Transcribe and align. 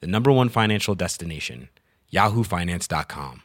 the 0.00 0.06
number 0.06 0.30
one 0.32 0.48
financial 0.48 0.94
destination, 0.94 1.68
yahoofinance.com. 2.12 3.42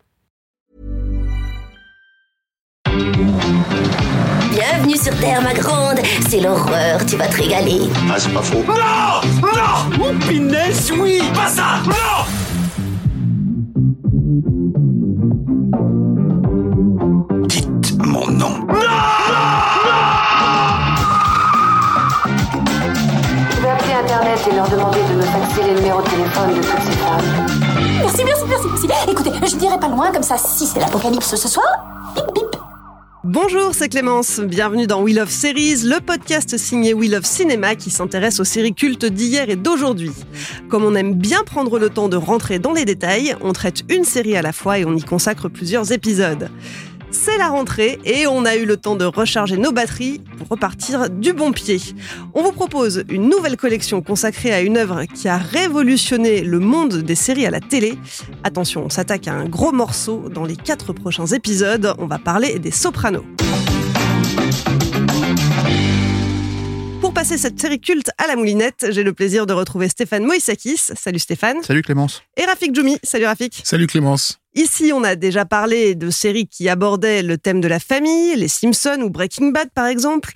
Bienvenue 4.52 4.98
sur 4.98 5.16
Terre, 5.20 5.42
ma 5.42 5.54
grande. 5.54 6.00
C'est 6.28 6.40
l'horreur, 6.42 7.06
tu 7.06 7.16
vas 7.16 7.28
te 7.28 7.38
régaler. 7.38 7.80
Ah, 8.12 8.16
c'est 8.18 8.34
pas 8.34 8.42
faux. 8.42 8.64
Non 8.68 9.22
Non 9.42 10.02
Oh, 10.02 10.28
pinesse, 10.28 10.92
oui 10.92 11.22
Pas 11.34 11.48
ça 11.48 11.82
Non 11.86 12.26
Dites 17.48 17.98
mon 18.06 18.28
nom. 18.28 18.68
Je 23.52 23.62
vais 23.62 23.70
appeler 23.70 23.94
Internet 23.94 24.40
et 24.52 24.56
leur 24.56 24.70
demander 24.70 25.00
faxer 25.30 25.64
les 25.64 25.76
numéros 25.76 26.02
de 26.02 26.10
téléphone 26.10 26.50
de 26.56 26.62
toutes 26.62 26.82
ces 26.84 26.98
femmes. 26.98 27.22
Merci, 28.00 28.24
merci, 28.24 28.44
merci, 28.48 28.88
merci. 28.88 29.12
Écoutez, 29.12 29.32
je 29.48 29.56
dirais 29.58 29.80
pas 29.80 29.88
loin, 29.88 30.12
comme 30.12 30.24
ça, 30.24 30.38
si 30.38 30.66
c'est 30.66 30.80
l'apocalypse 30.80 31.36
ce 31.36 31.48
soir, 31.48 31.66
bip 32.16 32.26
bip. 32.34 32.56
Bonjour, 33.24 33.72
c'est 33.74 33.90
Clémence. 33.90 34.40
Bienvenue 34.40 34.88
dans 34.88 35.02
We 35.02 35.16
Love 35.16 35.30
Series, 35.30 35.84
le 35.84 36.00
podcast 36.00 36.58
signé 36.58 36.94
We 36.94 37.12
Love 37.12 37.26
Cinéma 37.26 37.76
qui 37.76 37.92
s'intéresse 37.92 38.40
aux 38.40 38.46
séries 38.46 38.74
cultes 38.74 39.06
d'hier 39.06 39.50
et 39.50 39.56
d'aujourd'hui. 39.56 40.14
Comme 40.70 40.84
on 40.84 40.96
aime 40.96 41.14
bien 41.14 41.44
prendre 41.44 41.78
le 41.78 41.90
temps 41.90 42.10
de 42.10 42.18
rentrer 42.18 42.58
dans 42.58 42.74
les 42.74 42.86
détails, 42.86 43.36
on 43.42 43.54
traite 43.54 43.84
une 43.90 44.06
série 44.06 44.36
à 44.36 44.42
la 44.42 44.54
fois 44.54 44.80
et 44.80 44.86
on 44.86 44.96
y 44.96 45.04
consacre 45.04 45.50
plusieurs 45.50 45.92
épisodes. 45.92 46.50
C'est 47.12 47.38
la 47.38 47.50
rentrée 47.50 48.00
et 48.06 48.28
on 48.28 48.46
a 48.46 48.56
eu 48.56 48.66
le 48.66 48.78
temps 48.78 48.96
de 48.96 49.06
recharger 49.06 49.58
nos 49.58 49.72
batteries 49.72 50.22
pour 50.38 50.48
repartir 50.48 51.10
du 51.10 51.34
bon 51.34 51.52
pied. 51.52 51.80
On 52.34 52.44
vous 52.44 52.52
propose 52.52 53.04
une 53.10 53.30
nouvelle 53.30 53.58
collection 53.58 54.02
consacrée 54.02 54.54
à 54.54 54.62
une 54.62 54.78
œuvre 54.78 55.06
qui 55.06 55.28
a 55.28 55.38
révolutionné 55.38 56.42
le 56.42 56.60
monde 56.60 56.98
des 56.98 57.16
séries 57.16 57.46
à 57.46 57.52
la 57.52 57.60
télé. 57.60 57.98
Attention, 58.44 58.86
on 58.86 58.90
s'attaque 58.90 59.28
à 59.28 59.34
un 59.34 59.46
gros 59.46 59.72
morceau. 59.72 60.30
Dans 60.30 60.46
les 60.46 60.56
quatre 60.56 60.94
prochains 60.94 61.28
épisodes, 61.28 61.94
on 61.98 62.06
va 62.06 62.20
parler 62.20 62.60
des 62.60 62.72
Sopranos. 62.72 63.26
Pour 67.02 67.14
passer 67.14 67.38
cette 67.38 67.60
série 67.60 67.80
culte 67.80 68.12
à 68.18 68.28
la 68.28 68.36
moulinette, 68.36 68.88
j'ai 68.92 69.04
le 69.04 69.14
plaisir 69.14 69.48
de 69.48 69.54
retrouver 69.54 69.90
Stéphane 69.90 70.26
Moïsakis. 70.26 70.78
Salut 70.78 71.20
Stéphane. 71.20 71.64
Salut 71.64 71.82
Clémence. 71.82 72.22
Et 72.38 72.46
Rafik 72.46 72.76
Djoumi. 72.76 72.98
Salut 73.04 73.26
Rafik. 73.26 73.62
Salut 73.64 73.88
Clémence. 73.88 74.40
Ici, 74.56 74.92
on 74.94 75.04
a 75.04 75.16
déjà 75.16 75.46
parlé 75.46 75.94
de 75.94 76.10
séries 76.10 76.48
qui 76.48 76.70
abordaient 76.70 77.22
le 77.22 77.38
thème 77.38 77.62
de 77.62 77.68
la 77.68 77.80
famille, 77.80 78.36
les 78.36 78.48
Simpsons 78.48 79.02
ou 79.02 79.12
Breaking 79.12 79.50
Bad 79.50 79.70
par 79.76 79.86
exemple. 79.86 80.34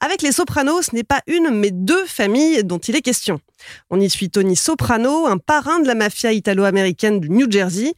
Avec 0.00 0.20
les 0.20 0.32
Sopranos, 0.32 0.82
ce 0.82 0.96
n'est 0.96 1.04
pas 1.04 1.22
une, 1.28 1.50
mais 1.50 1.70
deux 1.70 2.04
familles 2.06 2.64
dont 2.64 2.78
il 2.78 2.96
est 2.96 3.02
question. 3.02 3.40
On 3.88 4.00
y 4.00 4.10
suit 4.10 4.30
Tony 4.30 4.56
Soprano, 4.56 5.26
un 5.26 5.38
parrain 5.38 5.78
de 5.78 5.86
la 5.86 5.94
mafia 5.94 6.32
italo-américaine 6.32 7.20
du 7.20 7.30
New 7.30 7.48
Jersey. 7.48 7.94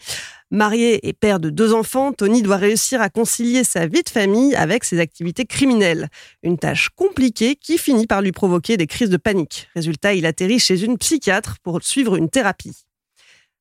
Marié 0.51 1.09
et 1.09 1.15
père 1.15 1.41
de 1.41 1.49
deux 1.49 1.73
enfants, 1.73 2.13
Tony 2.13 2.43
doit 2.43 2.59
réussir 2.59 3.01
à 3.01 3.09
concilier 3.09 3.65
sa 3.65 3.87
vie 3.87 4.03
de 4.03 4.11
famille 4.11 4.55
avec 4.55 4.85
ses 4.85 5.01
activités 5.01 5.47
criminelles. 5.47 6.09
Une 6.43 6.59
tâche 6.59 6.91
compliquée 6.95 7.57
qui 7.57 7.79
finit 7.79 8.07
par 8.07 8.21
lui 8.21 8.33
provoquer 8.33 8.77
des 8.77 8.87
crises 8.87 9.09
de 9.09 9.17
panique. 9.17 9.69
Résultat, 9.75 10.13
il 10.13 10.27
atterrit 10.27 10.61
chez 10.61 10.83
une 10.83 10.99
psychiatre 10.99 11.57
pour 11.63 11.83
suivre 11.83 12.17
une 12.17 12.29
thérapie. 12.29 12.85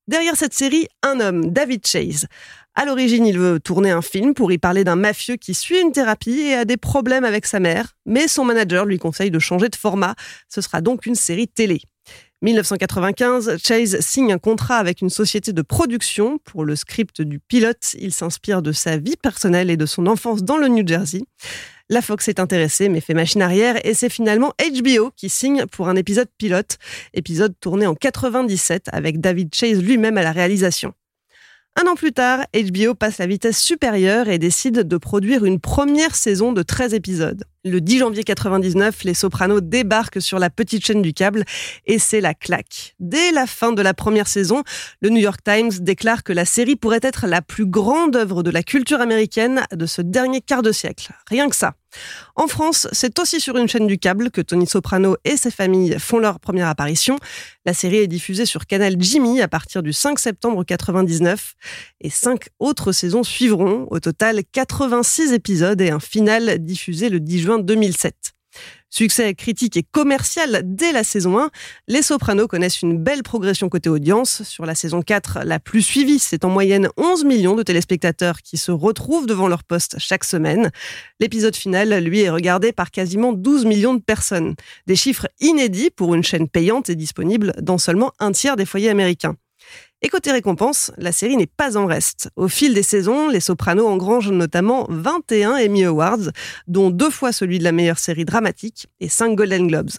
Derrière 0.08 0.36
cette 0.36 0.54
série, 0.54 0.88
un 1.02 1.22
homme, 1.22 1.52
David 1.52 1.88
Chase. 1.88 2.28
À 2.76 2.84
l'origine, 2.84 3.26
il 3.26 3.40
veut 3.40 3.62
tourner 3.62 3.92
un 3.92 4.02
film 4.02 4.34
pour 4.34 4.52
y 4.52 4.58
parler 4.58 4.84
d'un 4.84 4.98
mafieux 4.98 5.38
qui 5.38 5.54
suit 5.54 5.80
une 5.80 5.94
thérapie 5.94 6.42
et 6.42 6.56
a 6.56 6.66
des 6.66 6.76
problèmes 6.76 7.24
avec 7.24 7.46
sa 7.46 7.62
mère, 7.62 7.94
mais 8.06 8.28
son 8.28 8.44
manager 8.44 8.84
lui 8.84 8.98
conseille 8.98 9.32
de 9.32 9.40
changer 9.40 9.70
de 9.70 9.78
format. 9.78 10.16
Ce 10.50 10.60
sera 10.60 10.82
donc 10.82 11.06
une 11.06 11.16
série 11.16 11.48
télé. 11.48 11.82
1995, 12.44 13.58
Chase 13.66 14.00
signe 14.02 14.34
un 14.34 14.38
contrat 14.38 14.76
avec 14.76 15.00
une 15.00 15.10
société 15.10 15.54
de 15.54 15.62
production 15.62 16.40
pour 16.40 16.66
le 16.66 16.76
script 16.76 17.22
du 17.22 17.40
pilote. 17.40 17.96
Il 17.98 18.14
s'inspire 18.14 18.62
de 18.62 18.74
sa 18.74 18.98
vie 18.98 19.16
personnelle 19.16 19.70
et 19.70 19.78
de 19.78 19.86
son 19.86 20.08
enfance 20.08 20.44
dans 20.44 20.58
le 20.58 20.68
New 20.68 20.86
Jersey. 20.86 21.22
La 21.90 22.02
Fox 22.02 22.28
est 22.28 22.42
intéressée 22.42 22.90
mais 22.90 23.00
fait 23.00 23.14
machine 23.14 23.42
arrière 23.42 23.78
et 23.86 23.94
c'est 23.94 24.10
finalement 24.10 24.52
HBO 24.60 25.12
qui 25.16 25.30
signe 25.30 25.66
pour 25.68 25.88
un 25.88 25.96
épisode 25.96 26.28
pilote, 26.38 26.80
épisode 27.14 27.54
tourné 27.62 27.88
en 27.88 27.96
97 27.96 28.90
avec 28.92 29.22
David 29.22 29.56
Chase 29.56 29.82
lui-même 29.82 30.18
à 30.18 30.24
la 30.24 30.34
réalisation. 30.34 30.94
Un 31.76 31.88
an 31.88 31.96
plus 31.96 32.14
tard, 32.14 32.46
HBO 32.54 32.94
passe 32.94 33.18
la 33.18 33.26
vitesse 33.26 33.58
supérieure 33.58 34.30
et 34.30 34.38
décide 34.38 34.88
de 34.88 34.98
produire 34.98 35.44
une 35.44 35.60
première 35.60 36.14
saison 36.14 36.54
de 36.54 36.62
13 36.62 36.94
épisodes. 36.94 37.46
Le 37.66 37.82
10 37.82 37.98
janvier 37.98 38.24
99, 38.24 39.04
les 39.04 39.16
Sopranos 39.16 39.60
débarquent 39.60 40.22
sur 40.22 40.38
la 40.38 40.52
petite 40.52 40.86
chaîne 40.86 41.02
du 41.02 41.14
câble 41.14 41.46
et 41.88 41.98
c'est 41.98 42.22
la 42.22 42.36
claque. 42.36 42.96
Dès 43.00 43.32
la 43.32 43.48
fin 43.48 43.72
de 43.72 43.82
la 43.82 43.96
première 43.96 44.28
saison, 44.28 44.62
le 45.02 45.10
New 45.10 45.22
York 45.22 45.40
Times 45.44 45.72
déclare 45.80 46.24
que 46.24 46.32
la 46.32 46.46
série 46.46 46.76
pourrait 46.76 47.00
être 47.02 47.26
la 47.26 47.42
plus 47.42 47.66
grande 47.66 48.16
œuvre 48.16 48.44
de 48.44 48.52
la 48.52 48.62
culture 48.62 49.02
américaine 49.02 49.64
de 49.72 49.88
ce 49.88 50.04
dernier 50.04 50.42
quart 50.42 50.62
de 50.62 50.72
siècle. 50.72 51.12
Rien 51.28 51.50
que 51.50 51.56
ça. 51.56 51.74
En 52.36 52.48
France, 52.48 52.88
c'est 52.92 53.20
aussi 53.20 53.40
sur 53.40 53.58
une 53.58 53.68
chaîne 53.68 53.88
du 53.88 53.98
câble 53.98 54.32
que 54.32 54.42
Tony 54.42 54.68
Soprano 54.68 55.18
et 55.24 55.38
ses 55.38 55.52
familles 55.52 55.98
font 56.00 56.20
leur 56.20 56.40
première 56.40 56.68
apparition. 56.68 57.18
La 57.66 57.74
série 57.74 57.98
est 57.98 58.08
diffusée 58.08 58.46
sur 58.46 58.66
Canal 58.66 58.96
Jimmy 59.00 59.42
à 59.42 59.48
partir 59.48 59.84
du 59.84 59.94
5 59.94 60.20
septembre 60.20 60.64
99 60.64 61.54
et 62.02 62.10
cinq 62.10 62.50
autres 62.60 62.92
saisons 62.92 63.24
suivront. 63.24 63.88
Au 63.90 64.00
total, 64.00 64.42
86 64.52 65.34
épisodes 65.34 65.80
et 65.82 65.90
un 65.90 66.00
final 66.00 66.60
diffusé 66.60 67.10
le 67.10 67.20
10 67.20 67.40
juin 67.40 67.60
2007. 67.60 68.34
Succès 68.90 69.34
critique 69.34 69.76
et 69.76 69.82
commercial 69.82 70.62
dès 70.64 70.92
la 70.92 71.04
saison 71.04 71.40
1, 71.40 71.50
Les 71.88 72.04
Sopranos 72.04 72.48
connaissent 72.48 72.84
une 72.84 72.98
belle 72.98 73.24
progression 73.24 73.68
côté 73.68 73.90
audience. 73.90 74.44
Sur 74.44 74.68
la 74.68 74.76
saison 74.76 75.02
4, 75.02 75.40
la 75.46 75.60
plus 75.60 75.82
suivie, 75.82 76.20
c'est 76.20 76.46
en 76.46 76.50
moyenne 76.50 76.90
11 76.98 77.26
millions 77.26 77.56
de 77.56 77.64
téléspectateurs 77.64 78.44
qui 78.44 78.58
se 78.58 78.72
retrouvent 78.72 79.26
devant 79.26 79.48
leur 79.48 79.64
poste 79.64 79.96
chaque 79.98 80.24
semaine. 80.24 80.70
L'épisode 81.20 81.56
final, 81.56 82.04
lui, 82.04 82.22
est 82.22 82.30
regardé 82.30 82.72
par 82.72 82.92
quasiment 82.92 83.34
12 83.34 83.66
millions 83.66 83.96
de 83.96 84.02
personnes. 84.02 84.56
Des 84.86 84.96
chiffres 84.96 85.28
inédits 85.40 85.90
pour 85.90 86.14
une 86.14 86.24
chaîne 86.24 86.48
payante 86.48 86.90
et 86.90 86.96
disponible 86.96 87.54
dans 87.62 87.80
seulement 87.80 88.12
un 88.20 88.32
tiers 88.32 88.58
des 88.58 88.66
foyers 88.66 88.92
américains. 88.92 89.36
Et 90.02 90.10
côté 90.10 90.32
récompense, 90.34 90.92
la 90.98 91.14
série 91.14 91.38
n'est 91.38 91.48
pas 91.48 91.78
en 91.78 91.86
reste. 91.86 92.30
Au 92.36 92.50
fil 92.50 92.74
des 92.74 92.84
saisons, 92.84 93.30
Les 93.30 93.40
Sopranos 93.40 93.88
engrangent 93.88 94.32
notamment 94.32 94.86
21 94.90 95.54
Emmy 95.66 95.86
Awards, 95.86 96.30
dont 96.68 96.90
deux 96.90 97.10
fois 97.10 97.32
celui 97.32 97.58
de 97.58 97.64
la 97.64 97.72
meilleure 97.72 98.00
série 98.00 98.26
dramatique 98.26 98.88
et 99.00 99.08
5 99.08 99.34
Golden 99.34 99.68
Globes. 99.68 99.92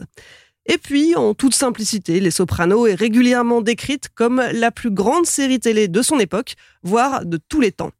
Et 0.66 0.76
puis, 0.76 1.14
en 1.14 1.32
toute 1.32 1.54
simplicité, 1.54 2.20
Les 2.20 2.30
Sopranos 2.30 2.86
est 2.86 2.94
régulièrement 2.94 3.62
décrite 3.62 4.10
comme 4.14 4.42
la 4.52 4.70
plus 4.70 4.90
grande 4.90 5.24
série 5.24 5.60
télé 5.60 5.88
de 5.88 6.02
son 6.02 6.18
époque, 6.18 6.54
voire 6.82 7.24
de 7.24 7.38
tous 7.48 7.60
les 7.60 7.72
temps. 7.72 7.92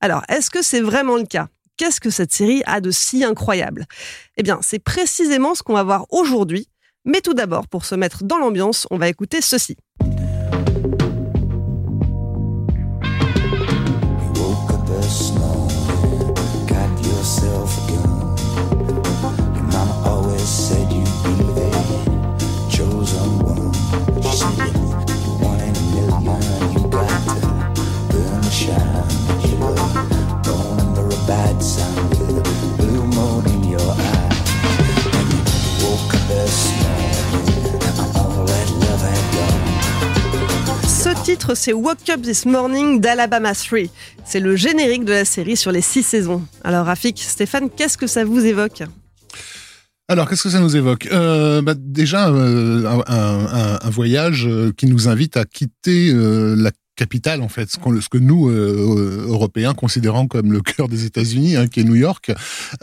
Alors, 0.00 0.22
est-ce 0.28 0.50
que 0.50 0.62
c'est 0.62 0.80
vraiment 0.80 1.16
le 1.16 1.26
cas? 1.26 1.48
Qu'est-ce 1.76 2.00
que 2.00 2.10
cette 2.10 2.32
série 2.32 2.62
a 2.66 2.80
de 2.80 2.92
si 2.92 3.24
incroyable? 3.24 3.86
Eh 4.36 4.44
bien, 4.44 4.60
c'est 4.62 4.78
précisément 4.80 5.56
ce 5.56 5.64
qu'on 5.64 5.74
va 5.74 5.82
voir 5.82 6.06
aujourd'hui. 6.10 6.68
Mais 7.04 7.20
tout 7.20 7.34
d'abord, 7.34 7.68
pour 7.68 7.84
se 7.84 7.94
mettre 7.94 8.24
dans 8.24 8.38
l'ambiance, 8.38 8.86
on 8.90 8.98
va 8.98 9.08
écouter 9.08 9.40
ceci. 9.40 9.76
Woke 15.08 15.14
up 15.14 15.18
this 15.18 15.32
morning, 15.38 16.34
got 16.66 17.04
yourself 17.04 17.88
a 17.88 17.92
gun. 17.92 18.07
Titre, 41.28 41.54
c'est 41.54 41.74
Woke 41.74 42.08
Up 42.08 42.22
This 42.22 42.46
Morning 42.46 43.02
d'Alabama 43.02 43.54
3. 43.54 43.80
C'est 44.24 44.40
le 44.40 44.56
générique 44.56 45.04
de 45.04 45.12
la 45.12 45.26
série 45.26 45.58
sur 45.58 45.70
les 45.70 45.82
six 45.82 46.02
saisons. 46.02 46.42
Alors 46.64 46.86
Rafik, 46.86 47.18
Stéphane, 47.18 47.68
qu'est-ce 47.68 47.98
que 47.98 48.06
ça 48.06 48.24
vous 48.24 48.46
évoque? 48.46 48.82
Alors, 50.08 50.26
qu'est-ce 50.26 50.44
que 50.44 50.48
ça 50.48 50.60
nous 50.60 50.74
évoque? 50.74 51.06
Euh, 51.12 51.60
bah, 51.60 51.74
Déjà, 51.76 52.30
euh, 52.30 52.82
un, 53.06 53.90
voyage 53.90 54.46
euh, 54.46 54.72
qui 54.74 54.86
nous 54.86 55.06
invite 55.06 55.36
à 55.36 55.44
quitter 55.44 56.14
la 56.14 56.70
capitale 56.98 57.42
en 57.42 57.48
fait, 57.48 57.70
ce, 57.70 57.78
ce 58.00 58.08
que 58.08 58.18
nous 58.18 58.48
euh, 58.48 59.26
Européens 59.28 59.72
considérons 59.72 60.26
comme 60.26 60.52
le 60.52 60.60
cœur 60.60 60.88
des 60.88 61.04
États-Unis, 61.04 61.56
hein, 61.56 61.68
qui 61.68 61.80
est 61.80 61.84
New 61.84 61.94
York. 61.94 62.32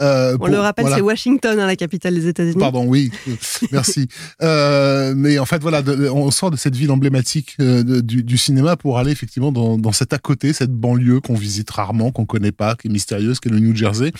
Euh, 0.00 0.34
On 0.34 0.38
pour, 0.38 0.48
le 0.48 0.58
rappelle, 0.58 0.84
voilà. 0.84 0.96
c'est 0.96 1.02
Washington, 1.02 1.60
hein, 1.60 1.66
la 1.66 1.76
capitale 1.76 2.14
des 2.14 2.26
États-Unis. 2.26 2.58
Pardon, 2.58 2.86
oui, 2.86 3.12
merci. 3.72 4.08
Euh, 4.42 5.12
mais 5.14 5.38
en 5.38 5.44
fait, 5.44 5.60
voilà, 5.60 5.82
de, 5.82 6.08
on 6.08 6.30
sort 6.30 6.50
de 6.50 6.56
cette 6.56 6.74
ville 6.74 6.90
emblématique 6.90 7.56
euh, 7.60 7.82
de, 7.82 8.00
du, 8.00 8.24
du, 8.24 8.38
cinéma 8.38 8.76
pour 8.76 8.98
aller 8.98 9.12
effectivement 9.12 9.52
dans, 9.52 9.76
dans 9.76 9.92
cet 9.92 10.14
à 10.14 10.18
côté, 10.18 10.54
cette 10.54 10.72
banlieue 10.72 11.20
qu'on 11.20 11.34
visite 11.34 11.70
rarement, 11.70 12.10
qu'on 12.10 12.24
connaît 12.24 12.52
pas, 12.52 12.74
qui 12.74 12.88
est 12.88 12.90
mystérieuse, 12.90 13.38
qui 13.38 13.48
est 13.48 13.52
le 13.52 13.60
New 13.60 13.76
Jersey, 13.76 14.12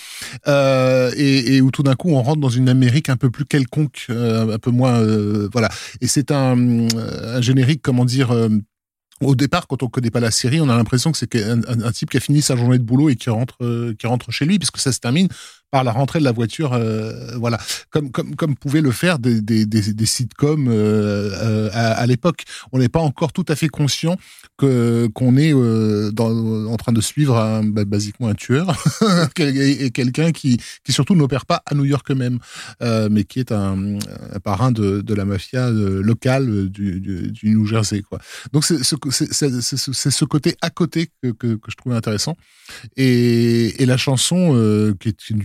euh, 0.46 1.10
et, 1.16 1.56
et, 1.56 1.60
où 1.62 1.70
tout 1.70 1.82
d'un 1.82 1.94
coup 1.94 2.10
on 2.10 2.22
rentre 2.22 2.40
dans 2.40 2.50
une 2.50 2.68
Amérique 2.68 3.08
un 3.08 3.16
peu 3.16 3.30
plus 3.30 3.46
quelconque, 3.46 4.08
un 4.10 4.58
peu 4.58 4.70
moins, 4.70 5.00
voilà. 5.52 5.70
Et 6.02 6.06
c'est 6.06 6.30
un, 6.30 6.56
un 6.58 7.40
générique, 7.40 7.80
comment 7.82 8.04
dire 8.04 8.34
au 9.22 9.34
départ, 9.34 9.66
quand 9.66 9.82
on 9.82 9.88
connaît 9.88 10.10
pas 10.10 10.20
la 10.20 10.30
série, 10.30 10.60
on 10.60 10.68
a 10.68 10.76
l'impression 10.76 11.10
que 11.10 11.18
c'est 11.18 11.34
un, 11.36 11.92
type 11.92 12.10
qui 12.10 12.16
a 12.18 12.20
fini 12.20 12.42
sa 12.42 12.56
journée 12.56 12.78
de 12.78 12.84
boulot 12.84 13.08
et 13.08 13.16
qui 13.16 13.30
rentre, 13.30 13.56
euh, 13.62 13.94
qui 13.98 14.06
rentre 14.06 14.30
chez 14.30 14.44
lui, 14.44 14.58
puisque 14.58 14.78
ça 14.78 14.92
se 14.92 15.00
termine 15.00 15.28
par 15.70 15.84
la 15.84 15.92
rentrée 15.92 16.20
de 16.20 16.24
la 16.24 16.32
voiture, 16.32 16.72
euh, 16.72 17.36
voilà, 17.36 17.58
comme 17.90 18.10
comme 18.10 18.36
comme 18.36 18.56
pouvaient 18.56 18.80
le 18.80 18.92
faire 18.92 19.18
des 19.18 19.40
des 19.40 19.66
des, 19.66 19.92
des 19.92 20.06
sitcoms 20.06 20.68
euh, 20.68 21.30
euh 21.34 21.70
à, 21.72 21.92
à 21.92 22.06
l'époque. 22.06 22.44
On 22.72 22.78
n'est 22.78 22.88
pas 22.88 23.00
encore 23.00 23.32
tout 23.32 23.44
à 23.48 23.56
fait 23.56 23.68
conscient 23.68 24.16
que 24.56 25.08
qu'on 25.14 25.36
est 25.36 25.52
euh, 25.52 26.10
dans, 26.12 26.66
en 26.66 26.76
train 26.76 26.92
de 26.92 27.00
suivre 27.00 27.36
un, 27.36 27.64
bah, 27.64 27.84
basiquement 27.84 28.28
un 28.28 28.34
tueur 28.34 28.82
et 29.38 29.90
quelqu'un 29.90 30.32
qui 30.32 30.58
qui 30.84 30.92
surtout 30.92 31.14
n'opère 31.14 31.46
pas 31.46 31.62
à 31.66 31.74
New 31.74 31.84
York 31.84 32.10
même, 32.10 32.38
euh, 32.82 33.08
mais 33.10 33.24
qui 33.24 33.40
est 33.40 33.52
un, 33.52 33.98
un 34.32 34.40
parrain 34.40 34.72
de, 34.72 35.00
de 35.00 35.14
la 35.14 35.24
mafia 35.24 35.70
locale 35.70 36.68
du, 36.68 37.00
du, 37.00 37.32
du, 37.32 37.50
New 37.50 37.66
Jersey, 37.66 38.02
quoi. 38.02 38.18
Donc 38.52 38.64
c'est 38.64 38.82
ce 38.82 38.96
ce 38.96 40.24
côté 40.24 40.56
à 40.62 40.70
côté 40.70 41.10
que, 41.22 41.32
que, 41.32 41.54
que 41.56 41.70
je 41.70 41.76
trouvais 41.76 41.96
intéressant 41.96 42.36
et, 42.96 43.82
et 43.82 43.86
la 43.86 43.96
chanson 43.96 44.94
qui 45.00 45.08
est 45.08 45.30
une 45.30 45.42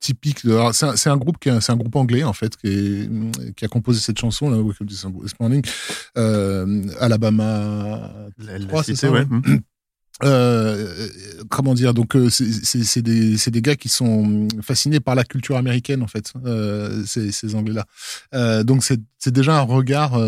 typique. 0.00 0.40
C'est 0.72 1.08
un, 1.08 1.12
un, 1.12 1.16
groupe 1.16 1.38
qui 1.38 1.50
c'est 1.60 1.72
un 1.72 1.76
groupe 1.76 1.96
anglais 1.96 2.24
en 2.24 2.32
fait 2.32 2.56
qui, 2.56 2.68
est, 2.68 3.54
qui 3.54 3.64
a 3.64 3.68
composé 3.68 4.00
cette 4.00 4.18
chanson 4.18 4.50
là, 4.50 4.56
Welcome 4.56 4.86
to 4.86 4.94
This 5.22 5.34
Morning, 5.40 5.64
euh, 6.16 6.82
Alabama 7.00 8.10
3, 8.68 8.82
c'est 8.84 8.96
ça. 8.96 9.10
Ouais. 9.10 9.26
Euh, 10.24 11.08
comment 11.48 11.74
dire 11.74 11.94
donc 11.94 12.16
euh, 12.16 12.28
c'est 12.28 13.02
des 13.02 13.38
c'est 13.38 13.52
des 13.52 13.62
gars 13.62 13.76
qui 13.76 13.88
sont 13.88 14.48
fascinés 14.62 14.98
par 14.98 15.14
la 15.14 15.22
culture 15.22 15.56
américaine 15.56 16.02
en 16.02 16.08
fait 16.08 16.32
euh, 16.44 17.04
ces, 17.06 17.30
ces 17.30 17.54
anglais 17.54 17.74
là 17.74 17.84
euh, 18.34 18.64
donc 18.64 18.82
c'est 18.82 19.00
c'est 19.18 19.30
déjà 19.30 19.56
un 19.56 19.62
regard 19.62 20.20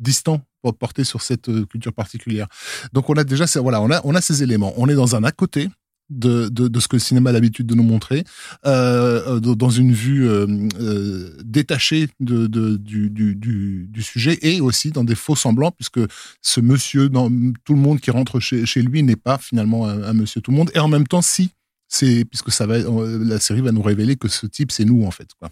distant 0.00 0.40
porté 0.80 1.04
sur 1.04 1.22
cette 1.22 1.48
culture 1.68 1.92
particulière 1.92 2.48
donc 2.92 3.08
on 3.08 3.14
a 3.14 3.22
déjà 3.22 3.44
voilà 3.60 3.80
on 3.80 3.90
a 3.92 4.00
on 4.02 4.16
a 4.16 4.20
ces 4.20 4.42
éléments 4.42 4.74
on 4.78 4.88
est 4.88 4.96
dans 4.96 5.14
un 5.14 5.22
à 5.22 5.30
côté 5.30 5.68
de, 6.10 6.48
de, 6.48 6.68
de, 6.68 6.80
ce 6.80 6.88
que 6.88 6.96
le 6.96 7.00
cinéma 7.00 7.30
a 7.30 7.32
l'habitude 7.32 7.66
de 7.66 7.74
nous 7.74 7.82
montrer, 7.82 8.24
euh, 8.66 9.40
dans 9.40 9.70
une 9.70 9.92
vue 9.92 10.28
euh, 10.28 10.46
euh, 10.80 11.36
détachée 11.44 12.08
de, 12.20 12.46
de 12.46 12.76
du, 12.76 13.10
du, 13.10 13.34
du, 13.34 14.02
sujet 14.02 14.38
et 14.42 14.60
aussi 14.60 14.90
dans 14.90 15.04
des 15.04 15.14
faux 15.14 15.36
semblants, 15.36 15.72
puisque 15.72 16.00
ce 16.42 16.60
monsieur, 16.60 17.08
dans 17.08 17.28
tout 17.64 17.74
le 17.74 17.80
monde 17.80 18.00
qui 18.00 18.10
rentre 18.10 18.40
chez, 18.40 18.82
lui 18.82 19.02
n'est 19.02 19.16
pas 19.16 19.38
finalement 19.38 19.86
un, 19.86 20.12
monsieur 20.12 20.40
tout 20.40 20.50
le 20.50 20.56
monde, 20.56 20.70
et 20.74 20.78
en 20.78 20.88
même 20.88 21.06
temps, 21.06 21.22
si, 21.22 21.50
c'est 21.96 22.24
puisque 22.24 22.50
ça 22.50 22.66
va 22.66 22.78
la 22.78 23.40
série 23.40 23.60
va 23.60 23.72
nous 23.72 23.82
révéler 23.82 24.16
que 24.16 24.28
ce 24.28 24.46
type 24.46 24.70
c'est 24.72 24.84
nous 24.84 25.04
en 25.04 25.10
fait 25.10 25.28
quoi. 25.38 25.50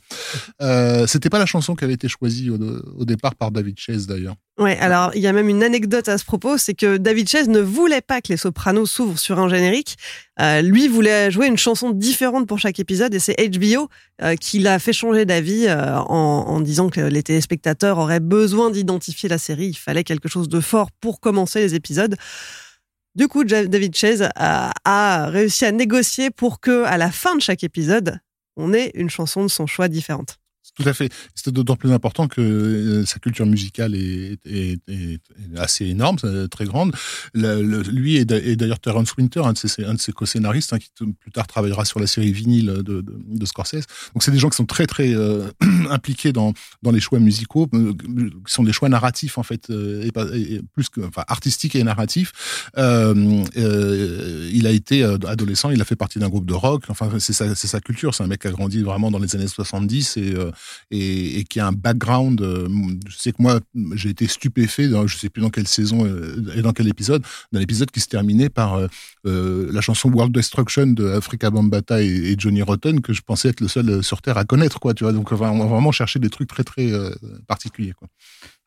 Euh, 0.63 1.07
c'était 1.07 1.31
pas 1.31 1.39
la 1.39 1.47
chanson 1.47 1.75
qui 1.75 1.85
avait 1.85 1.95
été 1.95 2.09
choisie 2.09 2.51
au, 2.51 3.05
départ 3.05 3.35
par 3.35 3.51
David 3.51 3.79
Chase 3.79 4.07
d'ailleurs. 4.07 4.37
Ouais, 4.59 4.79
alors 4.79 5.11
il 5.17 5.21
y 5.21 5.27
a 5.27 5.33
même 5.33 5.49
une 5.49 5.65
anecdote 5.65 6.09
à 6.09 6.17
ce 6.17 6.25
propos, 6.25 6.59
c'est 6.59 6.75
que 6.75 6.97
David 6.97 7.29
Chase 7.29 7.49
ne 7.49 7.61
voulait 7.61 8.01
pas 8.01 8.21
que 8.21 8.29
les 8.29 8.37
Sopranos 8.37 8.87
s'ouvrent 8.87 9.19
sur 9.19 9.41
un 9.41 9.49
générique. 9.49 9.97
Euh, 10.41 10.63
lui 10.63 10.89
voulait 10.89 11.31
jouer 11.31 11.47
une 11.47 11.57
chanson 11.57 11.91
différente 11.91 12.47
pour 12.47 12.59
chaque 12.59 12.81
épisode 12.81 13.15
et 13.15 13.19
c'est 13.21 13.37
HBO 13.37 13.89
euh, 14.23 14.35
qui 14.37 14.59
l'a 14.59 14.79
fait 14.79 14.93
changer 14.93 15.25
d'avis 15.25 15.67
euh, 15.67 15.97
en, 15.99 16.61
disant 16.61 16.89
que 16.89 17.01
les 17.01 17.23
téléspectateurs 17.23 17.99
auraient 17.99 18.21
besoin 18.21 18.71
d'identifier 18.71 19.29
la 19.29 19.39
série. 19.39 19.67
Il 19.67 19.79
fallait 19.79 20.05
quelque 20.05 20.29
chose 20.29 20.49
de 20.49 20.61
fort 20.61 20.91
pour 21.01 21.21
commencer 21.21 21.61
les 21.61 21.75
épisodes. 21.75 22.17
Du 23.15 23.29
coup, 23.29 23.45
David 23.45 23.95
Chase 23.95 24.29
a, 24.35 24.73
a, 24.85 25.27
réussi 25.27 25.65
à 25.65 25.73
négocier 25.73 26.31
pour 26.31 26.61
que, 26.61 26.83
à 26.85 26.99
la 26.99 27.13
fin 27.13 27.37
de 27.37 27.41
chaque 27.41 27.63
épisode, 27.63 28.19
on 28.57 28.73
ait 28.73 28.91
une 28.95 29.09
chanson 29.09 29.43
de 29.43 29.49
son 29.49 29.67
choix 29.67 29.87
différente. 29.87 30.39
Tout 30.77 30.89
à 30.89 30.93
fait. 30.93 31.13
C'est 31.35 31.53
d'autant 31.53 31.77
plus 31.77 31.93
important 31.93 32.27
que 32.27 32.41
euh, 32.41 33.07
sa 33.07 33.19
culture 33.19 33.47
musicale 33.47 33.95
est, 33.95 34.39
est, 34.45 34.81
est, 34.89 35.21
assez 35.57 35.87
énorme, 35.87 36.17
très 36.51 36.65
grande. 36.65 36.95
Lui 37.35 38.17
et 38.17 38.25
d'ailleurs 38.25 38.81
Terence 38.81 39.15
Winter, 39.17 39.43
un 39.45 39.53
de 39.53 39.59
ses, 39.59 40.13
co-scénaristes, 40.13 40.73
hein, 40.73 40.79
qui 40.79 40.91
plus 41.21 41.31
tard 41.31 41.47
travaillera 41.47 41.85
sur 41.85 42.01
la 42.01 42.07
série 42.07 42.33
vinyle 42.33 42.83
de, 42.83 43.45
Scorsese. 43.45 43.87
Donc 44.15 44.23
c'est 44.23 44.31
des 44.31 44.39
gens 44.39 44.49
qui 44.49 44.57
sont 44.57 44.65
très 44.65 44.87
très 44.87 45.15
euh, 45.15 45.51
impliqués 45.91 46.33
dans, 46.33 46.55
dans 46.83 46.91
les 46.91 47.01
choix 47.01 47.19
musicaux, 47.19 47.69
euh, 47.75 47.93
qui 48.47 48.53
sont 48.53 48.63
des 48.63 48.73
choix 48.73 48.89
narratifs 48.89 49.39
en 49.39 49.43
fait, 49.43 49.71
euh, 49.71 50.09
plus 50.73 50.89
que 50.89 51.01
enfin 51.03 51.25
artistiques 51.29 51.75
et 51.77 51.85
narratifs. 51.85 52.33
Euh, 52.77 53.45
il 54.53 54.67
a 54.67 54.71
été 54.71 55.05
adolescent, 55.05 55.71
il 55.71 55.81
a 55.81 55.85
fait 55.85 55.97
partie 55.97 56.19
d'un 56.19 56.29
groupe 56.29 56.47
de 56.47 56.55
rock. 56.55 56.85
Enfin 56.89 57.11
c'est 57.19 57.33
sa, 57.33 57.55
sa 57.55 57.81
culture. 57.81 58.15
C'est 58.15 58.23
un 58.23 58.27
mec 58.27 58.41
qui 58.41 58.49
a 58.49 58.51
grandi 58.51 58.83
vraiment 58.83 59.11
dans 59.11 59.19
les 59.19 59.35
années 59.35 59.49
70 59.49 60.17
et 60.17 60.35
et, 60.91 61.45
qui 61.49 61.61
a 61.61 61.67
un 61.67 61.73
background. 61.73 62.41
Euh, 62.41 62.69
je 63.09 63.17
sais 63.17 63.33
que 63.33 63.43
moi, 63.43 63.61
j'ai 63.95 64.11
été 64.11 64.27
stupéfait, 64.27 64.89
dans, 64.89 65.07
je 65.07 65.17
sais 65.17 65.29
plus 65.29 65.43
dans 65.43 65.51
quelle 65.51 65.69
saison 65.69 66.05
euh, 66.05 66.37
et 66.57 66.63
dans 66.63 66.73
quel 66.73 66.89
épisode, 66.89 67.23
dans 67.53 67.61
l'épisode 67.61 67.91
qui 67.91 68.01
se 68.01 68.09
terminait 68.09 68.49
par 68.49 68.75
euh, 68.75 68.87
euh, 69.27 69.71
la 69.73 69.81
chanson 69.81 70.11
World 70.11 70.33
Destruction 70.33 70.87
de 70.89 71.09
Africa 71.11 71.51
Bambata 71.51 72.03
et, 72.03 72.35
Johnny 72.39 72.63
Rotten, 72.63 73.01
que 73.01 73.13
je 73.13 73.23
pensais 73.23 73.49
être 73.49 73.61
le 73.61 73.69
seul 73.69 74.03
sur 74.03 74.23
Terre 74.23 74.39
à 74.39 74.45
connaître, 74.45 74.81
quoi. 74.81 74.95
Tu 74.95 75.05
vois, 75.05 75.13
donc 75.13 75.31
on 75.33 75.37
va 75.37 75.51
vraiment 75.51 75.93
chercher 75.93 76.19
des 76.19 76.31
trucs 76.31 76.49
très 76.49 76.65
très 76.65 76.91
particuliers, 77.47 77.93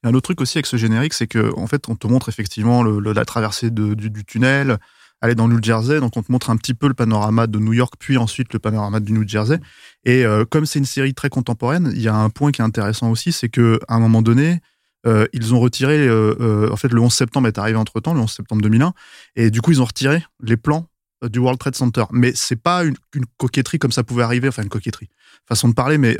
un 0.03 0.13
autre 0.13 0.21
truc 0.21 0.41
aussi 0.41 0.57
avec 0.57 0.67
ce 0.67 0.77
générique, 0.77 1.13
c'est 1.13 1.27
que 1.27 1.53
en 1.57 1.67
fait, 1.67 1.89
on 1.89 1.95
te 1.95 2.07
montre 2.07 2.29
effectivement 2.29 2.83
la 2.83 3.25
traversée 3.25 3.71
du, 3.71 4.25
tunnel, 4.25 4.77
aller 5.21 5.35
dans 5.35 5.47
le 5.47 5.55
New 5.55 5.63
Jersey. 5.63 5.99
Donc, 5.99 6.17
on 6.17 6.23
te 6.23 6.31
montre 6.31 6.49
un 6.49 6.57
petit 6.57 6.73
peu 6.73 6.87
le 6.87 6.93
panorama 6.93 7.47
de 7.47 7.59
New 7.59 7.73
York, 7.73 7.93
puis 7.99 8.17
ensuite 8.17 8.53
le 8.53 8.59
panorama 8.59 8.99
du 8.99 9.13
New 9.13 9.27
Jersey. 9.27 9.59
Et 10.03 10.25
euh, 10.25 10.45
comme 10.45 10.65
c'est 10.65 10.79
une 10.79 10.85
série 10.85 11.13
très 11.13 11.29
contemporaine, 11.29 11.91
il 11.95 12.01
y 12.01 12.07
a 12.07 12.15
un 12.15 12.29
point 12.29 12.51
qui 12.51 12.61
est 12.61 12.65
intéressant 12.65 13.09
aussi, 13.09 13.31
c'est 13.31 13.49
que 13.49 13.79
à 13.87 13.95
un 13.95 13.99
moment 13.99 14.21
donné, 14.21 14.61
euh, 15.05 15.27
ils 15.33 15.53
ont 15.53 15.59
retiré, 15.59 16.07
euh, 16.07 16.35
euh, 16.39 16.71
en 16.71 16.75
fait, 16.75 16.91
le 16.91 16.99
11 16.99 17.13
septembre 17.13 17.47
est 17.47 17.57
arrivé 17.57 17.77
entre 17.77 17.99
temps, 17.99 18.13
le 18.13 18.19
11 18.19 18.31
septembre 18.31 18.61
2001, 18.61 18.93
et 19.35 19.51
du 19.51 19.61
coup, 19.61 19.71
ils 19.71 19.81
ont 19.81 19.85
retiré 19.85 20.23
les 20.41 20.57
plans 20.57 20.87
euh, 21.23 21.29
du 21.29 21.39
World 21.39 21.59
Trade 21.59 21.75
Center. 21.75 22.03
Mais 22.11 22.33
c'est 22.35 22.61
pas 22.61 22.83
une, 22.83 22.95
coquetterie 23.37 23.79
comme 23.79 23.91
ça 23.91 24.03
pouvait 24.03 24.23
arriver, 24.23 24.47
enfin 24.47 24.63
une 24.63 24.69
coquetterie, 24.69 25.09
façon 25.47 25.69
de 25.69 25.73
parler, 25.73 25.97
mais 25.97 26.17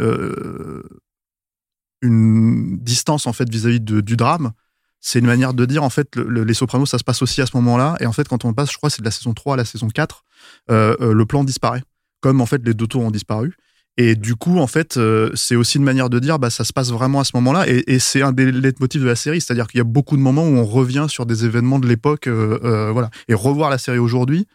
une 2.02 2.78
distance 2.78 3.26
en 3.26 3.34
fait 3.34 3.50
vis-à-vis 3.50 3.80
-vis 3.80 4.02
du 4.02 4.16
drame 4.16 4.52
c'est 5.00 5.20
une 5.20 5.26
manière 5.26 5.54
de 5.54 5.66
dire 5.66 5.84
en 5.84 5.90
fait 5.90 6.16
le, 6.16 6.24
le, 6.24 6.44
les 6.44 6.54
Sopranos 6.54 6.88
ça 6.88 6.98
se 6.98 7.04
passe 7.04 7.22
aussi 7.22 7.42
à 7.42 7.46
ce 7.46 7.56
moment-là. 7.58 7.96
Et 8.00 8.06
en 8.06 8.14
fait 8.14 8.28
quand 8.28 8.46
on 8.46 8.54
passe 8.54 8.72
je 8.72 8.78
crois 8.78 8.90
c'est 8.90 9.02
de 9.02 9.06
la 9.06 9.12
saison 9.12 9.34
3 9.34 9.54
à 9.54 9.58
la 9.58 9.66
saison 9.66 9.88
4 9.88 10.24
euh, 10.70 10.96
euh, 11.02 11.14
le 11.14 11.26
plan 11.26 11.44
disparaît. 11.44 11.84
Comme 12.22 12.42
en 12.42 12.46
fait 12.46 12.62
les 12.66 12.74
deux 12.74 12.88
tours 12.88 13.04
ont 13.04 13.12
disparu. 13.12 13.56
Et 13.98 14.16
du 14.16 14.36
coup 14.36 14.60
en 14.60 14.68
fait 14.68 14.98
euh, 14.98 15.32
c'est 15.34 15.56
aussi 15.56 15.78
une 15.78 15.84
manière 15.84 16.10
de 16.10 16.20
dire 16.20 16.40
bah 16.40 16.50
ça 16.50 16.64
se 16.64 16.74
passe 16.74 16.92
vraiment 16.92 17.20
à 17.20 17.24
ce 17.24 17.32
moment-là. 17.36 17.66
Et, 17.68 18.00
c'est 18.00 18.22
un 18.22 18.32
des 18.32 18.52
leitmotifs 18.52 19.02
de 19.02 19.08
la 19.08 19.16
série. 19.16 19.40
C'est-à-dire 19.42 19.68
qu'il 19.68 19.78
y 19.78 19.82
a 19.82 19.86
beaucoup 19.86 20.18
de 20.18 20.22
moments 20.22 20.44
où 20.44 20.58
on 20.58 20.66
revient 20.66 21.06
sur 21.10 21.26
des 21.26 21.46
événements 21.46 21.80
de 21.80 21.88
l'époque 21.88 22.28
voilà. 22.28 23.10
Et 23.28 23.34
revoir 23.34 23.70
la 23.70 23.78
série 23.78 24.00
aujourd'hui 24.00 24.48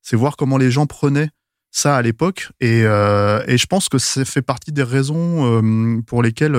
c'est 0.00 0.16
voir 0.16 0.36
comment 0.36 0.58
les 0.58 0.70
gens 0.70 0.86
prenaient 0.86 1.30
ça 1.70 1.96
à 1.96 2.02
l'époque. 2.02 2.48
Et, 2.60 2.80
et 2.80 3.58
je 3.58 3.66
pense 3.66 3.88
que 3.88 3.98
ça 3.98 4.24
fait 4.24 4.42
partie 4.42 4.72
des 4.72 4.84
raisons 4.84 6.02
pour 6.06 6.22
lesquelles 6.22 6.56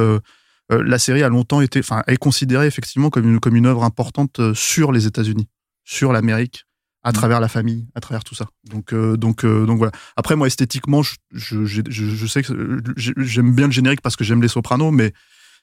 euh, 0.72 0.84
la 0.84 1.00
série 1.00 1.24
a 1.24 1.30
longtemps 1.30 1.62
été, 1.62 1.80
enfin, 1.80 2.04
est 2.08 2.18
considérée 2.18 2.68
effectivement 2.68 3.10
comme 3.10 3.28
une, 3.28 3.40
comme 3.40 3.56
une 3.56 3.66
œuvre 3.66 3.84
importante 3.84 4.40
euh, 4.40 4.54
sur 4.54 4.92
les 4.92 5.08
États-Unis, 5.08 5.48
sur 5.84 6.14
l'Amérique, 6.14 6.66
à 7.04 7.10
mmh. 7.10 7.14
travers 7.14 7.40
la 7.40 7.48
famille, 7.48 7.88
à 7.96 8.02
travers 8.02 8.24
tout 8.24 8.36
ça. 8.36 8.48
Donc, 8.66 8.94
euh, 8.94 9.16
donc, 9.18 9.46
euh, 9.46 9.66
donc 9.66 9.78
voilà. 9.78 9.92
Après, 10.16 10.36
moi, 10.36 10.48
esthétiquement, 10.48 11.02
je, 11.02 11.16
je, 11.32 11.66
je, 11.66 11.82
je 11.90 12.28
sais 12.28 12.44
que 12.44 12.82
j'aime 12.98 13.56
bien 13.56 13.68
le 13.68 13.72
générique 13.72 14.02
parce 14.02 14.16
que 14.16 14.24
j'aime 14.24 14.42
les 14.42 14.48
sopranos, 14.48 14.92
mais 14.92 15.14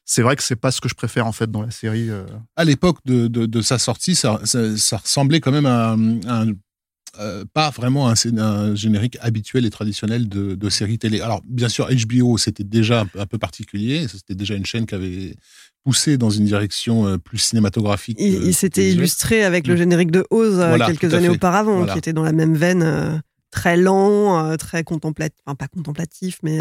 c'est 0.04 0.22
vrai 0.22 0.36
que 0.36 0.42
c'est 0.42 0.56
pas 0.56 0.70
ce 0.70 0.80
que 0.80 0.88
je 0.88 0.94
préfère 0.94 1.26
en 1.26 1.32
fait 1.32 1.50
dans 1.50 1.62
la 1.62 1.70
série. 1.70 2.10
Euh... 2.10 2.24
À 2.54 2.64
l'époque 2.64 2.98
de, 3.04 3.26
de, 3.26 3.44
de, 3.44 3.60
sa 3.60 3.78
sortie, 3.78 4.14
ça, 4.14 4.40
ça, 4.44 4.76
ça, 4.76 4.98
ressemblait 4.98 5.40
quand 5.40 5.52
même 5.52 5.66
à, 5.66 5.90
à 5.90 6.42
un 6.42 6.52
euh, 7.20 7.44
pas 7.52 7.70
vraiment 7.70 8.08
un, 8.08 8.14
un, 8.38 8.74
générique 8.74 9.16
habituel 9.20 9.64
et 9.64 9.70
traditionnel 9.70 10.28
de, 10.28 10.54
de 10.54 10.68
séries 10.68 10.98
télé. 10.98 11.20
Alors, 11.20 11.42
bien 11.46 11.68
sûr, 11.68 11.88
HBO, 11.88 12.38
c'était 12.38 12.64
déjà 12.64 13.00
un 13.00 13.06
peu, 13.06 13.20
un 13.20 13.26
peu 13.26 13.38
particulier. 13.38 14.06
C'était 14.08 14.34
déjà 14.34 14.54
une 14.54 14.66
chaîne 14.66 14.86
qui 14.86 14.94
avait 14.94 15.36
poussé 15.84 16.18
dans 16.18 16.30
une 16.30 16.44
direction 16.44 17.06
euh, 17.06 17.18
plus 17.18 17.38
cinématographique. 17.38 18.18
Il, 18.20 18.44
il 18.44 18.54
s'était 18.54 18.90
illustré 18.90 19.44
avec 19.44 19.66
le 19.66 19.74
mm. 19.74 19.78
générique 19.78 20.10
de 20.10 20.26
Oz 20.30 20.58
euh, 20.58 20.68
voilà, 20.68 20.86
quelques 20.86 21.14
années 21.14 21.28
auparavant, 21.28 21.78
voilà. 21.78 21.92
qui 21.92 21.98
était 21.98 22.12
dans 22.12 22.24
la 22.24 22.32
même 22.32 22.56
veine, 22.56 23.22
très 23.50 23.76
lent, 23.76 24.56
très 24.56 24.84
contemplatif, 24.84 25.38
enfin 25.46 25.54
pas 25.54 25.68
contemplatif, 25.68 26.38
mais 26.42 26.60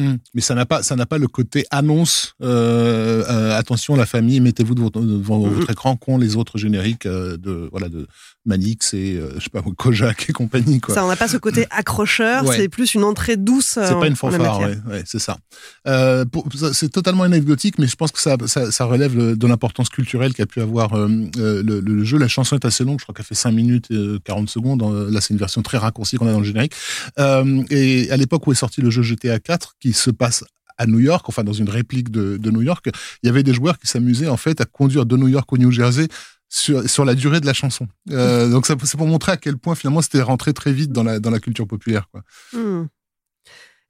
Mm. 0.00 0.16
Mais 0.34 0.40
ça 0.40 0.54
n'a 0.54 0.66
pas, 0.66 0.82
ça 0.82 0.96
n'a 0.96 1.06
pas 1.06 1.18
le 1.18 1.28
côté 1.28 1.64
annonce. 1.70 2.34
Euh, 2.42 3.24
euh, 3.28 3.58
attention, 3.58 3.96
la 3.96 4.06
famille, 4.06 4.40
mettez-vous 4.40 4.74
devant, 4.74 4.90
devant 4.90 5.38
Mm. 5.46 5.50
votre 5.50 5.70
écran 5.70 5.96
qu'ont 5.96 6.18
les 6.18 6.36
autres 6.36 6.58
génériques 6.58 7.06
euh, 7.06 7.36
de 7.36 7.68
voilà 7.70 7.88
de 7.88 8.06
Manix 8.46 8.94
et 8.94 9.16
euh, 9.16 9.32
je 9.38 9.44
sais 9.44 9.50
pas 9.50 9.62
Kojak 9.76 10.26
et 10.28 10.32
compagnie 10.32 10.80
quoi. 10.80 10.94
Ça, 10.94 11.04
on 11.04 11.08
n'a 11.08 11.16
pas 11.16 11.28
ce 11.28 11.36
côté 11.36 11.66
accrocheur, 11.70 12.44
Ouais. 12.46 12.56
c'est 12.56 12.68
plus 12.68 12.94
une 12.94 13.04
entrée 13.04 13.36
douce. 13.36 13.72
C'est 13.74 13.92
euh, 13.92 14.00
pas 14.00 14.06
une 14.06 14.16
fanfare, 14.16 14.60
ouais, 14.60 14.78
ouais, 14.88 15.02
c'est 15.06 15.18
ça. 15.18 15.38
Euh, 15.86 16.24
c'est 16.72 16.88
totalement 16.90 17.22
anecdotique, 17.24 17.78
mais 17.78 17.86
je 17.86 17.96
pense 17.96 18.12
que 18.12 18.20
ça, 18.20 18.36
ça, 18.46 18.70
ça 18.70 18.84
relève 18.86 19.14
de 19.36 19.46
l'importance 19.46 19.88
culturelle 19.88 20.32
qu'a 20.34 20.46
pu 20.46 20.60
avoir 20.60 20.94
euh, 20.94 21.08
euh, 21.38 21.62
le, 21.64 21.80
le 21.80 22.04
jeu. 22.04 22.18
La 22.18 22.28
chanson 22.28 22.56
est 22.56 22.64
assez 22.64 22.84
longue, 22.84 22.98
je 22.98 23.04
crois 23.04 23.14
qu'elle 23.14 23.26
fait 23.26 23.34
5 23.34 23.50
minutes 23.52 23.86
et 23.90 23.94
euh, 23.94 24.18
40 24.24 24.48
secondes. 24.48 24.82
Euh, 24.82 25.10
Là, 25.10 25.20
c'est 25.20 25.34
une 25.34 25.38
version 25.40 25.62
très 25.62 25.76
raccourcie 25.78 26.16
qu'on 26.16 26.26
a 26.28 26.32
dans 26.32 26.38
le 26.40 26.44
générique. 26.44 26.72
Euh, 27.18 27.62
et 27.70 28.10
à 28.10 28.16
l'époque 28.16 28.46
où 28.46 28.52
est 28.52 28.56
sorti 28.56 28.80
le 28.80 28.90
jeu 28.90 29.02
GTA 29.02 29.38
4, 29.38 29.74
qui 29.80 29.89
se 29.94 30.10
passe 30.10 30.44
à 30.78 30.86
New 30.86 30.98
York, 30.98 31.28
enfin 31.28 31.44
dans 31.44 31.52
une 31.52 31.68
réplique 31.68 32.10
de, 32.10 32.50
New 32.50 32.62
York, 32.62 32.88
il 33.22 33.26
y 33.26 33.28
avait 33.28 33.42
des 33.42 33.52
joueurs 33.52 33.78
qui 33.78 33.86
s'amusaient 33.86 34.28
en 34.28 34.38
fait 34.38 34.60
à 34.60 34.64
conduire 34.64 35.04
de 35.04 35.16
New 35.16 35.28
York 35.28 35.52
au 35.52 35.58
New 35.58 35.70
Jersey 35.70 36.08
sur, 36.48 37.04
la 37.04 37.14
durée 37.14 37.40
de 37.40 37.46
la 37.46 37.52
chanson. 37.52 37.86
Euh, 38.10 38.48
donc 38.48 38.66
c'est 38.66 38.96
pour 38.96 39.06
montrer 39.06 39.32
à 39.32 39.36
quel 39.36 39.56
point 39.56 39.74
finalement 39.74 40.02
c'était 40.02 40.22
rentré 40.22 40.52
très 40.52 40.72
vite 40.72 40.90
dans 40.90 41.04
la, 41.04 41.40
culture 41.40 41.66
populaire. 41.66 42.08
Hmm. 42.52 42.84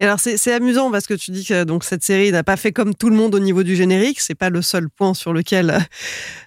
Et 0.01 0.05
alors 0.05 0.19
c'est 0.19 0.39
c'est 0.39 0.55
amusant 0.55 0.91
parce 0.91 1.07
que 1.07 1.13
tu 1.15 1.31
dis 1.31 1.45
que 1.45 1.65
donc 1.65 1.85
cette 1.85 2.03
série 2.03 2.33
n'a 2.33 2.43
pas 2.43 2.57
fait 2.57 2.73
comme 2.73 2.95
tout 2.95 3.11
le 3.11 3.17
monde 3.17 3.35
au 3.35 3.39
niveau 3.39 3.63
du 3.63 3.77
générique. 3.77 4.21
C'est 4.21 4.35
pas 4.35 4.49
le 4.49 4.63
seul 4.63 4.89
point 4.89 5.13
sur 5.13 5.35
lequel 5.35 5.87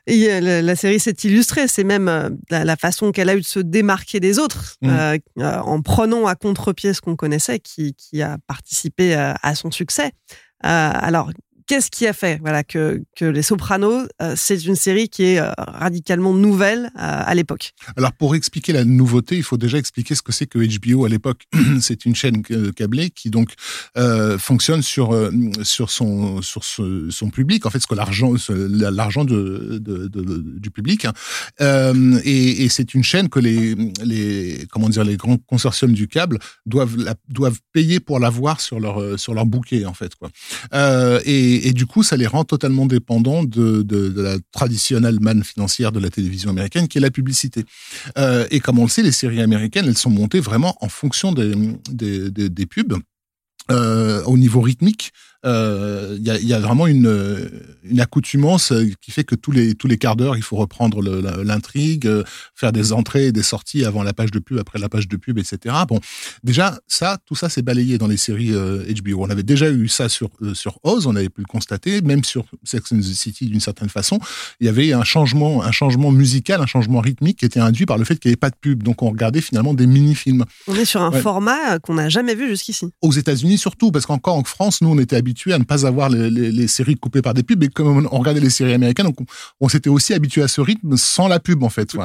euh, 0.10 0.62
la, 0.62 0.76
série 0.76 1.00
s'est 1.00 1.16
illustrée. 1.24 1.68
C'est 1.68 1.84
même 1.84 2.08
euh, 2.08 2.30
la, 2.50 2.76
façon 2.76 3.12
qu'elle 3.12 3.30
a 3.30 3.36
eu 3.36 3.42
de 3.42 3.46
se 3.46 3.60
démarquer 3.60 4.20
des 4.20 4.40
autres 4.40 4.76
Mhm. 4.82 5.20
euh, 5.40 5.60
en 5.60 5.82
prenant 5.82 6.26
à 6.26 6.36
contre-pied 6.36 6.94
ce 6.94 7.02
qu'on 7.02 7.16
connaissait, 7.16 7.60
qui, 7.60 7.94
qui 7.94 8.22
a 8.22 8.38
participé 8.48 9.14
à, 9.14 9.38
à 9.42 9.56
son 9.56 9.72
succès. 9.72 10.12
Euh, 10.66 10.92
alors 10.94 11.30
qu'est-ce 11.68 11.90
qui 11.90 12.08
a 12.08 12.14
fait 12.14 12.40
voilà 12.42 12.64
que 12.64 13.02
les 13.20 13.42
Sopranos 13.42 14.08
euh, 14.22 14.34
c'est 14.36 14.66
une 14.66 14.76
série 14.76 15.10
qui 15.10 15.24
est 15.24 15.40
euh, 15.40 15.52
radicalement 15.58 16.34
nouvelle 16.34 16.86
euh, 16.86 16.90
à 16.96 17.36
l'époque. 17.36 17.72
Alors 17.98 18.14
pour 18.14 18.36
expliquer 18.36 18.74
la 18.74 18.86
nouveauté, 18.86 19.36
il 19.38 19.44
faut 19.44 19.58
déjà 19.58 19.78
expliquer 19.78 20.16
ce 20.16 20.22
que 20.22 20.32
c'est 20.32 20.46
que 20.46 20.60
HBO 20.60 21.06
à 21.06 21.10
l'époque. 21.10 21.44
c'est 21.82 22.06
une 22.06 22.16
chaîne 22.16 22.44
câblée 22.76 23.10
qui 23.10 23.30
donc 23.30 23.54
fonctionne 24.40 24.82
sur 24.82 25.16
sur 25.64 25.90
son 25.90 26.42
sur 26.42 26.64
son 26.64 27.30
public 27.32 27.66
en 27.66 27.70
fait 27.70 27.84
l'argent 27.92 29.26
de, 29.26 29.80
du 30.60 30.72
public 30.72 31.06
hein. 31.06 31.94
Et, 32.24 32.64
et 32.64 32.70
c'est 32.70 32.94
une 32.94 33.04
chaîne 33.04 33.30
que 33.30 33.40
les 33.40 33.76
les 34.04 34.66
comment 34.72 34.90
dire 34.90 35.04
les 35.04 35.18
grands 35.18 35.38
consortiums 35.38 35.94
du 35.94 36.08
câble 36.08 36.40
doivent 36.66 36.96
doivent 37.30 37.60
payer 37.72 38.00
pour 38.00 38.20
l'avoir 38.20 38.62
sur 38.62 38.80
leur 38.80 39.20
sur 39.20 39.34
leur 39.34 39.46
bouquet 39.46 39.86
en 39.86 39.94
fait 39.94 40.16
quoi. 40.16 40.30
Euh, 40.74 41.20
et, 41.56 41.74
du 41.74 41.86
coup, 41.86 42.04
ça 42.04 42.18
les 42.18 42.28
rend 42.28 42.44
totalement 42.44 42.86
dépendants 42.86 43.44
de, 43.44 43.82
de, 43.82 44.22
la 44.22 44.38
traditionnelle 44.52 45.20
manne 45.20 45.44
financière 45.44 45.92
de 45.92 46.00
la 46.00 46.10
télévision 46.10 46.50
américaine, 46.50 46.88
qui 46.88 46.98
est 46.98 47.02
la 47.02 47.12
publicité. 47.12 47.66
Euh, 48.18 48.46
et 48.52 48.60
comme 48.60 48.80
on 48.80 48.84
le 48.84 48.90
sait, 48.90 49.04
les 49.04 49.12
séries 49.12 49.42
américaines, 49.42 49.86
elles 49.88 49.98
sont 49.98 50.10
montées 50.10 50.40
vraiment 50.40 50.76
en 50.82 50.90
fonction 50.90 51.32
des, 51.32 51.54
des 51.92 52.66
pubs. 52.66 52.96
Euh, 53.72 54.22
au 54.26 54.38
niveau 54.38 54.60
rythmique, 54.60 55.14
euh, 55.46 56.16
il 56.18 56.24
y, 56.26 56.30
a, 56.32 56.38
il 56.40 56.48
y 56.48 56.54
a 56.54 56.60
vraiment 56.60 56.88
une, 56.88 57.50
une 57.84 58.00
accoutumance 58.00 58.72
euh, 58.72 58.90
qui 59.02 59.12
fait 59.12 59.24
que 59.24 59.36
tous 59.36 59.52
les 59.52 59.76
tous 59.76 59.88
les 59.88 59.98
quarts 59.98 60.16
d'heure, 60.16 60.38
il 60.38 60.44
faut 60.44 60.56
reprendre 60.56 61.02
l'intrigue, 61.44 62.08
euh, 62.08 62.24
faire 62.56 62.72
des 62.72 62.94
entrées 62.94 63.28
et 63.28 63.32
des 63.32 63.44
sorties 63.44 63.84
avant 63.86 64.04
la 64.04 64.14
page 64.14 64.32
de 64.32 64.40
pub, 64.40 64.58
après 64.60 64.80
la 64.80 64.90
page 64.90 65.08
de 65.08 65.18
pub, 65.18 65.38
etc. 65.38 65.76
Bon, 65.88 66.00
déjà 66.44 66.80
ça, 66.88 67.18
tout 67.26 67.36
ça, 67.36 67.50
c'est 67.50 67.62
balayé 67.62 67.98
dans 67.98 68.08
les 68.08 68.18
séries 68.18 68.54
euh, 68.54 68.84
HBO. 69.04 69.24
On 69.24 69.30
avait 69.30 69.44
déjà 69.44 69.70
eu 69.70 69.88
ça 69.88 70.10
sur 70.10 70.30
sur 70.54 70.80
Oz, 70.84 71.08
on 71.08 71.16
avait 71.16 71.30
pu 71.30 71.42
le 71.42 71.48
constater, 71.48 72.02
même 72.02 72.24
sur 72.24 72.46
Sex 72.64 72.92
and 72.92 73.00
the 73.00 73.04
City 73.04 73.48
d'une 73.48 73.60
certaine 73.60 73.90
façon. 73.90 74.20
Il 74.60 74.66
y 74.66 74.70
avait 74.70 74.94
un 74.94 75.04
changement, 75.04 75.64
un 75.64 75.72
changement 75.72 76.12
musical, 76.12 76.62
un 76.62 76.66
changement 76.66 77.00
rythmique 77.02 77.40
qui 77.40 77.46
était 77.46 77.60
induit 77.60 77.86
par 77.86 77.98
le 77.98 78.06
fait 78.06 78.16
qu'il 78.18 78.30
n'y 78.30 78.34
avait 78.34 78.38
pas 78.38 78.50
de 78.50 78.56
pub. 78.60 78.84
Donc 78.84 79.02
on 79.04 79.10
regardait 79.10 79.42
finalement 79.42 79.74
des 79.74 79.88
mini-films 79.88 80.46
On 80.68 80.76
est 80.76 80.86
sur 80.86 81.02
un 81.02 81.12
Ouais. 81.12 81.22
format 81.22 81.80
qu'on 81.80 81.96
n'a 81.96 82.10
jamais 82.10 82.34
vu 82.34 82.48
jusqu'ici. 82.48 82.88
aux 83.02 83.12
États-Unis 83.12 83.58
surtout, 83.58 83.92
parce 83.92 84.06
qu'encore 84.06 84.36
en 84.36 84.44
France, 84.44 84.82
nous, 84.82 84.90
on 84.90 84.98
était 85.00 85.16
habitués 85.16 85.33
à 85.52 85.60
ne 85.60 85.64
pas 85.64 85.86
avoir 85.86 86.10
les, 86.10 86.68
séries 86.68 86.96
coupées 86.96 87.22
par 87.22 87.34
des 87.34 87.44
pubs, 87.44 87.62
et 87.64 87.68
comme 87.68 88.08
on 88.12 88.20
regardait 88.20 88.40
les 88.40 88.50
séries 88.50 88.74
américaines, 88.74 89.08
donc 89.08 89.18
on, 89.60 89.70
s'était 89.70 89.90
aussi 89.90 90.14
habitué 90.14 90.42
à 90.42 90.48
ce 90.48 90.62
rythme 90.62 90.98
sans 90.98 91.28
la 91.28 91.40
pub, 91.40 91.64
en 91.64 91.70
fait. 91.70 91.96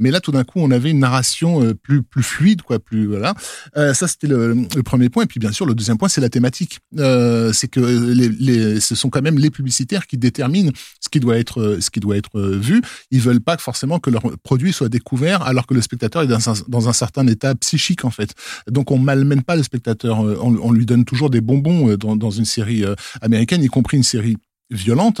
Mais 0.00 0.10
là, 0.10 0.20
tout 0.20 0.32
d'un 0.32 0.44
coup, 0.44 0.60
on 0.60 0.70
avait 0.70 0.90
une 0.90 0.98
narration 0.98 1.62
euh, 1.62 1.74
plus 1.74 2.04
fluide, 2.22 2.62
quoi, 2.62 2.78
plus 2.78 3.06
voilà. 3.06 3.34
Euh, 3.76 3.94
ça, 3.94 4.08
c'était 4.08 4.26
le, 4.26 4.66
premier 4.84 5.08
point. 5.08 5.24
Et 5.24 5.26
puis, 5.26 5.40
bien 5.40 5.52
sûr, 5.52 5.66
le 5.66 5.74
deuxième 5.74 5.98
point, 5.98 6.08
c'est 6.08 6.20
la 6.20 6.28
thématique. 6.28 6.80
Euh, 6.98 7.52
c'est 7.52 7.68
que 7.68 7.80
les, 7.80 8.80
ce 8.80 8.94
sont 8.94 9.10
quand 9.10 9.22
même 9.22 9.38
les 9.38 9.50
publicitaires 9.50 10.06
qui 10.06 10.18
déterminent 10.18 10.70
ce 11.00 11.08
qui 11.08 11.20
doit 11.20 11.38
être 11.38 11.78
ce 11.80 11.90
qui 11.90 12.00
doit 12.00 12.16
être 12.16 12.40
vu. 12.40 12.82
Ils 13.10 13.20
veulent 13.20 13.40
pas 13.40 13.56
forcément 13.58 13.98
que 13.98 14.10
leur 14.10 14.22
produit 14.42 14.72
soit 14.72 14.88
découvert, 14.88 15.42
alors 15.42 15.66
que 15.66 15.74
le 15.74 15.82
spectateur 15.82 16.22
est 16.22 16.26
dans 16.26 16.88
un, 16.88 16.92
certain 16.92 17.26
état 17.26 17.54
psychique, 17.54 18.04
en 18.04 18.10
fait. 18.10 18.34
Donc 18.70 18.90
on 18.90 18.98
malmène 18.98 19.42
pas 19.42 19.56
le 19.56 19.62
spectateur, 19.62 20.20
on, 20.20 20.72
lui 20.72 20.86
donne 20.86 21.04
toujours 21.04 21.30
des 21.30 21.40
bonbons 21.40 21.96
dans 21.96 22.30
une 22.30 22.44
série 22.44 22.73
euh, 22.82 22.94
américaine, 23.20 23.62
y 23.62 23.68
compris 23.68 23.96
une 23.96 24.02
série 24.02 24.36
violente. 24.70 25.20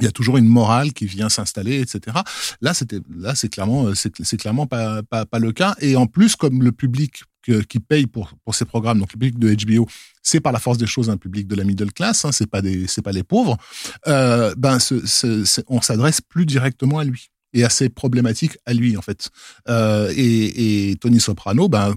Il 0.00 0.04
y 0.04 0.08
a 0.08 0.12
toujours 0.12 0.36
une 0.36 0.48
morale 0.48 0.92
qui 0.92 1.06
vient 1.06 1.28
s'installer, 1.28 1.80
etc. 1.80 2.18
Là, 2.60 2.74
c'était, 2.74 3.00
là, 3.16 3.34
c'est 3.34 3.48
clairement, 3.48 3.86
euh, 3.86 3.94
c'est, 3.94 4.36
clairement 4.36 4.66
pas, 4.66 5.02
pas, 5.02 5.38
le 5.38 5.52
cas. 5.52 5.74
Et 5.80 5.96
en 5.96 6.06
plus, 6.06 6.36
comme 6.36 6.62
le 6.62 6.72
public 6.72 7.22
qui 7.68 7.78
paye 7.78 8.06
pour, 8.06 8.32
pour 8.44 8.54
ces 8.54 8.64
programmes, 8.64 8.98
donc 8.98 9.12
le 9.12 9.18
public 9.18 9.38
de 9.38 9.54
HBO, 9.54 9.86
c'est 10.22 10.40
par 10.40 10.52
la 10.52 10.58
force 10.58 10.78
des 10.78 10.86
choses 10.86 11.08
un 11.08 11.16
public 11.16 11.46
de 11.46 11.54
la 11.54 11.62
middle 11.62 11.92
class, 11.92 12.24
hein, 12.24 12.32
c'est 12.32 12.50
pas 12.50 12.60
des, 12.60 12.88
c'est 12.88 13.02
pas 13.02 13.12
les 13.12 13.22
pauvres. 13.22 13.56
Euh, 14.08 14.52
ben, 14.58 14.78
on 15.68 15.80
s'adresse 15.80 16.20
plus 16.20 16.44
directement 16.44 16.98
à 16.98 17.04
lui 17.04 17.30
et 17.52 17.64
à 17.64 17.70
ses 17.70 17.88
problématiques 17.88 18.58
à 18.66 18.74
lui 18.74 18.96
en 18.96 19.02
fait. 19.02 19.30
Et, 19.68 20.90
et 20.90 20.96
Tony 20.96 21.20
Soprano, 21.20 21.68
ben 21.68 21.94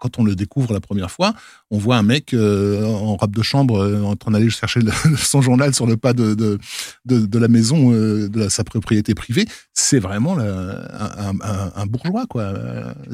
quand 0.00 0.18
on 0.18 0.24
le 0.24 0.34
découvre 0.34 0.72
la 0.72 0.80
première 0.80 1.10
fois, 1.12 1.34
on 1.70 1.78
voit 1.78 1.96
un 1.96 2.02
mec 2.02 2.34
euh, 2.34 2.84
en 2.84 3.14
robe 3.16 3.36
de 3.36 3.42
chambre 3.42 3.78
euh, 3.80 4.02
en 4.02 4.16
train 4.16 4.32
d'aller 4.32 4.50
chercher 4.50 4.80
le- 4.80 4.90
son 5.16 5.40
journal 5.42 5.72
sur 5.74 5.86
le 5.86 5.96
pas 5.96 6.12
de, 6.12 6.34
de, 6.34 6.58
de, 7.04 7.24
de 7.26 7.38
la 7.38 7.46
maison 7.48 7.92
euh, 7.92 8.28
de 8.28 8.40
la- 8.40 8.50
sa 8.50 8.64
propriété 8.64 9.14
privée. 9.14 9.46
C'est 9.74 10.00
vraiment 10.00 10.34
la- 10.34 11.28
un, 11.28 11.34
un- 11.40 11.72
un 11.76 11.86
bourgeois, 11.86 12.26
quoi. 12.28 12.52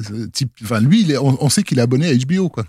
Ce 0.03 0.27
Type, 0.29 0.53
enfin, 0.63 0.81
lui, 0.81 1.03
il 1.03 1.11
est- 1.11 1.19
on, 1.19 1.37
on 1.45 1.49
sait 1.51 1.63
qu'il 1.63 1.79
est 1.79 1.83
abonné 1.83 2.09
à 2.09 2.15
HBO, 2.15 2.49
quoi. 2.49 2.65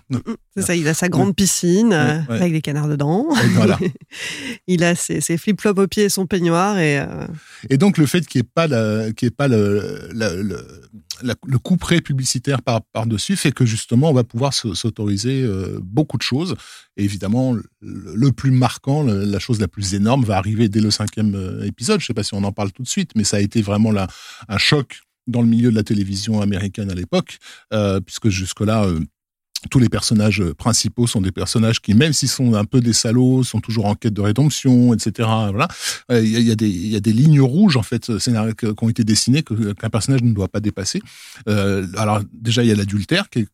C'est 0.54 0.62
ça, 0.62 0.74
il 0.76 0.86
a 0.88 0.94
sa 0.94 1.08
grande 1.08 1.34
piscine 1.34 1.88
Ouais, 1.90 2.20
ouais. 2.28 2.36
avec 2.40 2.52
des 2.52 2.60
canards 2.60 2.88
dedans. 2.88 3.26
Voilà. 3.54 3.78
il 4.66 4.82
a 4.84 4.94
ses, 4.94 5.20
ses 5.20 5.38
flip-flops 5.38 5.80
aux 5.80 5.86
pieds 5.86 6.04
et 6.04 6.08
son 6.08 6.26
peignoir. 6.26 6.78
Et, 6.78 7.00
Et 7.70 7.78
donc 7.78 7.98
le 7.98 8.06
fait 8.06 8.26
qu'il 8.26 8.40
n'y 8.40 8.46
ait 8.46 8.50
pas, 8.54 8.66
la, 8.66 9.12
qu'il 9.12 9.26
y 9.26 9.28
ait 9.28 9.30
pas 9.30 9.48
le, 9.48 10.08
la- 10.12 10.34
le, 10.34 10.58
le 11.22 11.58
coup 11.58 11.76
près 11.76 12.00
publicitaire 12.00 12.62
par, 12.62 12.82
par-dessus 12.92 13.36
fait 13.36 13.52
que 13.52 13.64
justement 13.64 14.10
on 14.10 14.14
va 14.14 14.24
pouvoir 14.24 14.52
se- 14.54 14.74
s'autoriser 14.74 15.42
euh, 15.42 15.78
beaucoup 15.82 16.16
de 16.16 16.22
choses. 16.22 16.54
Et 16.96 17.04
évidemment, 17.04 17.56
le, 17.80 18.32
plus 18.32 18.50
marquant, 18.50 19.02
la 19.02 19.38
chose 19.38 19.60
la 19.60 19.68
plus 19.68 19.94
énorme 19.94 20.24
va 20.24 20.36
arriver 20.36 20.68
dès 20.68 20.80
le 20.80 20.90
cinquième 20.90 21.34
euh, 21.34 21.64
épisode. 21.64 22.00
Je 22.00 22.06
sais 22.06 22.14
pas 22.14 22.22
si 22.22 22.34
on 22.34 22.44
en 22.44 22.52
parle 22.52 22.72
tout 22.72 22.82
de 22.82 22.88
suite, 22.88 23.12
mais 23.14 23.24
ça 23.24 23.38
a 23.38 23.40
été 23.40 23.62
vraiment 23.62 23.92
un 24.48 24.58
choc 24.58 25.00
dans 25.26 25.42
le 25.42 25.48
milieu 25.48 25.70
de 25.70 25.76
la 25.76 25.84
télévision 25.84 26.40
américaine 26.40 26.90
à 26.90 26.94
l'époque, 26.94 27.38
euh, 27.72 28.00
puisque 28.00 28.28
jusque-là... 28.28 28.88
tous 29.70 29.78
les 29.80 29.88
personnages 29.88 30.42
principaux 30.56 31.06
sont 31.06 31.20
des 31.20 31.32
personnages 31.32 31.80
qui, 31.80 31.94
même 31.94 32.12
s'ils 32.12 32.28
sont 32.28 32.54
un 32.54 32.64
peu 32.64 32.80
des 32.80 32.92
salauds, 32.92 33.42
sont 33.42 33.60
toujours 33.60 33.86
en 33.86 33.94
quête 33.94 34.14
de 34.14 34.20
rédemption, 34.20 34.94
etc. 34.94 35.28
Voilà. 35.50 35.68
Euh, 36.12 36.22
Il 36.24 36.40
y, 36.46 36.50
a, 36.52 36.54
des, 36.54 36.68
il 36.68 36.88
y 36.88 36.96
a 36.96 37.00
des 37.00 37.12
lignes 37.12 37.40
rouges 37.40 37.76
en 37.76 37.82
fait 37.82 38.08
euh, 38.10 38.18
qui 38.52 38.66
ont 38.84 38.88
été 38.88 39.04
dessinées 39.04 39.42
que- 39.42 39.72
qu'un 39.72 39.90
personnage 39.90 40.22
ne 40.22 40.32
doit 40.32 40.48
pas 40.48 40.60
dépasser. 40.60 41.00
Euh, 41.48 41.86
alors 41.96 42.20
déjà 42.32 42.62
il 42.62 42.68
y 42.68 42.72
a 42.72 42.74
l'adultère 42.76 43.28
qui, 43.30 43.46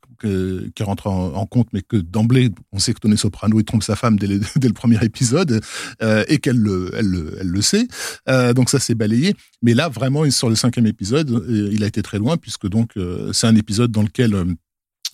qui 0.75 0.83
rentre 0.83 1.07
en, 1.09 1.45
compte, 1.47 1.69
mais 1.73 1.83
que 1.83 1.97
d'emblée 1.97 2.51
on 2.73 2.79
sait 2.79 2.95
que 2.95 3.01
Tony 3.01 3.17
Soprano 3.19 3.59
il 3.61 3.65
trompe 3.65 3.83
sa 3.83 3.97
femme 3.97 4.19
dès, 4.21 4.27
le- 4.27 4.73
premier 4.73 5.03
épisode 5.05 5.61
euh, 6.03 6.25
et 6.29 6.39
qu'elle 6.39 6.57
le, 6.59 6.91
elle, 6.95 7.07
le- 7.07 7.37
elle 7.41 7.49
le 7.49 7.63
sait. 7.63 7.87
Euh, 8.29 8.53
donc 8.53 8.71
ça 8.71 8.79
c'est 8.79 8.95
balayé. 8.95 9.35
Mais 9.63 9.75
là 9.75 9.89
vraiment 9.89 10.29
sur 10.31 10.49
le 10.49 10.55
cinquième 10.55 10.87
épisode, 10.87 11.31
euh, 11.31 11.71
il 11.73 11.83
a 11.85 11.87
été 11.87 12.03
très 12.03 12.19
loin 12.19 12.37
puisque 12.37 12.69
donc 12.69 12.91
euh, 12.97 13.33
c'est 13.33 13.47
un 13.47 13.57
épisode 13.57 13.91
dans 13.91 14.03
lequel 14.03 14.35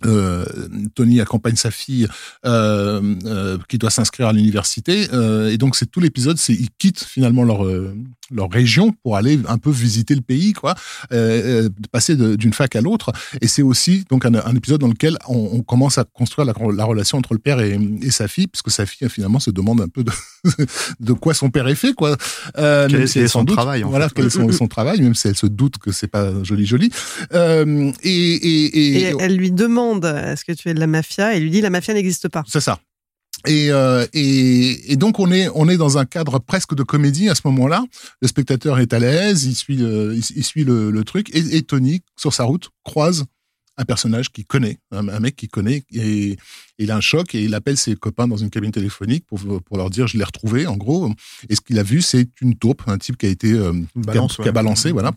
euh, 0.07 0.45
Tony 0.95 1.21
accompagne 1.21 1.57
sa 1.57 1.71
fille 1.71 2.07
euh, 2.47 3.15
euh, 3.27 3.59
qui 3.69 3.79
doit 3.79 3.91
s'inscrire 3.91 4.29
à 4.29 4.33
l'université. 4.33 5.09
Euh, 5.13 5.51
et 5.51 5.59
donc 5.59 5.77
c'est 5.77 5.91
tout 5.91 6.01
l'épisode 6.01 6.39
c'est 6.39 6.53
ils 6.55 6.69
quittent 6.79 7.05
finalement 7.05 7.45
leur 7.45 7.65
euh, 7.67 7.95
leur 8.33 8.49
région 8.51 8.93
pour 9.03 9.17
aller 9.17 9.41
un 9.49 9.59
peu 9.59 9.71
visiter 9.71 10.15
le 10.15 10.21
pays 10.21 10.53
quoi. 10.53 10.75
Passer 11.93 12.17
d'une 12.17 12.53
fac 12.53 12.77
à 12.77 12.81
l'autre. 12.81 13.11
Et 13.41 13.49
c'est 13.49 13.63
aussi 13.63 14.05
donc 14.11 14.25
un, 14.25 14.35
un 14.35 14.55
épisode 14.55 14.81
dans 14.81 14.89
lequel 14.89 15.17
on, 15.29 15.51
on 15.53 15.63
commence 15.63 15.99
à 15.99 16.05
construire 16.05 16.47
la, 16.47 16.53
la 16.75 16.85
relation 16.85 17.19
entre 17.19 17.33
le 17.35 17.41
père 17.41 17.61
et, 17.61 17.79
et 18.03 18.11
sa 18.11 18.29
fille 18.29 18.47
puisque 18.47 18.71
sa 18.71 18.87
fille 18.87 19.09
finalement 19.09 19.41
se 19.41 19.51
demande 19.51 19.81
un 19.81 19.89
peu 19.89 20.05
de, 20.05 20.13
de 21.01 21.13
quoi 21.13 21.35
son 21.35 21.51
père 21.51 21.67
est 21.69 21.75
fait 21.75 21.93
quoi. 21.93 22.17
Euh, 22.59 22.87
Quel 22.89 22.97
même 22.99 23.05
est- 23.05 23.07
si 23.09 23.19
est 23.19 23.29
son 23.29 23.43
doute. 23.45 23.57
travail, 23.57 23.83
en 23.85 23.91
voilà 23.91 24.09
fait. 24.09 24.15
quel 24.17 24.27
est 24.27 24.31
son, 24.31 24.51
son 24.53 24.69
travail 24.69 25.01
même 25.01 25.15
si 25.15 25.27
elle 25.29 25.37
se 25.37 25.47
doute 25.47 25.79
que 25.79 25.91
c'est 25.93 26.07
pas 26.09 26.31
joli 26.45 26.67
joli. 26.67 26.91
Euh, 27.35 27.91
et, 28.03 28.11
et, 28.11 28.65
et 28.79 29.01
et, 29.11 29.15
elle 29.19 29.37
lui 29.37 29.51
demande 29.51 29.90
Est-ce 29.99 30.45
que 30.45 30.53
tu 30.53 30.69
es 30.69 30.75
de 30.75 30.81
la 30.81 30.87
mafia? 30.87 31.35
Et 31.35 31.41
lui 31.41 31.51
dit 31.51 31.61
La 31.61 31.71
mafia 31.71 31.95
n'existe 31.95 32.29
pas. 32.29 32.45
c'est 32.47 32.61
ça. 32.61 32.79
Et, 33.47 33.71
euh, 33.71 34.07
et, 34.13 34.93
et 34.93 34.97
donc 34.97 35.19
on 35.19 35.31
est 35.33 35.49
on 35.55 35.67
est 35.69 35.79
dans 35.79 35.97
un 35.97 36.05
cadre 36.05 36.41
presque 36.41 36.75
de 36.75 36.83
comédie 36.83 37.31
à 37.31 37.35
ce 37.35 37.41
moment-là. 37.47 37.85
Le 38.21 38.29
spectateur 38.29 38.79
est 38.81 38.93
à 38.93 38.99
l'aise, 38.99 39.45
il 39.45 39.55
suit 39.55 39.77
le, 39.77 40.15
il, 40.15 40.23
il 40.37 40.45
suit 40.45 40.65
le, 40.65 40.91
le 40.91 41.05
truc 41.05 41.35
et, 41.35 41.57
et 41.57 41.63
Tony 41.63 42.03
sur 42.17 42.35
sa 42.35 42.45
route 42.45 42.69
croise 42.85 43.25
un 43.79 43.85
personnage 43.87 44.31
qu'il 44.31 44.45
connaît, 44.45 44.77
un, 44.91 45.09
un 45.09 45.21
mec 45.21 45.37
qu'il 45.37 45.49
connaît 45.49 45.85
et 45.91 46.37
il 46.79 46.91
a 46.91 46.97
un 46.97 47.01
choc 47.01 47.35
et 47.35 47.43
il 47.43 47.55
appelle 47.55 47.79
ses 47.79 47.97
copains 47.97 48.29
dans 48.29 48.37
une 48.37 48.51
cabine 48.51 48.73
téléphonique 48.73 49.25
pour 49.27 49.41
pour 49.63 49.77
leur 49.79 49.89
dire 49.89 50.07
je 50.07 50.19
l'ai 50.19 50.25
retrouvé 50.25 50.67
en 50.67 50.77
gros. 50.77 51.11
Et 51.49 51.55
ce 51.55 51.63
qu'il 51.63 51.79
a 51.79 51.83
vu 51.83 52.03
c'est 52.03 52.29
une 52.43 52.57
taupe, 52.57 52.83
un 52.89 52.99
type 52.99 53.17
qui 53.17 53.25
a 53.25 53.31
été 53.31 53.53
euh, 53.53 53.73
balance, 53.95 54.35
qui, 54.37 54.43
a, 54.43 54.45
qui 54.45 54.49
a 54.51 54.53
balancé 54.53 54.93
voilà 54.93 55.13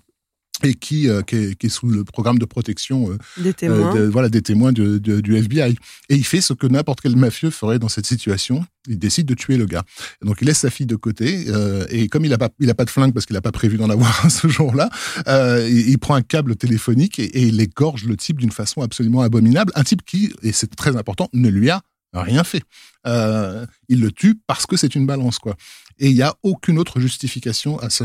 et 0.62 0.76
qui, 0.76 1.10
euh, 1.10 1.22
qui, 1.24 1.36
est, 1.36 1.56
qui, 1.56 1.66
est, 1.66 1.70
sous 1.70 1.88
le 1.88 2.04
programme 2.04 2.38
de 2.38 2.46
protection 2.46 3.12
euh, 3.12 3.18
des 3.38 3.54
témoins, 3.54 3.96
euh, 3.96 4.06
de, 4.06 4.10
voilà, 4.10 4.30
des 4.30 4.42
témoins 4.42 4.72
de, 4.72 4.98
du 5.00 5.36
FBI. 5.36 5.76
Et 6.10 6.16
il 6.16 6.26
fait 6.26 6.42
ce 6.42 6.54
que 6.54 6.68
n'importe 6.68 7.02
quel 7.02 7.16
mafieux 7.16 7.50
ferait 7.50 7.80
dans 7.80 7.90
cette 7.90 8.06
situation. 8.06 8.66
Il 8.88 9.00
décide 9.00 9.26
de 9.26 9.34
tuer 9.34 9.58
le 9.58 9.66
gars. 9.66 9.84
Donc 10.22 10.38
il 10.42 10.48
laisse 10.48 10.60
sa 10.60 10.70
fille 10.70 10.86
de 10.86 10.96
côté 10.96 11.46
euh, 11.48 11.86
et 11.90 12.08
comme 12.08 12.26
il 12.26 12.34
a 12.34 12.38
pas, 12.38 12.50
il 12.60 12.70
a 12.70 12.76
pas 12.76 12.86
de 12.86 12.90
flingue 12.90 13.14
parce 13.14 13.26
qu'il 13.26 13.36
a 13.36 13.42
pas 13.42 13.52
prévu 13.52 13.78
d'en 13.78 13.90
avoir 13.90 14.30
ce 14.32 14.48
jour-là, 14.48 14.90
il, 15.28 15.90
il, 15.90 15.98
prend 15.98 16.16
un 16.16 16.22
câble 16.22 16.56
téléphonique 16.56 17.20
et, 17.20 17.26
et 17.26 17.44
il 17.44 17.60
égorge 17.60 18.06
le 18.06 18.16
type 18.16 18.40
d'une 18.40 18.52
façon 18.52 18.82
absolument 18.82 19.22
abominable. 19.22 19.72
Un 19.76 19.84
type 19.84 20.06
qui, 20.06 20.34
et 20.44 20.52
c'est 20.52 20.74
très 20.76 20.96
important, 20.96 21.30
ne 21.34 21.50
lui 21.50 21.70
a 21.70 21.82
rien 22.22 22.44
fait. 22.44 22.62
Euh, 23.06 23.66
il 23.90 24.00
le 24.00 24.12
tue 24.12 24.40
parce 24.48 24.66
que 24.66 24.78
c'est 24.78 24.96
une 24.96 25.06
balance, 25.06 25.40
quoi. 25.40 25.56
Et 26.00 26.10
il 26.10 26.16
n'y 26.16 26.22
a 26.22 26.36
aucune 26.44 26.80
autre 26.80 27.00
justification 27.00 27.80
à 27.80 27.90
ce, 27.90 28.04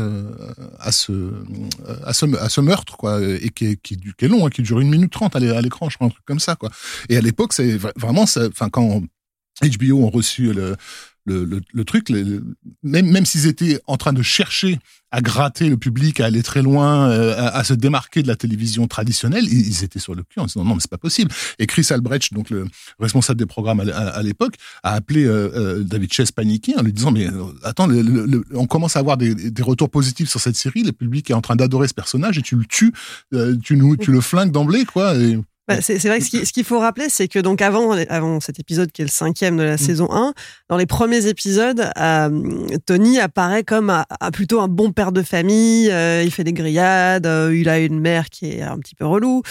à 0.79 0.91
ce, 0.91 1.33
à 2.03 2.13
ce, 2.13 2.61
meurtre, 2.61 2.97
quoi, 2.97 3.21
et 3.21 3.49
qui 3.49 3.65
est, 3.65 3.75
qui 3.81 3.95
est 3.95 4.27
long, 4.27 4.45
hein, 4.45 4.49
qui 4.49 4.61
dure 4.61 4.79
une 4.79 4.89
minute 4.89 5.11
trente 5.11 5.35
à 5.35 5.39
l'écran, 5.39 5.89
je 5.89 5.95
crois, 5.95 6.07
un 6.07 6.11
truc 6.11 6.25
comme 6.25 6.39
ça, 6.39 6.55
quoi. 6.55 6.69
Et 7.09 7.17
à 7.17 7.21
l'époque, 7.21 7.53
c'est 7.53 7.77
vraiment, 7.77 8.23
enfin, 8.23 8.69
quand 8.69 9.01
HBO 9.61 10.03
ont 10.03 10.09
reçu 10.09 10.53
le, 10.53 10.75
le, 11.25 11.43
le, 11.45 11.61
le 11.71 11.85
truc, 11.85 12.09
même, 12.09 13.09
même 13.09 13.25
s'ils 13.25 13.47
étaient 13.47 13.79
en 13.87 13.97
train 13.97 14.13
de 14.13 14.21
chercher 14.21 14.79
à 15.11 15.21
gratter 15.21 15.69
le 15.69 15.77
public, 15.77 16.19
à 16.19 16.25
aller 16.25 16.43
très 16.43 16.61
loin, 16.61 17.09
euh, 17.09 17.35
à, 17.35 17.57
à, 17.57 17.63
se 17.63 17.73
démarquer 17.73 18.21
de 18.21 18.27
la 18.27 18.35
télévision 18.35 18.87
traditionnelle, 18.87 19.45
ils, 19.45 19.67
ils 19.67 19.83
étaient 19.83 19.99
sur 19.99 20.13
le 20.13 20.23
cul 20.23 20.39
en 20.39 20.45
disant 20.45 20.63
non 20.63 20.75
mais 20.75 20.81
c'est 20.81 20.89
pas 20.89 20.97
possible. 20.97 21.31
Et 21.57 21.65
Chris 21.65 21.87
Albrecht, 21.89 22.33
donc 22.33 22.49
le 22.49 22.65
responsable 22.99 23.39
des 23.39 23.45
programmes 23.45 23.79
à, 23.79 23.95
à, 23.95 24.07
à 24.09 24.23
l'époque, 24.23 24.55
a 24.83 24.93
appelé 24.93 25.25
euh, 25.25 25.51
euh, 25.55 25.83
David 25.83 26.13
Chase 26.13 26.31
paniqué 26.31 26.75
en 26.77 26.83
lui 26.83 26.93
disant 26.93 27.11
mais 27.11 27.27
attends, 27.63 27.87
le, 27.87 28.43
on 28.53 28.67
commence 28.67 28.95
à 28.95 28.99
avoir 28.99 29.17
des, 29.17 29.33
des, 29.33 29.63
retours 29.63 29.89
positifs 29.89 30.29
sur 30.29 30.39
cette 30.39 30.55
série, 30.55 30.83
le 30.83 30.91
public 30.91 31.29
est 31.29 31.33
en 31.33 31.41
train 31.41 31.55
d'adorer 31.55 31.87
ce 31.87 31.93
personnage 31.93 32.37
et 32.37 32.41
tu 32.41 32.55
le 32.55 32.65
tues, 32.65 32.93
euh, 33.33 33.55
tu, 33.63 33.77
nous, 33.77 33.97
tu 33.97 34.11
le 34.11 34.21
flingues 34.21 34.51
d'emblée 34.51 34.85
quoi. 34.85 35.15
Et, 35.15 35.39
bah, 35.69 35.81
c'est 35.81 36.03
vrai 36.07 36.17
que 36.17 36.25
ce 36.25 36.51
qu'il 36.51 36.63
faut 36.63 36.79
rappeler, 36.79 37.09
c'est 37.09 37.27
que 37.27 37.37
donc 37.37 37.61
avant, 37.61 37.91
avant 37.91 38.39
cet 38.39 38.59
épisode 38.59 38.91
qui 38.91 39.03
est 39.03 39.05
le 39.05 39.11
cinquième 39.11 39.55
de 39.55 39.61
la 39.61 39.75
mmh. 39.75 39.77
saison 39.77 40.07
1, 40.11 40.33
dans 40.67 40.77
les 40.77 40.87
premiers 40.87 41.27
épisodes, 41.27 41.87
euh, 41.95 42.67
Tony 42.87 43.19
apparaît 43.19 43.63
comme 43.63 43.91
à, 43.91 44.07
à 44.19 44.31
plutôt 44.31 44.61
un 44.61 44.67
bon 44.67 44.91
père 44.91 45.11
de 45.11 45.21
famille. 45.21 45.91
Euh, 45.91 46.23
il 46.25 46.31
fait 46.31 46.43
des 46.43 46.53
grillades, 46.53 47.27
euh, 47.27 47.55
il 47.55 47.69
a 47.69 47.77
une 47.77 47.99
mère 47.99 48.31
qui 48.31 48.47
est 48.47 48.63
un 48.63 48.79
petit 48.79 48.95
peu 48.95 49.05
relou, 49.05 49.43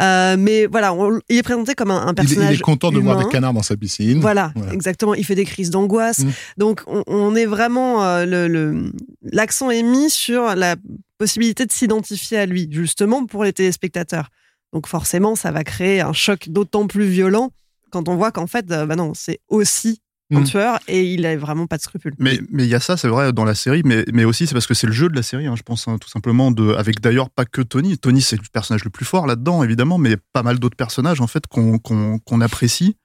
euh, 0.00 0.36
mais 0.38 0.64
voilà, 0.64 0.94
on, 0.94 1.20
il 1.28 1.36
est 1.36 1.42
présenté 1.42 1.74
comme 1.74 1.90
un, 1.90 2.06
un 2.06 2.14
personnage. 2.14 2.52
Il, 2.52 2.54
il, 2.54 2.58
est 2.58 2.62
content 2.62 2.88
humain. 2.90 2.98
de 2.98 3.04
voir 3.04 3.18
des 3.18 3.30
canards 3.30 3.52
dans 3.52 3.62
sa 3.62 3.76
piscine. 3.76 4.18
Voilà, 4.18 4.52
voilà. 4.56 4.72
exactement. 4.72 5.14
Il 5.14 5.26
fait 5.26 5.34
des 5.34 5.44
crises 5.44 5.68
d'angoisse. 5.68 6.20
Mmh. 6.20 6.30
Donc 6.56 6.82
on, 6.86 7.02
on, 7.06 7.34
est 7.34 7.44
vraiment 7.44 8.02
euh, 8.02 8.24
le 8.24 8.90
l'accent 9.22 9.70
est 9.70 9.82
mis 9.82 10.08
sur 10.08 10.54
la 10.54 10.76
possibilité 11.18 11.66
de 11.66 11.72
s'identifier 11.72 12.38
à 12.38 12.46
lui, 12.46 12.66
justement 12.70 13.26
pour 13.26 13.44
les 13.44 13.52
téléspectateurs. 13.52 14.30
Donc 14.72 14.86
forcément, 14.86 15.36
ça 15.36 15.52
va 15.52 15.64
créer 15.64 16.00
un 16.00 16.12
choc 16.12 16.48
d'autant 16.48 16.86
plus 16.86 17.06
violent 17.06 17.50
quand 17.90 18.08
on 18.08 18.16
voit 18.16 18.32
qu'en 18.32 18.46
fait, 18.46 18.70
euh, 18.70 18.86
bah 18.86 18.96
non, 18.96 19.12
c'est 19.14 19.40
aussi 19.48 20.02
un 20.32 20.40
mmh. 20.40 20.44
tueur 20.44 20.78
et 20.88 21.04
il 21.14 21.24
a 21.24 21.36
vraiment 21.36 21.66
pas 21.66 21.76
de 21.76 21.82
scrupules. 21.82 22.14
Mais 22.18 22.40
mais 22.50 22.64
il 22.64 22.68
y 22.68 22.74
a 22.74 22.80
ça, 22.80 22.96
c'est 22.96 23.08
vrai 23.08 23.32
dans 23.32 23.44
la 23.44 23.54
série, 23.54 23.82
mais 23.84 24.04
mais 24.12 24.24
aussi 24.24 24.46
c'est 24.46 24.54
parce 24.54 24.66
que 24.66 24.74
c'est 24.74 24.88
le 24.88 24.92
jeu 24.92 25.08
de 25.08 25.14
la 25.14 25.22
série, 25.22 25.46
hein, 25.46 25.54
je 25.56 25.62
pense 25.62 25.86
hein, 25.86 25.98
tout 26.00 26.08
simplement 26.08 26.50
de 26.50 26.74
avec 26.74 27.00
d'ailleurs 27.00 27.30
pas 27.30 27.44
que 27.44 27.62
Tony. 27.62 27.96
Tony 27.96 28.20
c'est 28.20 28.36
le 28.36 28.42
personnage 28.52 28.84
le 28.84 28.90
plus 28.90 29.04
fort 29.04 29.26
là-dedans 29.26 29.62
évidemment, 29.62 29.98
mais 29.98 30.16
pas 30.32 30.42
mal 30.42 30.58
d'autres 30.58 30.76
personnages 30.76 31.20
en 31.20 31.28
fait 31.28 31.46
qu'on 31.46 31.78
qu'on 31.78 32.18
qu'on 32.18 32.40
apprécie 32.40 32.96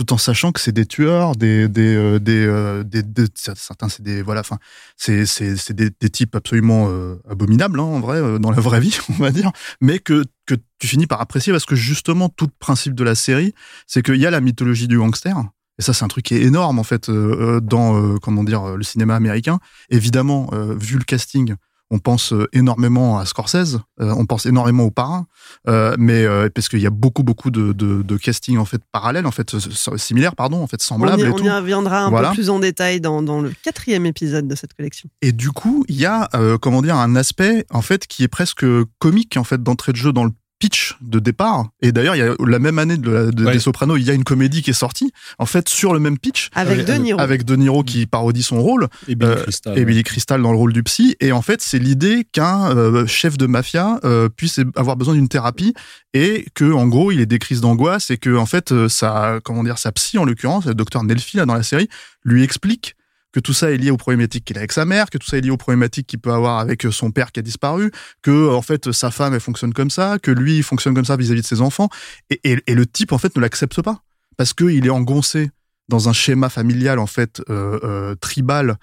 tout 0.00 0.14
en 0.14 0.18
sachant 0.18 0.50
que 0.50 0.60
c'est 0.60 0.72
des 0.72 0.86
tueurs, 0.86 1.36
des 1.36 1.68
des 1.68 1.94
euh, 1.94 2.18
des, 2.18 2.46
euh, 2.46 2.82
des, 2.84 3.02
des, 3.02 3.26
certains 3.34 3.90
c'est 3.90 4.02
des 4.02 4.22
voilà, 4.22 4.40
enfin 4.40 4.56
c'est 4.96 5.26
c'est 5.26 5.58
c'est 5.58 5.74
des, 5.74 5.90
types 6.08 6.34
absolument 6.34 6.88
euh, 6.88 7.16
abominables 7.28 7.78
hein, 7.78 7.82
en 7.82 8.00
vrai 8.00 8.16
euh, 8.16 8.38
dans 8.38 8.50
la 8.50 8.60
vraie 8.60 8.80
vie 8.80 8.96
on 9.10 9.22
va 9.22 9.30
dire, 9.30 9.52
mais 9.82 9.98
que 9.98 10.24
que 10.46 10.54
tu 10.78 10.86
finis 10.86 11.06
par 11.06 11.20
apprécier 11.20 11.52
parce 11.52 11.66
que 11.66 11.76
justement 11.76 12.30
tout 12.30 12.46
le 12.46 12.52
principe 12.58 12.94
de 12.94 13.04
la 13.04 13.14
série 13.14 13.54
c'est 13.86 14.02
qu'il 14.02 14.16
y 14.16 14.24
a 14.24 14.30
la 14.30 14.40
mythologie 14.40 14.88
du 14.88 14.96
gangster 14.96 15.36
et 15.78 15.82
ça 15.82 15.92
c'est 15.92 16.02
un 16.06 16.08
truc 16.08 16.24
qui 16.24 16.34
est 16.34 16.42
énorme 16.44 16.78
en 16.78 16.84
fait 16.84 17.10
euh, 17.10 17.60
dans 17.60 18.16
comment 18.20 18.42
dire 18.42 18.78
le 18.78 18.82
cinéma 18.82 19.16
américain. 19.16 19.58
Évidemment 19.90 20.48
vu 20.78 20.96
le 20.96 21.04
casting 21.04 21.56
on 21.90 21.98
pense 21.98 22.32
énormément 22.52 23.18
à 23.18 23.26
Scorsese, 23.26 23.80
euh, 24.00 24.14
on 24.16 24.24
pense 24.24 24.46
énormément 24.46 24.84
au 24.84 24.90
parrain, 24.90 25.26
euh, 25.68 25.96
mais 25.98 26.24
euh, 26.24 26.48
parce 26.54 26.68
qu'il 26.68 26.80
y 26.80 26.86
a 26.86 26.90
beaucoup 26.90 27.22
beaucoup 27.22 27.50
de, 27.50 27.72
de, 27.72 28.02
de, 28.02 28.16
casting 28.16 28.58
en 28.58 28.64
fait 28.64 28.80
parallèle, 28.92 29.26
en 29.26 29.32
fait 29.32 29.56
similaire, 29.96 30.36
pardon, 30.36 30.62
en 30.62 30.66
fait 30.66 30.80
semblable. 30.80 31.22
On 31.22 31.24
y, 31.24 31.28
et 31.28 31.32
on 31.32 31.36
tout. 31.36 31.44
y 31.44 31.50
reviendra 31.50 32.02
un 32.02 32.10
voilà. 32.10 32.28
peu 32.28 32.34
plus 32.34 32.50
en 32.50 32.60
détail 32.60 33.00
dans, 33.00 33.22
dans, 33.22 33.40
le 33.40 33.52
quatrième 33.62 34.06
épisode 34.06 34.46
de 34.46 34.54
cette 34.54 34.74
collection. 34.74 35.08
Et 35.20 35.32
du 35.32 35.50
coup, 35.50 35.84
il 35.88 35.96
y 35.96 36.06
a 36.06 36.28
comment 36.60 36.82
dire 36.82 36.96
un 36.96 37.16
aspect 37.16 37.66
en 37.70 37.82
fait 37.82 38.06
qui 38.06 38.22
est 38.22 38.28
presque 38.28 38.64
comique 38.98 39.36
en 39.36 39.44
fait 39.44 39.62
d'entrée 39.62 39.92
de 39.92 39.96
jeu 39.96 40.12
dans 40.12 40.24
le 40.24 40.32
pitch 40.60 40.96
de 41.00 41.18
départ. 41.18 41.70
Et 41.80 41.90
d'ailleurs, 41.90 42.14
il 42.14 42.18
y 42.18 42.22
a 42.22 42.34
la 42.46 42.58
même 42.60 42.78
année 42.78 42.98
de, 42.98 43.10
la, 43.10 43.30
de 43.30 43.44
ouais. 43.44 43.52
des 43.52 43.58
Sopranos, 43.58 43.96
il 43.96 44.04
y 44.04 44.10
a 44.10 44.14
une 44.14 44.24
comédie 44.24 44.62
qui 44.62 44.70
est 44.70 44.74
sortie, 44.74 45.10
en 45.38 45.46
fait, 45.46 45.68
sur 45.68 45.92
le 45.92 45.98
même 45.98 46.18
pitch. 46.18 46.50
Avec 46.54 46.84
De 46.84 46.92
Niro. 46.92 47.18
Avec 47.18 47.44
De 47.44 47.56
Niro 47.56 47.82
qui 47.82 48.06
parodie 48.06 48.42
son 48.42 48.62
rôle. 48.62 48.86
Et 49.08 49.14
Billy 49.16 49.32
euh, 49.32 49.42
Crystal. 49.42 49.78
Et 49.78 49.84
Billy 49.84 50.02
Crystal 50.04 50.40
dans 50.40 50.52
le 50.52 50.58
rôle 50.58 50.72
du 50.72 50.82
psy. 50.84 51.16
Et 51.20 51.32
en 51.32 51.42
fait, 51.42 51.62
c'est 51.62 51.78
l'idée 51.78 52.26
qu'un 52.30 52.76
euh, 52.76 53.06
chef 53.06 53.38
de 53.38 53.46
mafia 53.46 53.98
euh, 54.04 54.28
puisse 54.28 54.60
avoir 54.76 54.96
besoin 54.96 55.14
d'une 55.14 55.28
thérapie 55.28 55.74
et 56.12 56.44
que, 56.54 56.70
en 56.70 56.86
gros, 56.86 57.10
il 57.10 57.20
ait 57.20 57.26
des 57.26 57.38
crises 57.38 57.62
d'angoisse 57.62 58.10
et 58.10 58.18
que, 58.18 58.36
en 58.36 58.46
fait, 58.46 58.88
sa, 58.88 59.40
comment 59.42 59.64
dire, 59.64 59.78
sa 59.78 59.90
psy, 59.92 60.18
en 60.18 60.24
l'occurrence, 60.24 60.66
le 60.66 60.74
docteur 60.74 61.02
Nelfi, 61.02 61.38
là, 61.38 61.46
dans 61.46 61.54
la 61.54 61.62
série, 61.62 61.88
lui 62.22 62.44
explique 62.44 62.94
que 63.32 63.40
tout 63.40 63.52
ça 63.52 63.70
est 63.70 63.76
lié 63.76 63.90
aux 63.90 63.96
problématiques 63.96 64.44
qu'il 64.44 64.56
a 64.56 64.60
avec 64.60 64.72
sa 64.72 64.84
mère, 64.84 65.10
que 65.10 65.18
tout 65.18 65.26
ça 65.26 65.38
est 65.38 65.40
lié 65.40 65.50
aux 65.50 65.56
problématiques 65.56 66.06
qu'il 66.06 66.18
peut 66.18 66.32
avoir 66.32 66.58
avec 66.58 66.82
son 66.90 67.10
père 67.10 67.32
qui 67.32 67.40
a 67.40 67.42
disparu, 67.42 67.92
que 68.22 68.50
en 68.52 68.62
fait 68.62 68.92
sa 68.92 69.10
femme 69.10 69.34
elle 69.34 69.40
fonctionne 69.40 69.72
comme 69.72 69.90
ça, 69.90 70.18
que 70.20 70.30
lui 70.30 70.58
il 70.58 70.62
fonctionne 70.62 70.94
comme 70.94 71.04
ça 71.04 71.16
vis-à-vis 71.16 71.40
-vis 71.40 71.42
de 71.42 71.48
ses 71.48 71.60
enfants, 71.60 71.88
et, 72.30 72.60
le 72.66 72.86
type 72.86 73.12
en 73.12 73.18
fait 73.18 73.34
ne 73.36 73.40
l'accepte 73.40 73.82
pas. 73.82 74.02
Parce 74.36 74.52
que 74.52 74.64
il 74.64 74.86
est 74.86 74.90
engoncé 74.90 75.50
dans 75.90 76.08
un 76.08 76.14
schéma 76.14 76.48
familial 76.48 76.98
en 76.98 77.06
fait 77.06 77.42
euh, 77.50 77.78
euh, 77.84 78.14
tribal, 78.14 78.76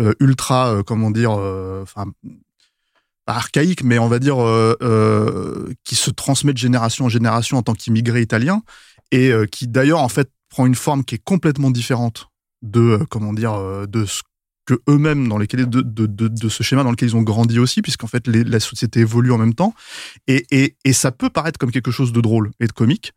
euh, 0.00 0.14
ultra 0.18 0.82
comment 0.84 1.12
dire, 1.12 1.32
enfin 1.82 2.06
archaïque, 3.26 3.84
mais 3.84 3.98
on 3.98 4.08
va 4.08 4.18
dire 4.18 4.36
qui 5.84 5.94
se 5.94 6.10
transmet 6.10 6.52
de 6.52 6.58
génération 6.58 7.04
en 7.04 7.08
génération 7.08 7.58
en 7.58 7.62
tant 7.62 7.74
qu'immigré 7.74 8.20
italien 8.20 8.62
et 9.12 9.32
qui 9.52 9.68
d'ailleurs 9.68 10.00
en 10.00 10.08
fait 10.08 10.28
prend 10.48 10.66
une 10.66 10.74
forme 10.74 11.04
qui 11.04 11.14
est 11.14 11.24
complètement 11.24 11.70
différente 11.70 12.28
de 12.64 12.80
euh, 12.80 13.04
comment 13.08 13.32
dire 13.32 13.86
de 13.86 14.04
ce 14.04 14.22
que 14.66 14.74
eux-mêmes 14.88 15.28
dans 15.28 15.38
lesquels 15.38 15.68
de, 15.68 15.82
de, 15.82 16.06
de, 16.06 16.48
ce 16.48 16.62
schéma 16.62 16.82
dans 16.82 16.90
lequel 16.90 17.10
ils 17.10 17.16
ont 17.16 17.22
grandi 17.22 17.58
aussi 17.58 17.82
puisqu'en 17.82 18.06
fait 18.06 18.26
la 18.26 18.60
société 18.60 19.00
évolue 19.00 19.30
en 19.30 19.38
même 19.38 19.54
temps. 19.54 19.74
Et, 20.26 20.46
et, 20.50 20.74
et 20.84 20.92
ça 20.94 21.12
peut 21.12 21.28
paraître 21.28 21.58
comme 21.58 21.70
quelque 21.70 21.90
chose 21.90 22.12
de 22.12 22.20
drôle 22.20 22.50
et 22.60 22.66
de 22.66 22.72
comique 22.72 23.12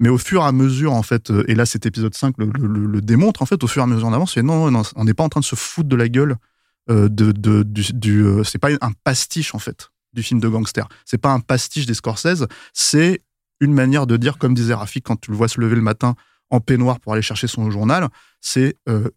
mais 0.00 0.08
au 0.08 0.18
fur 0.18 0.42
et 0.42 0.46
à 0.46 0.52
mesure 0.52 0.92
en 0.92 1.02
fait 1.02 1.32
et 1.48 1.54
là 1.54 1.66
cet 1.66 1.86
épisode 1.86 2.14
5 2.14 2.34
le, 2.38 3.00
démontre 3.00 3.42
en 3.42 3.46
fait 3.46 3.62
au 3.62 3.66
fur 3.66 3.82
et 3.82 3.84
à 3.84 3.86
mesure 3.86 4.08
en 4.08 4.12
avance 4.12 4.36
non, 4.38 4.70
non 4.70 4.82
on 4.96 5.04
n'est 5.04 5.14
pas 5.14 5.24
en 5.24 5.28
train 5.28 5.40
de 5.40 5.44
se 5.44 5.54
foutre 5.54 5.88
de 5.88 5.96
la 5.96 6.08
gueule 6.08 6.36
euh, 6.90 7.08
de, 7.08 7.32
du, 7.62 8.24
euh, 8.24 8.42
c'est 8.42 8.58
pas 8.58 8.70
un 8.80 8.92
pastiche 9.04 9.54
en 9.54 9.60
fait 9.60 9.90
du 10.12 10.22
film 10.22 10.40
de 10.40 10.48
gangster. 10.48 10.88
C'est 11.06 11.16
pas 11.18 11.30
un 11.30 11.40
pastiche 11.40 11.86
des 11.86 11.94
Scorsese 11.94 12.46
c'est 12.72 13.22
une 13.60 13.72
manière 13.72 14.06
de 14.06 14.16
dire 14.16 14.38
comme 14.38 14.54
disait 14.54 14.74
Rafik 14.74 15.04
quand 15.04 15.20
tu 15.20 15.30
le 15.30 15.36
vois 15.36 15.48
se 15.48 15.60
lever 15.60 15.76
le 15.76 15.82
matin 15.82 16.16
en 16.52 16.60
peignoir 16.60 17.00
pour 17.00 17.14
aller 17.14 17.22
chercher 17.22 17.48
son 17.48 17.70
journal, 17.70 18.08
c'est 18.40 18.76
euh, 18.88 19.10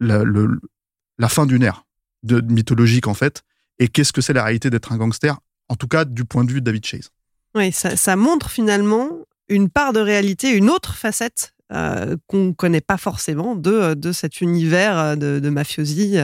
la, 0.00 1.28
fin 1.28 1.46
d'une 1.46 1.62
ère 1.62 1.84
de, 2.24 2.40
mythologique 2.40 3.06
en 3.06 3.14
fait. 3.14 3.42
Et 3.78 3.88
qu'est-ce 3.88 4.12
que 4.12 4.20
c'est 4.20 4.32
la 4.32 4.44
réalité 4.44 4.68
d'être 4.68 4.92
un 4.92 4.98
gangster, 4.98 5.38
en 5.68 5.76
tout 5.76 5.88
cas 5.88 6.04
du 6.04 6.24
point 6.24 6.44
de 6.44 6.52
vue 6.52 6.60
de 6.60 6.66
David 6.66 6.84
Chase? 6.84 7.10
Oui, 7.54 7.70
ça, 7.72 8.16
montre 8.16 8.50
finalement 8.50 9.08
une 9.48 9.70
part 9.70 9.92
de 9.92 10.00
réalité, 10.00 10.50
une 10.50 10.70
autre 10.70 10.96
facette 10.96 11.54
euh, 11.72 12.16
qu'on 12.26 12.46
ne 12.46 12.52
connaît 12.52 12.80
pas 12.80 12.96
forcément 12.96 13.54
de, 13.54 13.94
de 13.94 14.12
cet 14.12 14.40
univers 14.40 15.16
de, 15.16 15.38
de 15.38 15.48
mafiosi. 15.50 16.16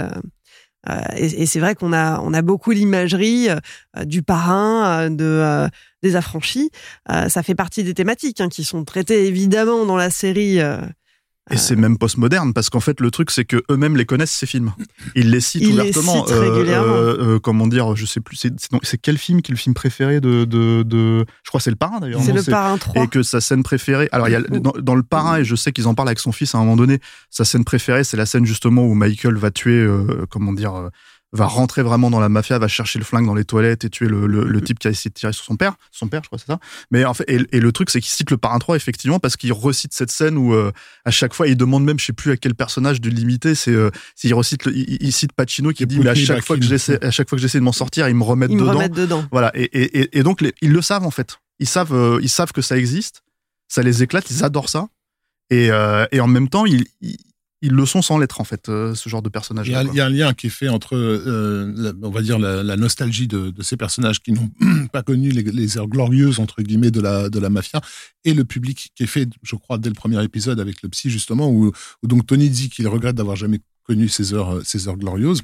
Euh, 0.89 1.01
et, 1.17 1.47
c'est 1.47 1.61
vrai 1.61 1.75
qu'on 1.75 1.93
a, 1.93 2.21
on 2.21 2.33
a 2.33 2.43
beaucoup 2.43 2.71
l'imagerie 2.71 3.49
euh, 3.51 4.05
du 4.05 4.23
parrain, 4.23 5.07
euh, 5.07 5.11
de, 5.11 5.69
des 6.03 6.17
affranchis. 6.17 6.71
ça 7.09 7.43
fait 7.43 7.55
partie 7.55 7.83
des 7.83 7.95
thématiques 7.95 8.41
hein, 8.41 8.49
qui 8.49 8.65
sont 8.65 8.85
traitées 8.85 9.27
évidemment 9.27 9.85
dans 9.85 9.97
la 9.97 10.11
série 10.11 10.61
Et 11.51 11.57
c'est 11.57 11.77
même 11.77 11.99
postmoderne 11.99 12.53
parce 12.53 12.71
qu'en 12.71 12.81
fait 12.81 13.01
le 13.01 13.11
truc 13.11 13.31
c'est 13.31 13.45
que 13.45 13.63
eux-mêmes 13.71 13.97
les 13.97 14.05
connaissent 14.05 14.33
ces 14.33 14.47
films. 14.47 14.73
Ils 15.15 15.31
les 15.31 15.41
citent 15.41 15.63
Ils 15.63 15.77
les 15.77 15.93
citent 15.93 16.05
régulièrement. 16.29 16.93
euh, 16.95 17.39
comment 17.39 17.67
dire, 17.67 17.97
je 17.97 18.07
sais 18.07 18.21
plus. 18.21 18.37
C'est 18.83 18.99
quel 18.99 19.19
film 19.19 19.43
qui 19.43 19.53
est 19.53 19.55
le 19.55 19.59
film 19.59 19.75
préféré 19.75 20.21
de 20.21 20.45
de, 20.45 20.83
de 20.83 21.25
je 21.43 21.49
crois 21.51 21.61
c'est 21.61 21.71
le 21.71 21.77
Parrain 21.77 22.01
d'ailleurs. 22.01 22.21
C'est 22.23 22.33
le 22.33 22.43
parrain 22.43 22.77
3. 22.77 23.05
Et 23.05 23.09
que 23.09 23.23
sa 23.23 23.41
scène 23.41 23.63
préférée. 23.63 24.09
Alors 24.13 24.29
il 24.29 24.33
y 24.33 24.37
a 24.37 24.41
dans, 24.43 24.73
dans 24.79 24.95
le 24.95 25.03
Parrain 25.03 25.39
et 25.39 25.45
je 25.45 25.55
sais 25.55 25.73
qu'ils 25.73 25.87
en 25.89 25.95
parlent 25.95 26.09
avec 26.09 26.19
son 26.19 26.33
fils 26.33 26.55
à 26.55 26.59
un 26.59 26.63
moment 26.63 26.77
donné. 26.77 27.01
Sa 27.31 27.45
scène 27.45 27.65
préférée 27.65 28.05
c'est 28.05 28.17
la 28.17 28.27
scène 28.27 28.45
justement 28.47 28.85
où 28.87 28.95
Michael 28.95 29.37
va 29.37 29.51
tuer 29.51 29.81
euh, 29.81 30.27
comment 30.31 30.53
dire. 30.53 30.91
Va 31.33 31.47
rentrer 31.47 31.83
vraiment 31.83 32.11
dans 32.11 32.21
la 32.21 32.29
mafia, 32.31 32.59
va 32.59 32.69
chercher 32.69 32.99
le 32.99 33.05
flingue 33.05 33.27
dans 33.27 33.35
les 33.35 33.45
toilettes 33.45 33.85
et 33.85 33.91
tuer 33.91 34.09
le, 34.09 34.27
le, 34.27 34.45
le 34.45 34.61
type 34.63 34.79
qui 34.79 34.89
a 34.89 34.91
essayé 34.91 35.11
de 35.11 35.15
tirer 35.15 35.33
sur 35.35 35.45
son 35.45 35.57
père. 35.57 35.75
Son 35.91 36.09
père, 36.09 36.23
je 36.23 36.29
crois, 36.29 36.39
c'est 36.39 36.47
ça. 36.47 36.59
Mais 36.91 37.05
en 37.05 37.13
fait, 37.13 37.25
et, 37.29 37.39
et 37.53 37.61
le 37.61 37.71
truc, 37.71 37.91
c'est 37.91 38.01
qu'il 38.01 38.11
cite 38.11 38.31
le 38.31 38.39
parrain 38.39 38.59
3, 38.59 38.77
effectivement, 38.77 39.19
parce 39.19 39.37
qu'il 39.37 39.53
recite 39.53 39.93
cette 39.93 40.11
scène 40.11 40.39
où, 40.39 40.55
euh, 40.55 40.73
à 41.05 41.11
chaque 41.11 41.35
fois, 41.35 41.47
il 41.47 41.57
demande 41.57 41.85
même, 41.85 41.99
je 41.99 42.07
sais 42.07 42.13
plus 42.15 42.33
à 42.33 42.37
quel 42.39 42.55
personnage 42.55 43.01
de 43.03 43.11
l'imiter, 43.11 43.55
c'est, 43.55 43.73
euh, 43.73 43.91
s'il 44.15 44.33
recite, 44.33 44.65
le- 44.65 44.75
il, 44.75 44.97
il 45.03 45.13
cite 45.13 45.33
Pacino 45.35 45.71
qui 45.73 45.87
dit, 45.87 45.99
mais 46.01 46.09
à 46.09 46.15
chaque 46.15 46.43
fois 46.45 46.57
que 46.57 46.63
j'essaie, 46.65 47.05
à 47.05 47.11
chaque 47.11 47.29
fois 47.29 47.37
que 47.37 47.43
j'essaie 47.43 47.59
de 47.59 47.65
m'en 47.65 47.73
sortir, 47.73 48.09
ils 48.09 48.15
me 48.15 48.25
remettent 48.25 48.51
Ils 48.51 48.57
me 48.57 48.63
dedans. 48.63 48.73
remettent 48.75 48.93
dedans. 48.93 49.25
Voilà. 49.31 49.51
Et, 49.55 49.65
et, 49.65 50.01
et- 50.01 50.19
et 50.19 50.23
donc, 50.23 50.41
les- 50.41 50.55
ils 50.63 50.73
le 50.73 50.81
savent, 50.81 51.05
en 51.05 51.11
fait. 51.11 51.39
Ils 51.59 51.69
savent, 51.69 51.93
euh, 51.93 52.19
ils 52.23 52.31
savent 52.31 52.53
que 52.53 52.63
ça 52.63 52.79
existe. 52.79 53.23
Ça 53.69 53.83
les 53.83 54.03
éclate. 54.03 54.31
Ils 54.31 54.45
adorent 54.45 54.71
ça. 54.71 54.89
Et, 55.51 55.71
euh, 55.71 56.07
et 56.13 56.21
en 56.21 56.27
même 56.27 56.49
temps, 56.49 56.65
ils, 56.65 56.85
ils, 57.03 57.17
ils 57.61 57.73
le 57.73 57.87
sont 57.87 58.03
sans 58.03 58.19
l'être, 58.19 58.41
en 58.41 58.45
fait, 58.45 58.69
euh, 58.69 58.95
ce 58.95 59.09
genre 59.09 59.21
de 59.23 59.29
personnage. 59.29 59.67
Il 59.69 59.73
y, 59.73 59.75
a, 59.75 59.83
il 59.83 59.95
y 59.95 60.01
a 60.01 60.07
un 60.07 60.11
lien 60.11 60.33
qui 60.33 60.47
est 60.47 60.51
fait 60.51 60.69
entre, 60.69 60.95
euh, 60.97 61.73
la- 61.77 61.93
on 62.03 62.11
va 62.11 62.23
dire, 62.23 62.39
la, 62.39 62.63
la 62.63 62.77
nostalgie 62.77 63.27
de, 63.27 63.51
de 63.51 63.63
ces 63.63 63.77
personnages 63.77 64.21
qui 64.21 64.33
n'ont 64.33 64.51
pas 64.93 65.03
connu 65.03 65.31
les, 65.31 65.43
les 65.43 65.77
heures 65.77 65.89
glorieuses, 65.89 66.39
entre 66.39 66.63
guillemets, 66.63 66.91
de 66.93 67.01
la, 67.01 67.29
de 67.29 67.39
la 67.41 67.51
mafia, 67.51 67.81
et 68.25 68.33
le 68.35 68.45
public 68.45 68.91
qui 68.95 69.03
est 69.03 69.07
fait, 69.09 69.29
je 69.43 69.57
crois, 69.57 69.79
dès 69.79 69.89
le 69.89 69.95
premier 69.95 70.23
épisode 70.23 70.61
avec 70.61 70.83
le 70.83 70.89
psy, 70.89 71.11
justement, 71.11 71.51
où, 71.51 71.73
où 72.03 72.07
donc 72.07 72.27
Tony 72.27 72.49
dit 72.49 72.69
qu'il 72.71 72.87
regrette 72.87 73.17
d'avoir 73.17 73.35
jamais 73.37 73.59
connu 73.83 74.09
ces 74.09 74.35
heures, 74.35 74.61
ces 74.65 74.87
heures 74.87 74.97
glorieuses. 74.97 75.43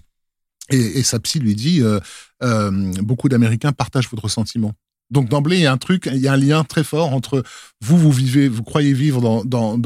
Et, 0.70 0.98
et 0.98 1.02
sa 1.02 1.18
psy 1.20 1.40
lui 1.40 1.54
dit, 1.54 1.82
euh, 1.82 2.70
beaucoup 3.02 3.28
d'Américains 3.28 3.72
partagent 3.72 4.08
votre 4.08 4.28
sentiment. 4.28 4.72
Donc 5.14 5.28
d'emblée, 5.28 5.58
il 5.58 5.62
y 5.62 5.66
a 5.66 5.72
un 5.72 5.78
truc, 5.78 6.10
il 6.12 6.18
y 6.18 6.26
a 6.26 6.32
un 6.32 6.36
lien 6.36 6.64
très 6.64 6.82
fort 6.82 7.14
entre 7.14 7.44
vous, 7.80 7.96
vous 7.96 8.10
vivez, 8.10 8.48
vous 8.48 8.64
croyez 8.64 8.92
vivre 8.92 9.20
dans, 9.20 9.44
dans, 9.44 9.78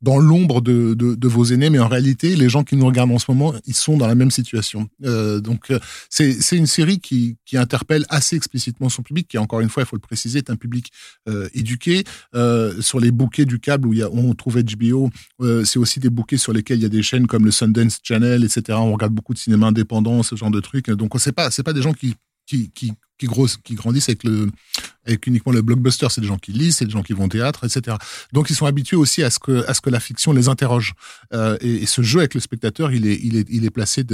dans, 0.00 0.18
l'ombre 0.18 0.62
de, 0.62 0.94
de, 0.94 1.28
vos 1.28 1.44
aînés, 1.44 1.68
mais 1.68 1.78
en 1.78 1.88
réalité, 1.88 2.36
les 2.36 2.48
gens 2.48 2.64
qui 2.64 2.76
nous 2.76 2.86
regardent 2.86 3.10
en 3.10 3.18
ce 3.18 3.30
moment, 3.30 3.52
ils 3.66 3.74
sont 3.74 3.98
dans 3.98 4.06
la 4.06 4.14
même 4.14 4.30
situation. 4.30 4.88
Euh, 5.04 5.40
donc, 5.40 5.70
euh, 5.70 5.78
c'est 6.08 6.56
une 6.56 6.66
série 6.66 7.00
qui, 7.00 7.36
qui 7.44 7.58
interpelle 7.58 8.06
assez 8.08 8.34
explicitement 8.34 8.88
son 8.88 9.02
public, 9.02 9.28
qui 9.28 9.36
encore 9.36 9.60
une 9.60 9.68
fois, 9.68 9.82
il 9.82 9.86
faut 9.86 9.96
le 9.96 10.00
préciser, 10.00 10.38
est 10.38 10.48
un 10.48 10.56
public 10.56 10.90
euh, 11.28 11.48
éduqué. 11.52 12.04
Sur 12.80 12.98
les 12.98 13.10
bouquets 13.10 13.44
du 13.44 13.60
câble 13.60 13.88
où, 13.88 13.94
on 14.12 14.34
trouve 14.34 14.62
HBO, 14.62 15.10
c'est 15.64 15.78
aussi 15.78 16.00
des 16.00 16.10
bouquets 16.10 16.38
sur 16.38 16.54
lesquels 16.54 16.78
il 16.78 16.82
y 16.82 16.86
a 16.86 16.88
des 16.88 17.02
chaînes 17.02 17.26
comme 17.26 17.44
le 17.44 17.50
Sundance 17.50 17.98
Channel, 18.02 18.42
etc. 18.44 18.78
On 18.80 18.92
regarde 18.92 19.12
beaucoup 19.12 19.34
de 19.34 19.38
cinéma 19.38 19.66
indépendant, 19.66 20.22
ce 20.22 20.34
genre 20.34 20.50
de 20.50 20.60
trucs. 20.60 20.88
Donc, 20.90 21.12
c'est 21.18 21.32
pas 21.32 21.50
c'est 21.50 21.62
pas 21.62 21.74
des 21.74 21.82
gens 21.82 21.92
qui, 21.92 22.16
qui, 22.46 22.92
qui, 23.26 23.56
qui 23.64 23.74
grandissent 23.74 24.08
avec, 24.08 24.24
le, 24.24 24.50
avec 25.06 25.26
uniquement 25.26 25.52
le 25.52 25.62
blockbuster. 25.62 26.06
C'est 26.10 26.20
des 26.20 26.26
gens 26.26 26.38
qui 26.38 26.52
lisent, 26.52 26.76
c'est 26.76 26.84
des 26.84 26.90
gens 26.90 27.02
qui 27.02 27.12
vont 27.12 27.24
au 27.24 27.28
théâtre, 27.28 27.64
etc. 27.64 27.96
Donc 28.32 28.50
ils 28.50 28.56
sont 28.56 28.66
habitués 28.66 28.96
aussi 28.96 29.22
à 29.22 29.30
ce 29.30 29.38
que, 29.38 29.64
à 29.68 29.74
ce 29.74 29.80
que 29.80 29.90
la 29.90 30.00
fiction 30.00 30.32
les 30.32 30.48
interroge. 30.48 30.94
Euh, 31.32 31.56
et, 31.60 31.86
ce 31.86 32.02
jeu 32.02 32.20
avec 32.20 32.34
le 32.34 32.40
spectateur, 32.40 32.92
il 32.92 33.06
est, 33.06 33.18
il 33.22 33.36
est, 33.36 33.46
il 33.50 33.64
est 33.64 33.70
placé 33.70 34.04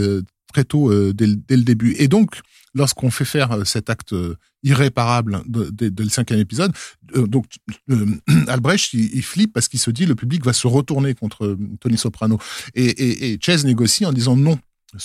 très 0.53 0.65
tôt 0.65 0.91
euh, 0.91 1.13
dès, 1.13 1.27
dès, 1.27 1.57
le 1.57 1.63
début. 1.63 1.95
Et 1.99 2.09
donc, 2.09 2.41
lorsqu'on 2.75 3.11
fait 3.11 3.25
faire 3.25 3.53
euh, 3.53 3.65
cet 3.65 3.91
acte 3.91 4.15
irréparable 4.65 5.43
de 5.47 6.03
le 6.03 6.09
cinquième 6.09 6.41
épisode, 6.41 6.73
donc 7.15 7.47
Albrecht, 8.49 8.93
il, 8.93 9.15
il, 9.15 9.23
flippe 9.23 9.53
parce 9.53 9.69
qu'il 9.69 9.79
se 9.79 9.91
dit 9.91 10.07
le 10.07 10.17
public 10.17 10.45
va 10.45 10.53
se 10.53 10.67
retourner 10.67 11.15
contre 11.15 11.57
Tony 11.81 11.97
Soprano. 11.97 12.39
Et, 12.75 12.87
et, 12.87 13.33
et 13.33 13.39
Chase 13.41 13.65
négocie 13.65 14.05
en 14.05 14.13
disant 14.13 14.37
non, 14.37 14.59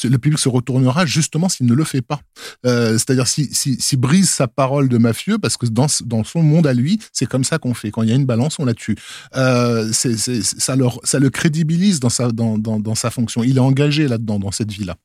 le 0.03 0.17
public 0.17 0.39
se 0.39 0.49
retournera 0.49 1.05
justement 1.05 1.49
s'il 1.49 1.65
ne 1.65 1.73
le 1.73 1.83
fait 1.83 2.01
pas. 2.01 2.21
Euh, 2.65 2.93
C'est-à-dire 2.93 3.27
s'il 3.27 3.53
si, 3.53 3.97
brise 3.97 4.29
sa 4.29 4.47
parole 4.47 4.87
de 4.87 4.97
mafieux, 4.97 5.37
parce 5.37 5.57
que 5.57 5.65
dans, 5.65 5.87
son 5.87 6.41
monde 6.41 6.67
à 6.67 6.73
lui, 6.73 6.99
c'est 7.11 7.25
comme 7.25 7.43
ça 7.43 7.57
qu'on 7.57 7.73
fait. 7.73 7.91
Quand 7.91 8.03
il 8.03 8.09
y 8.09 8.11
a 8.11 8.15
une 8.15 8.25
balance, 8.25 8.59
on 8.59 8.65
la 8.65 8.73
tue. 8.73 8.95
Euh, 9.35 9.91
ça, 9.91 10.75
le 10.75 11.29
crédibilise 11.29 11.99
dans 11.99 12.09
sa, 12.09 13.11
fonction. 13.11 13.43
Il 13.43 13.57
est 13.57 13.61
engagé 13.61 14.07
là-dedans, 14.07 14.39
dans 14.39 14.51
cette 14.51 14.71
vie-là. 14.71 14.95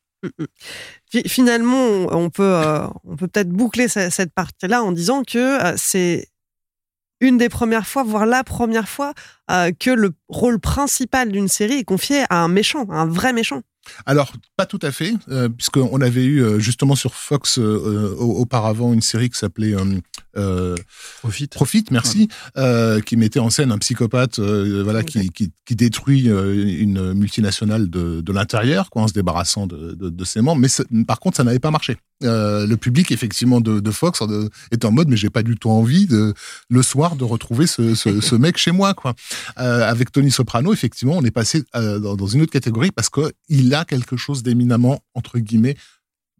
Finalement, 1.27 1.85
on 2.11 2.29
peut, 2.29 2.43
euh, 2.43 2.87
on 3.03 3.15
peut 3.15 3.27
peut-être 3.27 3.49
boucler 3.49 3.87
cette 3.87 4.33
partie-là 4.33 4.83
en 4.83 4.91
disant 4.91 5.23
que 5.23 5.57
c'est 5.77 6.29
une 7.21 7.37
des 7.37 7.49
premières 7.49 7.85
fois, 7.85 8.03
voire 8.03 8.25
la 8.25 8.45
première 8.45 8.87
fois, 8.87 9.13
que 9.49 9.91
le 9.91 10.11
rôle 10.29 10.59
principal 10.59 11.33
d'une 11.33 11.49
série 11.49 11.79
est 11.79 11.83
confié 11.83 12.23
à 12.29 12.37
un 12.43 12.47
méchant, 12.47 12.85
à 12.89 13.01
un 13.01 13.05
vrai 13.07 13.33
méchant. 13.33 13.61
Alors, 14.05 14.33
pas 14.55 14.65
tout 14.65 14.79
à 14.81 14.91
fait, 14.91 15.13
euh, 15.29 15.49
puisqu'on 15.49 16.01
avait 16.01 16.23
eu 16.23 16.43
euh, 16.43 16.59
justement 16.59 16.95
sur 16.95 17.13
Fox 17.13 17.59
euh, 17.59 18.15
auparavant 18.17 18.93
une 18.93 19.01
série 19.01 19.29
qui 19.29 19.37
s'appelait 19.37 19.75
euh, 20.37 20.75
Profit. 21.19 21.47
Profit, 21.47 21.85
merci, 21.91 22.29
ouais. 22.55 23.01
qui 23.05 23.17
mettait 23.17 23.39
en 23.39 23.49
scène 23.49 23.71
un 23.71 23.77
psychopathe, 23.77 24.39
voilà, 24.39 24.99
okay. 24.99 25.21
qui, 25.21 25.29
qui, 25.29 25.51
qui, 25.65 25.75
détruit 25.75 26.27
une 26.27 27.13
multinationale 27.13 27.89
de, 27.89 28.21
de 28.21 28.33
l'intérieur, 28.33 28.89
quoi, 28.89 29.03
en 29.03 29.07
se 29.07 29.13
débarrassant 29.13 29.67
de, 29.67 29.93
de, 29.93 30.09
de 30.09 30.25
ses 30.25 30.41
membres. 30.41 30.61
Mais 30.61 31.03
par 31.05 31.19
contre, 31.19 31.37
ça 31.37 31.43
n'avait 31.43 31.59
pas 31.59 31.71
marché. 31.71 31.97
le 32.21 32.75
public, 32.75 33.11
effectivement, 33.11 33.61
de, 33.61 33.79
de 33.79 33.91
Fox 33.91 34.21
est 34.71 34.85
en 34.85 34.91
mode, 34.91 35.09
mais 35.09 35.17
j'ai 35.17 35.29
pas 35.29 35.43
du 35.43 35.57
tout 35.57 35.69
envie 35.69 36.05
de 36.05 36.33
le 36.69 36.83
soir 36.83 37.15
de 37.15 37.23
retrouver 37.23 37.67
ce, 37.67 37.95
ce, 37.95 38.21
ce 38.21 38.35
mec 38.35 38.57
chez 38.57 38.71
moi, 38.71 38.93
quoi. 38.93 39.13
avec 39.55 40.11
Tony 40.11 40.31
Soprano, 40.31 40.73
effectivement, 40.73 41.17
on 41.17 41.23
est 41.23 41.31
passé 41.31 41.63
dans, 41.73 42.15
dans 42.15 42.27
une 42.27 42.41
autre 42.41 42.51
catégorie 42.51 42.91
parce 42.91 43.09
qu'il 43.69 43.75
a 43.75 43.85
quelque 43.85 44.17
chose 44.17 44.43
d'éminemment, 44.43 44.99
entre 45.13 45.39
guillemets, 45.39 45.75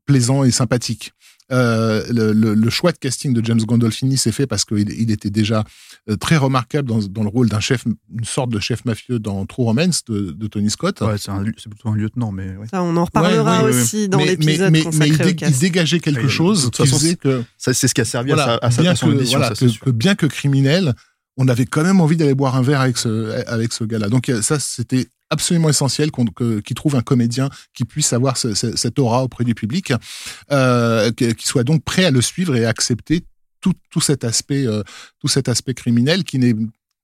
plaisant 0.06 0.44
et 0.44 0.52
sympathique. 0.52 1.14
Euh, 1.52 2.04
le, 2.12 2.32
le, 2.32 2.54
le, 2.54 2.70
choix 2.70 2.92
de 2.92 2.98
casting 3.00 3.34
de 3.34 3.44
James 3.44 3.60
Gandolfini 3.60 4.18
s'est 4.18 4.32
fait 4.32 4.46
parce 4.46 4.66
qu'il 4.66 4.92
il 4.92 5.10
était 5.10 5.32
déjà 5.32 5.64
euh, 6.08 6.16
très 6.16 6.38
remarquable 6.38 6.88
dans, 6.88 7.00
dans 7.00 7.24
le 7.24 7.30
rôle 7.30 7.50
d'un 7.50 7.60
chef, 7.60 7.86
une 7.86 8.24
sorte 8.24 8.52
de 8.52 8.60
chef 8.60 8.86
mafieux 8.86 9.18
dans 9.18 9.48
True 9.48 9.64
Romance 9.64 10.06
de, 10.06 10.30
de 10.30 10.48
Tony 10.48 10.70
Scott. 10.70 11.02
Ouais, 11.02 11.16
c'est 11.18 11.32
plutôt 11.70 11.90
un 11.90 11.96
lieutenant, 11.96 12.32
mais 12.32 12.56
ouais. 12.56 12.68
Ça, 12.70 12.84
on 12.84 12.96
en 12.96 13.06
reparlera 13.06 13.64
ouais, 13.64 13.72
ouais, 13.72 13.82
aussi 13.82 14.08
dans 14.08 14.20
l'épisode 14.20 14.72
mais, 14.72 14.84
consacré 14.84 15.10
mais, 15.10 15.18
mais 15.18 15.26
il, 15.26 15.30
il, 15.30 15.36
dé, 15.36 15.46
il 15.48 15.58
dégageait 15.58 16.00
quelque 16.00 16.22
de 16.22 16.28
chose 16.28 16.70
qui 16.72 16.86
faisait 16.86 17.16
que 17.16 17.44
c'est 17.58 17.74
ce 17.74 17.94
qui 17.96 18.02
a 18.02 18.06
servi 18.06 18.30
voilà, 18.30 18.60
à 18.62 18.70
sa, 18.70 18.82
à 18.82 18.84
bien 18.84 18.96
sa, 18.96 19.08
à 19.08 19.10
que, 19.10 19.16
édition, 19.16 19.40
voilà, 19.40 19.56
ça, 19.56 19.66
que, 19.66 19.86
que 19.86 19.90
bien 19.90 20.14
que 20.14 20.28
criminel, 20.28 20.94
on 21.38 21.48
avait 21.48 21.66
quand 21.66 21.84
même 21.84 22.00
envie 22.00 22.18
d'aller 22.18 22.36
boire 22.36 22.56
un 22.56 22.62
verre 22.62 22.82
avec 22.82 22.98
ce, 23.00 23.44
avec 23.48 23.74
ce 23.74 23.86
gars-là. 23.86 24.10
Donc 24.10 24.32
ça, 24.44 24.60
c'était 24.60 25.08
absolument 25.30 25.70
essentiel 25.70 26.12
qu'on 26.12 26.26
trouve 26.76 26.96
un 26.96 27.02
comédien 27.02 27.50
qui 27.74 27.86
puisse 27.86 28.14
avoir 28.14 28.38
ce, 28.38 28.54
ce, 28.54 28.76
cette 28.76 29.00
aura 29.00 29.24
auprès 29.24 29.44
du 29.44 29.56
public, 29.56 29.94
euh, 30.52 31.12
qui 31.12 31.48
soit 31.48 31.64
donc 31.64 31.84
prêt 31.84 32.06
à 32.06 32.12
le 32.12 32.22
suivre 32.22 32.56
et 32.56 32.66
à 32.66 32.70
accepter 32.70 33.24
tout, 33.62 33.74
tout 33.90 34.02
cet 34.02 34.24
aspect, 34.24 34.66
euh, 34.66 34.84
tout 35.20 35.28
cet 35.28 35.50
aspect 35.50 35.74
criminel 35.74 36.24
qui 36.24 36.40
n'est 36.40 36.56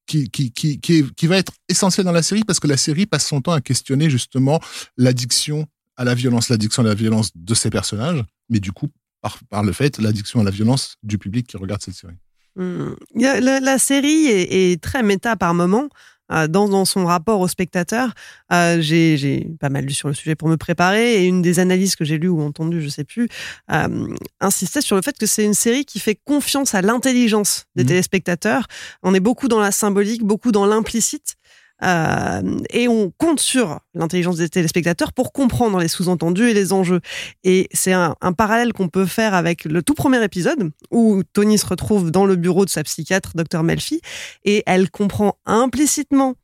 qui, 0.07 0.29
qui, 0.29 0.51
qui, 0.51 0.79
qui, 0.79 1.03
qui 1.15 1.27
va 1.27 1.37
être 1.37 1.53
essentiel 1.67 2.05
dans 2.05 2.11
la 2.11 2.21
série 2.21 2.43
parce 2.43 2.59
que 2.59 2.67
la 2.67 2.77
série 2.77 3.07
passe 3.07 3.25
son 3.25 3.41
temps 3.41 3.53
à 3.53 3.61
questionner 3.61 4.09
justement 4.09 4.59
l'addiction 4.97 5.65
à 5.97 6.03
la 6.03 6.13
violence, 6.13 6.49
l'addiction 6.49 6.83
à 6.83 6.85
la 6.85 6.93
violence 6.93 7.31
de 7.33 7.53
ses 7.55 7.71
personnages, 7.71 8.23
mais 8.49 8.59
du 8.59 8.71
coup, 8.71 8.89
par, 9.21 9.39
par 9.49 9.63
le 9.63 9.71
fait, 9.71 9.97
l'addiction 9.97 10.41
à 10.41 10.43
la 10.43 10.51
violence 10.51 10.95
du 11.01 11.17
public 11.17 11.47
qui 11.47 11.57
regarde 11.57 11.81
cette 11.81 11.95
série. 11.95 12.17
Mmh. 12.55 12.93
La, 13.15 13.79
série 13.79 14.25
est, 14.27 14.71
est, 14.71 14.81
très 14.81 15.03
méta 15.03 15.35
par 15.35 15.53
moment. 15.53 15.89
Euh, 16.31 16.47
dans, 16.47 16.67
dans, 16.67 16.85
son 16.85 17.05
rapport 17.05 17.39
au 17.39 17.47
spectateur, 17.47 18.13
euh, 18.51 18.81
j'ai 18.81 19.47
pas 19.59 19.69
mal 19.69 19.85
lu 19.85 19.93
sur 19.93 20.07
le 20.07 20.13
sujet 20.13 20.35
pour 20.35 20.47
me 20.47 20.57
préparer 20.57 21.21
et 21.21 21.25
une 21.25 21.41
des 21.41 21.59
analyses 21.59 21.95
que 21.95 22.03
j'ai 22.03 22.17
lues 22.17 22.29
ou 22.29 22.41
entendues, 22.41 22.81
je 22.81 22.89
sais 22.89 23.03
plus, 23.03 23.27
euh, 23.71 24.07
insistait 24.39 24.81
sur 24.81 24.95
le 24.95 25.03
fait 25.03 25.17
que 25.17 25.27
c'est 25.27 25.43
une 25.43 25.53
série 25.53 25.85
qui 25.85 25.99
fait 25.99 26.15
confiance 26.15 26.73
à 26.73 26.81
l'intelligence 26.81 27.65
des 27.75 27.83
mmh. 27.83 27.87
téléspectateurs. 27.87 28.65
On 29.03 29.13
est 29.13 29.19
beaucoup 29.19 29.47
dans 29.47 29.59
la 29.59 29.71
symbolique, 29.71 30.23
beaucoup 30.23 30.51
dans 30.51 30.65
l'implicite. 30.65 31.35
Euh, 31.83 32.57
et 32.69 32.87
on 32.87 33.11
compte 33.17 33.39
sur 33.39 33.79
l'intelligence 33.93 34.37
des 34.37 34.47
téléspectateurs 34.47 35.11
pour 35.11 35.33
comprendre 35.33 35.79
les 35.79 35.89
sous-entendus 35.89 36.49
et 36.49 36.53
les 36.53 36.71
enjeux. 36.71 37.01
Et 37.43 37.67
c'est 37.73 37.91
un, 37.91 38.15
un, 38.21 38.33
parallèle 38.33 38.71
qu'on 38.71 38.87
peut 38.87 39.05
faire 39.05 39.33
avec 39.33 39.65
le 39.65 39.83
tout 39.83 39.93
premier 39.93 40.23
épisode 40.23 40.71
où 40.91 41.23
Tony 41.33 41.57
se 41.57 41.65
retrouve 41.65 42.11
dans 42.11 42.25
le 42.25 42.37
bureau 42.37 42.63
de 42.63 42.69
sa 42.69 42.83
psychiatre, 42.83 43.33
Dr 43.35 43.63
Melfi, 43.63 43.99
et 44.45 44.63
elle 44.65 44.89
comprend 44.89 45.37
implicitement 45.45 46.35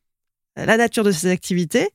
la 0.58 0.78
nature 0.78 1.04
de 1.04 1.12
ses 1.12 1.30
activités. 1.30 1.89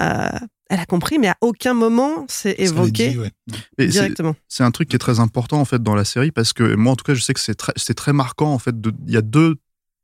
Euh, 0.00 0.28
elle 0.68 0.80
a 0.80 0.86
compris, 0.86 1.18
mais 1.18 1.28
à 1.28 1.36
aucun 1.40 1.74
moment 1.74 2.24
c'est 2.28 2.58
évoqué 2.58 3.10
dit, 3.10 3.18
ouais. 3.18 3.86
directement. 3.86 4.34
C'est 4.48 4.64
un 4.64 4.70
truc 4.70 4.88
qui 4.88 4.96
est 4.96 4.98
très 4.98 5.20
important 5.20 5.60
en 5.60 5.66
fait 5.66 5.82
dans 5.82 5.94
la 5.94 6.04
série 6.04 6.30
parce 6.30 6.52
que 6.52 6.74
moi 6.74 6.92
en 6.92 6.96
tout 6.96 7.04
cas 7.04 7.14
je 7.14 7.22
sais 7.22 7.34
que 7.34 7.40
c'est 7.40 7.54
très, 7.54 7.72
très 7.74 8.12
marquant 8.12 8.52
en 8.52 8.58
fait. 8.58 8.74
Il 9.06 9.12
y 9.12 9.18
a 9.18 9.22
deux 9.22 9.56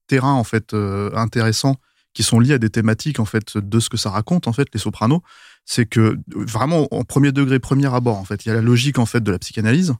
terrains 0.09 0.35
en 0.35 0.45
fait 0.45 0.75
euh, 0.75 1.11
intéressants 1.15 1.77
qui 2.19 2.25
sont 2.25 2.41
liés 2.41 2.55
à 2.55 2.59
des 2.59 2.69
thématiques 2.69 3.21
en 3.21 3.25
fait 3.25 3.57
de 3.57 3.79
ce 3.79 3.89
que 3.89 3.97
ça 3.97 4.11
raconte 4.11 4.49
en 4.49 4.53
fait 4.53 4.67
les 4.75 4.81
Sopranos, 4.81 5.23
c'est 5.65 5.87
que 5.87 6.19
vraiment 6.35 6.89
en 6.93 7.05
premier 7.05 7.31
degré, 7.31 7.61
premier 7.61 7.87
abord 7.95 8.17
en 8.17 8.25
fait, 8.25 8.45
il 8.45 8.49
y 8.49 8.51
a 8.51 8.55
la 8.55 8.61
logique 8.61 8.99
en 8.99 9.07
fait 9.07 9.23
de 9.23 9.31
la 9.31 9.39
psychanalyse 9.39 9.95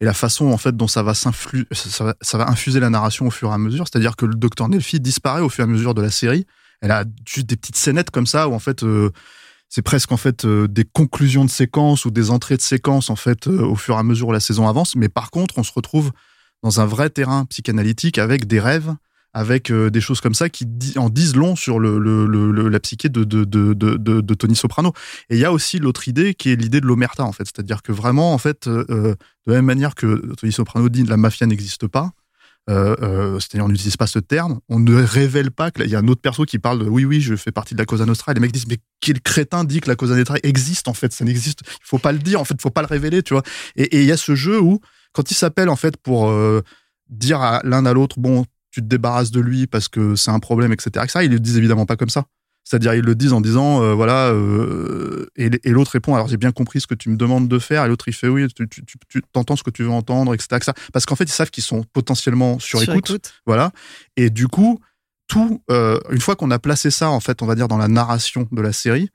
et 0.00 0.04
la 0.04 0.14
façon 0.14 0.52
en 0.52 0.56
fait 0.56 0.76
dont 0.76 0.86
ça 0.86 1.02
va 1.02 1.14
ça, 1.14 1.32
ça, 1.32 2.38
va 2.38 2.48
infuser 2.48 2.78
la 2.78 2.90
narration 2.90 3.26
au 3.26 3.30
fur 3.32 3.50
et 3.50 3.52
à 3.52 3.58
mesure, 3.58 3.86
c'est-à-dire 3.90 4.14
que 4.14 4.24
le 4.24 4.36
docteur 4.36 4.68
Nelfi 4.68 5.00
disparaît 5.00 5.40
au 5.40 5.48
fur 5.48 5.64
et 5.64 5.68
à 5.68 5.68
mesure 5.68 5.94
de 5.94 6.02
la 6.02 6.12
série. 6.12 6.46
Elle 6.80 6.92
a 6.92 7.04
juste 7.26 7.48
des 7.48 7.56
petites 7.56 7.74
scénettes 7.74 8.12
comme 8.12 8.28
ça 8.28 8.48
où 8.48 8.54
en 8.54 8.60
fait 8.60 8.84
euh, 8.84 9.10
c'est 9.68 9.82
presque 9.82 10.12
en 10.12 10.16
fait 10.16 10.44
euh, 10.44 10.68
des 10.68 10.84
conclusions 10.84 11.44
de 11.44 11.50
séquences 11.50 12.04
ou 12.04 12.12
des 12.12 12.30
entrées 12.30 12.56
de 12.56 12.62
séquences 12.62 13.10
en 13.10 13.16
fait 13.16 13.48
euh, 13.48 13.66
au 13.66 13.74
fur 13.74 13.96
et 13.96 13.98
à 13.98 14.04
mesure 14.04 14.28
où 14.28 14.32
la 14.32 14.38
saison 14.38 14.68
avance. 14.68 14.94
Mais 14.94 15.08
par 15.08 15.32
contre, 15.32 15.58
on 15.58 15.64
se 15.64 15.72
retrouve 15.72 16.12
dans 16.62 16.80
un 16.80 16.86
vrai 16.86 17.10
terrain 17.10 17.46
psychanalytique 17.46 18.18
avec 18.18 18.46
des 18.46 18.60
rêves, 18.60 18.94
avec 19.34 19.70
euh, 19.70 19.90
des 19.90 20.00
choses 20.00 20.20
comme 20.20 20.32
ça 20.32 20.48
qui 20.48 20.66
en 20.96 21.10
disent 21.10 21.36
long 21.36 21.56
sur 21.56 21.80
la 21.80 22.80
psyché 22.80 23.08
de, 23.08 24.34
Tony 24.34 24.56
Soprano. 24.56 24.92
Et 25.28 25.34
il 25.34 25.40
y 25.40 25.44
a 25.44 25.52
aussi 25.52 25.78
l'autre 25.78 26.08
idée 26.08 26.34
qui 26.34 26.50
est 26.50 26.56
l'idée 26.56 26.80
de 26.80 26.86
l'omerta 26.86 27.24
en 27.24 27.32
fait, 27.32 27.44
c'est-à-dire 27.44 27.82
que 27.82 27.92
vraiment 27.92 28.32
en 28.32 28.38
fait, 28.38 28.68
euh, 28.68 28.84
euh, 28.90 29.14
de 29.46 29.52
la 29.52 29.56
même 29.56 29.66
manière 29.66 29.94
que 29.96 30.32
Tony 30.36 30.52
Soprano 30.52 30.88
dit 30.88 31.02
la 31.02 31.16
mafia 31.16 31.46
n'existe 31.46 31.88
pas. 31.88 32.12
C'est-à-dire 32.66 33.66
on 33.66 33.68
n'utilise 33.68 33.98
pas 33.98 34.06
ce 34.06 34.18
terme, 34.18 34.60
on 34.70 34.78
ne 34.80 34.94
révèle 34.94 35.50
pas 35.50 35.70
qu'il 35.70 35.86
y 35.86 35.94
a 35.94 35.98
un 35.98 36.08
autre 36.08 36.22
perso 36.22 36.44
qui 36.44 36.58
parle 36.58 36.78
de 36.82 36.88
oui 36.88 37.04
oui 37.04 37.20
je 37.20 37.36
fais 37.36 37.52
partie 37.52 37.74
de 37.74 37.78
la 37.78 37.84
Cosa 37.84 38.06
Nostra 38.06 38.32
et 38.32 38.34
les 38.36 38.40
mecs 38.40 38.52
disent 38.52 38.66
mais 38.66 38.78
quel 39.02 39.20
crétin 39.20 39.64
dit 39.64 39.82
que 39.82 39.88
la 39.88 39.96
Cosa 39.96 40.16
Nostra 40.16 40.36
existe 40.42 40.88
en 40.88 40.94
fait 40.94 41.12
ça 41.12 41.26
n'existe 41.26 41.60
il 41.66 41.86
faut 41.86 41.98
pas 41.98 42.12
le 42.12 42.20
dire 42.20 42.40
en 42.40 42.44
fait 42.46 42.54
faut 42.62 42.70
pas 42.70 42.80
le 42.80 42.86
révéler 42.86 43.22
tu 43.22 43.34
vois 43.34 43.42
et 43.76 44.00
il 44.00 44.06
y 44.06 44.12
a 44.12 44.16
ce 44.16 44.34
jeu 44.34 44.58
où 44.58 44.80
quand 45.12 45.30
ils 45.30 45.34
s'appellent 45.34 45.68
en 45.68 45.76
fait 45.76 45.98
pour 45.98 46.32
dire 47.10 47.42
à 47.42 47.60
l'un 47.64 47.84
à 47.84 47.92
l'autre 47.92 48.18
bon 48.18 48.46
tu 48.74 48.80
te 48.80 48.86
débarrasses 48.86 49.30
de 49.30 49.40
lui 49.40 49.68
parce 49.68 49.86
que 49.86 50.16
c'est 50.16 50.32
un 50.32 50.40
problème 50.40 50.72
etc 50.72 51.04
etc 51.04 51.20
ils 51.22 51.30
le 51.30 51.38
disent 51.38 51.56
évidemment 51.56 51.86
pas 51.86 51.96
comme 51.96 52.08
ça 52.08 52.24
c'est-à-dire 52.64 52.94
ils 52.94 53.04
le 53.04 53.14
disent 53.14 53.32
en 53.32 53.40
disant 53.40 53.80
euh, 53.82 53.94
voilà 53.94 54.30
euh, 54.32 55.30
et, 55.36 55.48
et 55.62 55.70
l'autre 55.70 55.92
répond 55.92 56.16
alors 56.16 56.26
j'ai 56.26 56.36
bien 56.36 56.50
compris 56.50 56.80
ce 56.80 56.88
que 56.88 56.96
tu 56.96 57.08
me 57.08 57.16
demandes 57.16 57.46
de 57.46 57.58
faire 57.60 57.84
et 57.84 57.88
l'autre 57.88 58.08
il 58.08 58.14
fait 58.14 58.26
oui 58.26 58.48
tu, 58.52 58.66
tu, 58.68 59.22
t'entends 59.32 59.54
ce 59.54 59.62
que 59.62 59.70
tu 59.70 59.84
veux 59.84 59.90
entendre 59.90 60.34
etc., 60.34 60.56
etc. 60.56 60.72
parce 60.92 61.06
qu'en 61.06 61.14
fait 61.14 61.22
ils 61.22 61.28
savent 61.28 61.50
qu'ils 61.50 61.62
sont 61.62 61.84
potentiellement 61.92 62.58
sur, 62.58 62.80
Sur 62.80 62.92
écoute, 62.92 63.10
écoute. 63.10 63.34
voilà 63.46 63.70
et 64.16 64.28
du 64.28 64.48
coup 64.48 64.80
tout 65.28 65.62
euh, 65.70 66.00
une 66.10 66.20
fois 66.20 66.34
qu'on 66.34 66.50
a 66.50 66.58
placé 66.58 66.90
ça 66.90 67.10
en 67.10 67.20
fait 67.20 67.42
on 67.42 67.46
va 67.46 67.54
dire 67.54 67.68
dans 67.68 67.78
la 67.78 67.88
narration 67.88 68.48
de 68.50 68.60
la 68.60 68.72
série 68.72 69.08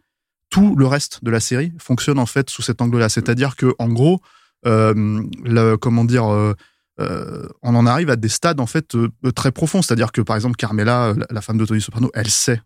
tout 0.49 0.73
le 0.77 0.87
reste 0.87 1.21
de 1.21 1.31
la 1.31 1.41
série 1.41 1.73
fonctionne 1.79 2.17
en 2.17 2.25
fait 2.25 2.49
sous 2.49 2.61
cet 2.61 2.81
angle-là 2.81 3.09
c'est-à-dire 3.09 3.57
que 3.57 3.75
en 3.77 3.89
gros 3.89 4.21
le, 4.63 5.75
comment 5.75 6.05
dire 6.05 6.55
euh, 6.99 7.09
euh, 7.09 7.47
on 7.61 7.75
en 7.75 7.85
arrive 7.85 8.09
à 8.09 8.15
des 8.15 8.29
stades 8.29 8.59
en 8.59 8.65
fait 8.65 8.95
euh, 8.95 9.09
très 9.35 9.51
profonds 9.51 9.81
c'est-à-dire 9.81 10.11
que 10.11 10.21
par 10.21 10.35
exemple 10.35 10.55
Carmela 10.55 11.13
la, 11.29 11.41
femme 11.41 11.57
de 11.57 11.65
Tony 11.65 11.81
Soprano 11.81 12.09
elle 12.13 12.29
sait 12.29 12.61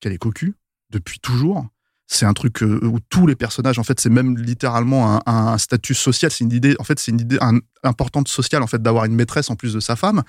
qu'elle 0.00 0.12
est 0.12 0.18
cocu 0.18 0.54
depuis 0.90 1.20
toujours. 1.20 1.66
C'est 2.06 2.26
un 2.26 2.32
truc 2.32 2.62
euh, 2.62 2.80
où 2.82 2.98
tous 3.08 3.26
les 3.26 3.36
personnages, 3.36 3.78
en 3.78 3.84
fait, 3.84 4.00
c'est 4.00 4.10
même 4.10 4.36
littéralement 4.36 5.16
un, 5.16 5.20
un 5.26 5.58
statut 5.58 5.94
social. 5.94 6.30
C'est 6.32 6.42
une 6.42 6.52
idée, 6.52 6.74
en 6.80 6.84
fait, 6.84 6.98
c'est 6.98 7.12
une 7.12 7.20
idée 7.20 7.38
importante 7.84 8.26
sociale, 8.26 8.62
en 8.62 8.66
fait, 8.66 8.82
d'avoir 8.82 9.04
une 9.04 9.14
maîtresse 9.14 9.48
en 9.48 9.54
plus 9.54 9.74
de 9.74 9.80
sa 9.80 9.94
femme. 9.94 10.22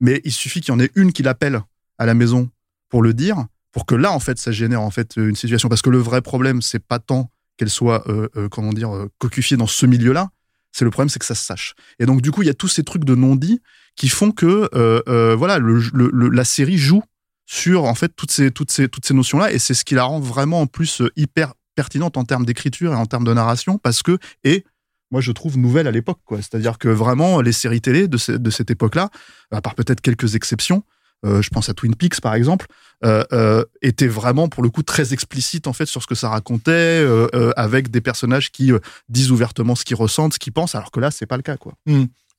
Mais 0.00 0.20
il 0.24 0.32
suffit 0.32 0.60
qu'il 0.60 0.74
y 0.74 0.76
en 0.76 0.80
ait 0.80 0.90
une 0.94 1.12
qui 1.12 1.22
l'appelle 1.22 1.62
à 1.96 2.04
la 2.04 2.12
maison 2.12 2.50
pour 2.90 3.02
le 3.02 3.14
dire, 3.14 3.46
pour 3.70 3.86
que 3.86 3.94
là, 3.94 4.12
en 4.12 4.20
fait, 4.20 4.38
ça 4.38 4.52
génère 4.52 4.82
en 4.82 4.90
fait 4.90 5.16
une 5.16 5.36
situation. 5.36 5.70
Parce 5.70 5.80
que 5.80 5.88
le 5.88 5.98
vrai 5.98 6.20
problème, 6.20 6.60
c'est 6.60 6.84
pas 6.84 6.98
tant 6.98 7.30
qu'elle 7.56 7.70
soit, 7.70 8.06
euh, 8.08 8.28
euh, 8.36 8.48
comment 8.50 8.72
dire, 8.72 8.94
euh, 8.94 9.10
cocufiée 9.18 9.56
dans 9.56 9.66
ce 9.66 9.86
milieu-là. 9.86 10.28
C'est 10.72 10.84
le 10.84 10.90
problème, 10.90 11.08
c'est 11.08 11.18
que 11.18 11.24
ça 11.24 11.34
se 11.34 11.44
sache. 11.44 11.74
Et 11.98 12.06
donc, 12.06 12.22
du 12.22 12.30
coup, 12.30 12.42
il 12.42 12.46
y 12.46 12.50
a 12.50 12.54
tous 12.54 12.68
ces 12.68 12.82
trucs 12.82 13.04
de 13.04 13.14
non-dit 13.14 13.60
qui 13.94 14.08
font 14.08 14.32
que, 14.32 14.68
euh, 14.74 15.02
euh, 15.08 15.36
voilà, 15.36 15.58
la 15.60 16.44
série 16.44 16.78
joue 16.78 17.02
sur 17.46 17.84
en 17.84 17.94
fait 17.94 18.12
toutes 18.16 18.30
ces 18.30 18.50
toutes 18.50 18.70
ces 18.70 18.88
toutes 18.88 19.04
ces 19.04 19.14
notions 19.14 19.38
là 19.38 19.52
et 19.52 19.58
c'est 19.58 19.74
ce 19.74 19.84
qui 19.84 19.94
la 19.94 20.04
rend 20.04 20.20
vraiment 20.20 20.60
en 20.60 20.66
plus 20.66 21.00
euh, 21.00 21.10
hyper 21.16 21.54
pertinente 21.74 22.16
en 22.16 22.24
termes 22.24 22.46
d'écriture 22.46 22.92
et 22.92 22.96
en 22.96 23.04
termes 23.04 23.24
de 23.24 23.34
narration 23.34 23.78
parce 23.78 24.02
que 24.02 24.16
et 24.44 24.64
moi 25.10 25.20
je 25.20 25.32
trouve 25.32 25.58
nouvelle 25.58 25.86
à 25.86 25.90
l'époque 25.90 26.20
quoi 26.24 26.38
c'est-à-dire 26.38 26.78
que 26.78 26.88
vraiment 26.88 27.40
les 27.40 27.52
séries 27.52 27.80
télé 27.80 28.06
de, 28.08 28.36
de 28.36 28.50
cette 28.50 28.70
époque-là 28.70 29.10
à 29.50 29.60
part 29.60 29.74
peut-être 29.74 30.00
quelques 30.00 30.34
exceptions 30.36 30.84
je 31.24 31.48
pense 31.50 31.68
à 31.68 31.74
Twin 31.74 31.94
Peaks 31.94 32.20
par 32.20 32.34
exemple 32.34 32.66
euh, 33.04 33.24
euh, 33.32 33.64
étaient 33.80 34.06
vraiment 34.08 34.48
pour 34.48 34.62
le 34.62 34.70
coup 34.70 34.82
très 34.82 35.12
explicites 35.12 35.66
en 35.66 35.72
fait 35.72 35.86
sur 35.86 36.02
ce 36.02 36.06
que 36.06 36.14
ça 36.14 36.28
racontait 36.28 36.70
euh, 36.72 37.28
euh, 37.34 37.52
avec 37.56 37.90
des 37.90 38.00
personnages 38.00 38.50
qui 38.50 38.72
euh, 38.72 38.78
disent 39.08 39.30
ouvertement 39.30 39.74
ce 39.74 39.84
qu'ils 39.84 39.96
ressentent 39.96 40.34
ce 40.34 40.38
qu'ils 40.38 40.52
pensent 40.52 40.74
alors 40.74 40.90
que 40.90 41.00
là 41.00 41.10
c'est 41.10 41.26
pas 41.26 41.36
le 41.36 41.42
cas 41.42 41.56
quoi 41.56 41.74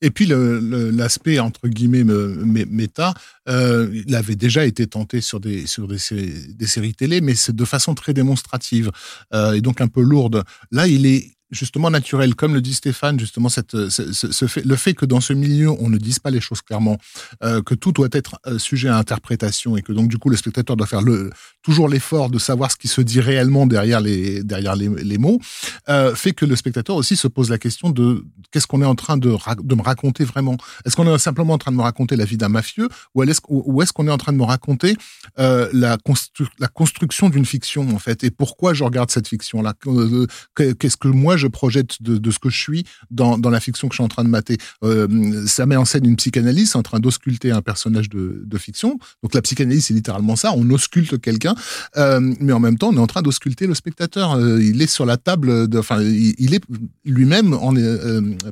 Et 0.02 0.10
puis 0.10 0.26
l'aspect 0.28 1.38
entre 1.38 1.68
guillemets 1.68 2.04
me- 2.04 2.44
mé- 2.44 2.66
méta, 2.68 3.14
euh, 3.48 3.88
il 4.06 4.14
avait 4.14 4.36
déjà 4.36 4.64
été 4.66 4.86
tenté 4.86 5.20
sur 5.20 5.40
des 5.40 5.66
sur 5.66 5.86
des 5.88 5.98
séries, 5.98 6.94
télé, 6.94 7.20
mais 7.20 7.34
c'est 7.34 7.54
de 7.56 7.64
façon 7.64 7.94
très 7.94 8.12
démonstrative 8.12 8.90
euh, 9.32 9.52
et 9.52 9.60
donc 9.60 9.80
un 9.80 9.88
peu 9.88 10.02
lourde. 10.02 10.42
Là, 10.70 10.86
il 10.88 11.06
est 11.06 11.30
justement 11.54 11.90
naturel, 11.90 12.34
comme 12.34 12.52
le 12.54 12.60
dit 12.60 12.74
Stéphane, 12.74 13.18
justement 13.18 13.48
cette, 13.48 13.88
ce, 13.88 14.12
ce- 14.12 14.46
fait, 14.46 14.64
le 14.64 14.76
fait 14.76 14.94
que 14.94 15.06
dans 15.06 15.20
ce 15.20 15.32
milieu 15.32 15.70
on 15.70 15.88
ne 15.88 15.96
dise 15.98 16.18
pas 16.18 16.30
les 16.30 16.40
choses 16.40 16.60
clairement, 16.60 16.98
euh, 17.42 17.62
que 17.62 17.74
tout 17.74 17.92
doit 17.92 18.08
être 18.12 18.36
euh, 18.46 18.58
sujet 18.58 18.88
à 18.88 18.98
interprétation 18.98 19.76
et 19.76 19.82
que 19.82 19.92
donc 19.92 20.08
du 20.08 20.18
coup 20.18 20.28
le 20.30 20.36
spectateur 20.36 20.76
doit 20.76 20.86
faire 20.86 21.02
le 21.02 21.30
toujours 21.62 21.88
l'effort 21.88 22.28
de 22.28 22.38
savoir 22.38 22.70
ce 22.70 22.76
qui 22.76 22.88
se 22.88 23.00
dit 23.00 23.20
réellement 23.20 23.66
derrière 23.66 24.00
les 24.00 24.42
derrière 24.44 24.76
les, 24.76 24.88
mots, 25.18 25.40
euh, 25.88 26.14
fait 26.14 26.32
que 26.32 26.44
le 26.44 26.56
spectateur 26.56 26.96
aussi 26.96 27.16
se 27.16 27.28
pose 27.28 27.48
la 27.50 27.58
question 27.58 27.88
de 27.90 28.24
qu'est-ce 28.50 28.66
qu'on 28.66 28.82
est 28.82 28.86
en 28.86 28.94
train 28.96 29.16
de, 29.16 29.34
de 29.62 29.74
me 29.74 29.82
raconter 29.82 30.24
vraiment? 30.24 30.56
Est-ce 30.84 30.96
qu'on 30.96 31.06
est 31.12 31.18
simplement 31.18 31.54
en 31.54 31.58
train 31.58 31.70
de 31.72 31.76
me 31.76 31.82
raconter 31.82 32.16
la 32.16 32.24
vie 32.24 32.36
d'un 32.36 32.48
mafieux 32.50 32.88
ou 33.14 33.22
est-ce 33.22 33.40
ou 33.48 33.80
est-ce 33.80 33.92
qu'on 33.92 34.06
est 34.08 34.10
en 34.10 34.18
train 34.18 34.32
de 34.32 34.38
me 34.38 34.44
raconter 34.44 34.96
euh, 35.38 35.68
la, 35.72 35.96
constru- 35.96 36.48
la 36.58 36.68
construction 36.68 37.28
d'une 37.30 37.46
fiction 37.46 37.88
en 37.94 37.98
fait? 37.98 38.24
Et 38.24 38.30
pourquoi 38.30 38.74
je 38.74 38.82
regarde 38.84 39.10
cette 39.10 39.28
fiction 39.28 39.62
là 39.62 39.72
Qu'est-ce 40.56 40.96
que 40.96 41.08
moi 41.08 41.36
je 41.36 41.43
projette 41.48 42.02
de, 42.02 42.30
ce 42.30 42.38
que 42.38 42.50
je 42.50 42.58
suis 42.58 42.84
dans, 43.10 43.36
la 43.36 43.60
fiction 43.60 43.88
que 43.88 43.94
je 43.94 43.96
suis 43.96 44.04
en 44.04 44.08
train 44.08 44.24
de 44.24 44.28
mater 44.28 44.56
euh, 44.82 45.46
Ça 45.46 45.66
met 45.66 45.76
en 45.76 45.84
scène 45.84 46.04
une 46.04 46.16
psychanalyse 46.16 46.76
en 46.76 46.82
train 46.82 47.00
d'ausculter 47.00 47.50
un 47.50 47.62
personnage 47.62 48.08
de, 48.08 48.44
fiction. 48.56 48.98
Donc 49.22 49.34
la 49.34 49.42
psychanalyse 49.42 49.86
c'est 49.86 49.94
littéralement 49.94 50.36
ça, 50.36 50.52
on 50.56 50.70
ausculte 50.70 51.20
quelqu'un, 51.20 51.54
euh, 51.96 52.20
mais 52.38 52.52
en 52.52 52.60
même 52.60 52.78
temps 52.78 52.90
on 52.90 52.96
est 52.96 53.00
en 53.00 53.06
train 53.06 53.20
d'ausculter 53.20 53.66
le 53.66 53.74
spectateur. 53.74 54.34
Euh, 54.34 54.62
il 54.62 54.80
est 54.80 54.86
sur 54.86 55.04
la 55.04 55.16
table, 55.16 55.68
enfin 55.76 56.00
il, 56.00 56.54
est 56.54 56.62
lui-même 57.04 57.52
en 57.52 57.74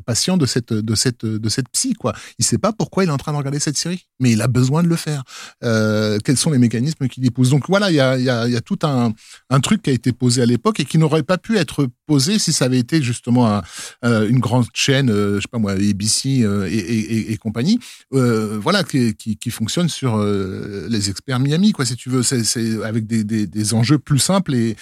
patient 0.05 0.37
de 0.37 0.45
cette 0.45 0.73
de 0.73 0.95
cette 0.97 1.25
de 1.25 1.49
cette 1.49 1.69
psy 1.69 1.95
quoi. 1.95 2.15
Il 2.39 2.45
sait 2.45 2.59
pas 2.59 2.73
pourquoi 2.73 3.05
il 3.05 3.09
est 3.09 3.13
en 3.13 3.17
train 3.17 3.33
de 3.33 3.37
regarder 3.37 3.61
cette 3.61 3.79
série, 3.79 4.07
mais 4.19 4.33
il 4.33 4.43
a 4.43 4.49
besoin 4.49 4.83
de 4.83 4.89
le 4.89 4.97
faire. 4.97 5.23
Quels 5.61 6.37
sont 6.37 6.51
les 6.51 6.59
mécanismes 6.59 7.07
qui 7.09 7.21
l'y 7.21 7.31
poussent 7.31 7.51
Donc 7.51 7.69
voilà, 7.69 7.91
il 7.91 7.97
y 7.97 8.01
a 8.01 8.61
tout 8.61 8.79
un 8.83 9.15
un 9.51 9.61
truc 9.61 9.83
qui 9.83 9.91
a 9.91 9.93
été 9.93 10.13
posé 10.13 10.43
à 10.43 10.47
l'époque 10.47 10.81
et 10.81 10.85
qui 10.85 10.99
n'aurait 10.99 11.23
pas 11.23 11.39
pu 11.39 11.57
être 11.57 11.89
si 12.21 12.53
ça 12.53 12.67
avait 12.67 12.79
été 12.79 13.03
justement 13.03 13.63
euh, 14.05 14.29
une 14.29 14.39
grande 14.39 14.67
chaîne, 14.75 15.11
euh, 15.11 15.37
je 15.37 15.43
sais 15.43 15.49
pas 15.51 15.59
moi, 15.59 15.73
ABC 15.73 16.43
euh, 16.43 16.69
et, 16.71 17.37
compagnie, 17.37 17.79
voilà, 18.11 18.85
qui, 18.85 19.51
fonctionne 19.51 19.89
sur 19.89 20.19
les 20.19 21.11
experts 21.11 21.41
Miami, 21.41 21.73
quoi, 21.73 21.85
si 21.85 21.97
tu 21.97 22.09
veux, 22.09 22.23
c'est 22.23 22.83
avec 22.85 23.07
des, 23.07 23.75
enjeux 23.75 23.99
plus 23.99 24.19
simples 24.19 24.55
et, 24.55 24.77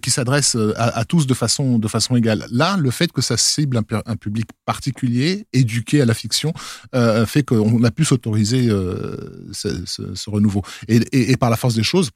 qui 0.00 0.10
s'adressent 0.10 0.56
à, 0.76 1.04
tous 1.04 1.26
de 1.26 1.34
façon, 1.34 1.80
égale. 2.16 2.46
Là, 2.50 2.76
le 2.76 2.90
fait 2.90 3.12
que 3.12 3.20
ça 3.22 3.36
cible 3.36 3.76
un, 3.76 3.82
pu- 3.82 3.94
un 4.04 4.16
public 4.16 4.46
particulier, 4.64 5.46
éduqué 5.52 6.00
à 6.00 6.06
la 6.06 6.14
fiction, 6.14 6.52
fait 7.26 7.42
qu'on 7.42 7.82
a 7.84 7.90
pu 7.90 8.04
s'autoriser 8.04 8.68
ce, 9.52 10.30
renouveau. 10.30 10.62
Et 10.88 11.36
par 11.36 11.50
la 11.50 11.56
force 11.56 11.74
des 11.74 11.82
choses, 11.82 12.10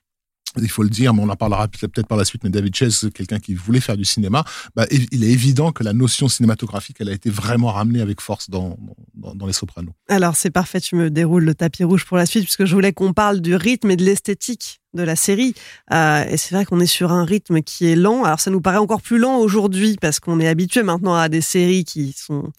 il 0.62 0.71
faut 0.71 0.83
le 0.83 0.88
dire, 0.88 1.14
mais 1.14 1.23
on 1.23 1.29
en 1.29 1.37
parlera 1.37 1.69
peut-être 1.69 2.07
par 2.07 2.19
la 2.19 2.25
suite, 2.25 2.45
mais 2.45 2.51
David 2.51 2.75
Chase, 2.75 3.09
quelqu'un 3.14 3.38
qui 3.38 3.55
voulait 3.55 3.81
faire 3.81 3.97
du 3.97 4.05
cinéma, 4.05 4.45
bah, 4.75 4.87
il 4.90 5.25
est 5.25 5.31
évident 5.31 5.73
que 5.73 5.85
la 5.85 5.92
notion 5.92 6.29
cinématographique, 6.29 6.97
elle 7.01 7.09
a 7.09 7.12
été 7.12 7.31
vraiment 7.31 7.73
ramenée 7.73 8.01
avec 8.01 8.21
force 8.21 8.51
dans, 8.51 8.77
dans, 9.14 9.35
dans 9.35 9.47
Les 9.47 9.53
Sopranos. 9.53 9.92
Alors 10.09 10.37
c'est 10.37 10.51
parfait, 10.51 10.81
tu 10.81 10.97
me 10.97 11.11
déroules 11.11 11.45
le 11.45 11.55
tapis 11.55 11.85
rouge 11.85 12.05
pour 12.05 12.16
la 12.16 12.27
suite, 12.27 12.45
puisque 12.45 12.64
je 12.64 12.75
voulais 12.75 12.92
qu'on 12.92 13.12
parle 13.12 13.40
du 13.40 13.55
rythme 13.55 13.90
et 13.90 13.97
de 13.97 14.05
l'esthétique 14.05 14.81
de 14.95 15.03
la 15.03 15.16
série. 15.16 15.55
Euh, 15.92 16.25
et 16.25 16.37
c'est 16.37 16.55
vrai 16.55 16.64
qu'on 16.64 16.81
est 16.81 16.87
sur 16.87 17.12
un 17.12 17.25
rythme 17.25 17.61
qui 17.62 17.87
est 17.87 17.97
lent. 17.97 18.25
Alors 18.25 18.40
ça 18.40 18.51
nous 18.51 18.61
paraît 18.61 18.79
encore 18.79 19.03
plus 19.03 19.19
lent 19.19 19.37
aujourd'hui, 19.38 19.97
parce 20.01 20.21
qu'on 20.21 20.40
est 20.40 20.49
habitué 20.49 20.83
maintenant 20.83 21.14
à 21.14 21.29
des 21.29 21.42
séries 21.42 21.85
qui 21.85 22.12
sont 22.12 22.51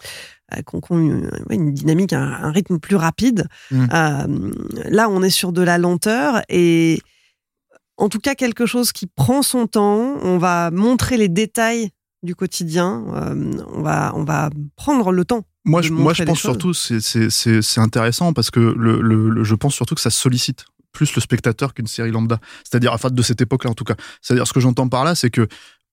euh, 0.55 0.61
ont 0.71 0.99
une, 0.99 1.29
une 1.49 1.73
dynamique, 1.73 2.13
un, 2.13 2.21
un 2.21 2.51
rythme 2.51 2.79
plus 2.79 2.95
rapide. 2.95 3.47
Mm. 3.71 3.87
Euh, 3.91 4.51
là, 4.85 5.09
on 5.09 5.23
est 5.23 5.29
sur 5.29 5.51
de 5.51 5.61
la 5.61 5.77
lenteur 5.77 6.41
et 6.47 7.01
en 7.97 8.09
tout 8.09 8.19
cas 8.19 8.35
quelque 8.35 8.65
chose 8.65 8.91
qui 8.91 9.07
prend 9.07 9.41
son 9.41 9.67
temps. 9.67 10.17
On 10.21 10.37
va 10.37 10.71
montrer 10.71 11.17
les 11.17 11.29
détails 11.29 11.89
du 12.23 12.35
quotidien. 12.35 13.03
Euh, 13.13 13.51
on 13.73 13.81
va 13.81 14.11
on 14.15 14.23
va 14.23 14.49
prendre 14.75 15.11
le 15.11 15.25
temps. 15.25 15.43
Moi, 15.65 15.81
je, 15.81 15.91
moi, 15.91 16.13
je 16.13 16.23
pense 16.23 16.39
choses. 16.39 16.51
surtout, 16.51 16.73
c'est- 16.73 17.79
intéressant 17.79 18.31
parce 18.31 18.51
que 18.51 18.59
le, 18.61 19.01
le- 19.01 19.29
le- 19.29 19.43
je 19.43 19.53
pense 19.53 19.75
surtout 19.75 19.95
que 19.95 20.01
ça 20.01 20.09
sollicite 20.09 20.65
plus 20.93 21.13
le 21.13 21.21
spectateur 21.21 21.73
qu'une 21.73 21.87
série 21.87 22.09
lambda. 22.11 22.39
C'est-à-dire, 22.63 22.93
enfin, 22.93 23.09
de 23.09 23.21
cette 23.21 23.41
époque-là, 23.41 23.69
en 23.71 23.73
tout 23.73 23.83
cas. 23.83 23.95
C'est-à-dire, 24.21 24.47
ce 24.47 24.53
que 24.53 24.61
j'entends 24.61 24.87
par 24.87 25.03
là, 25.03 25.13
c'est 25.13 25.29
que 25.29 25.47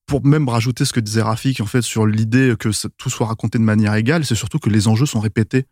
pour 0.07 0.25
même 0.25 0.49
rajouter 0.49 0.85
ce 0.85 0.93
que 0.93 1.01
disait 1.01 1.23
Rafik, 1.23 1.61
en 1.61 1.67
fait, 1.67 1.83
sur 1.83 2.07
l'idée 2.07 2.55
que 2.59 2.69
tout 2.97 3.11
soit 3.11 3.27
raconté 3.27 3.59
de 3.59 3.65
manière 3.65 3.95
égale, 3.95 4.25
c'est 4.25 4.35
surtout 4.37 4.59
que 4.61 4.71
les 4.71 4.87
enjeux 4.87 5.07
sont 5.07 5.21
répétés 5.21 5.67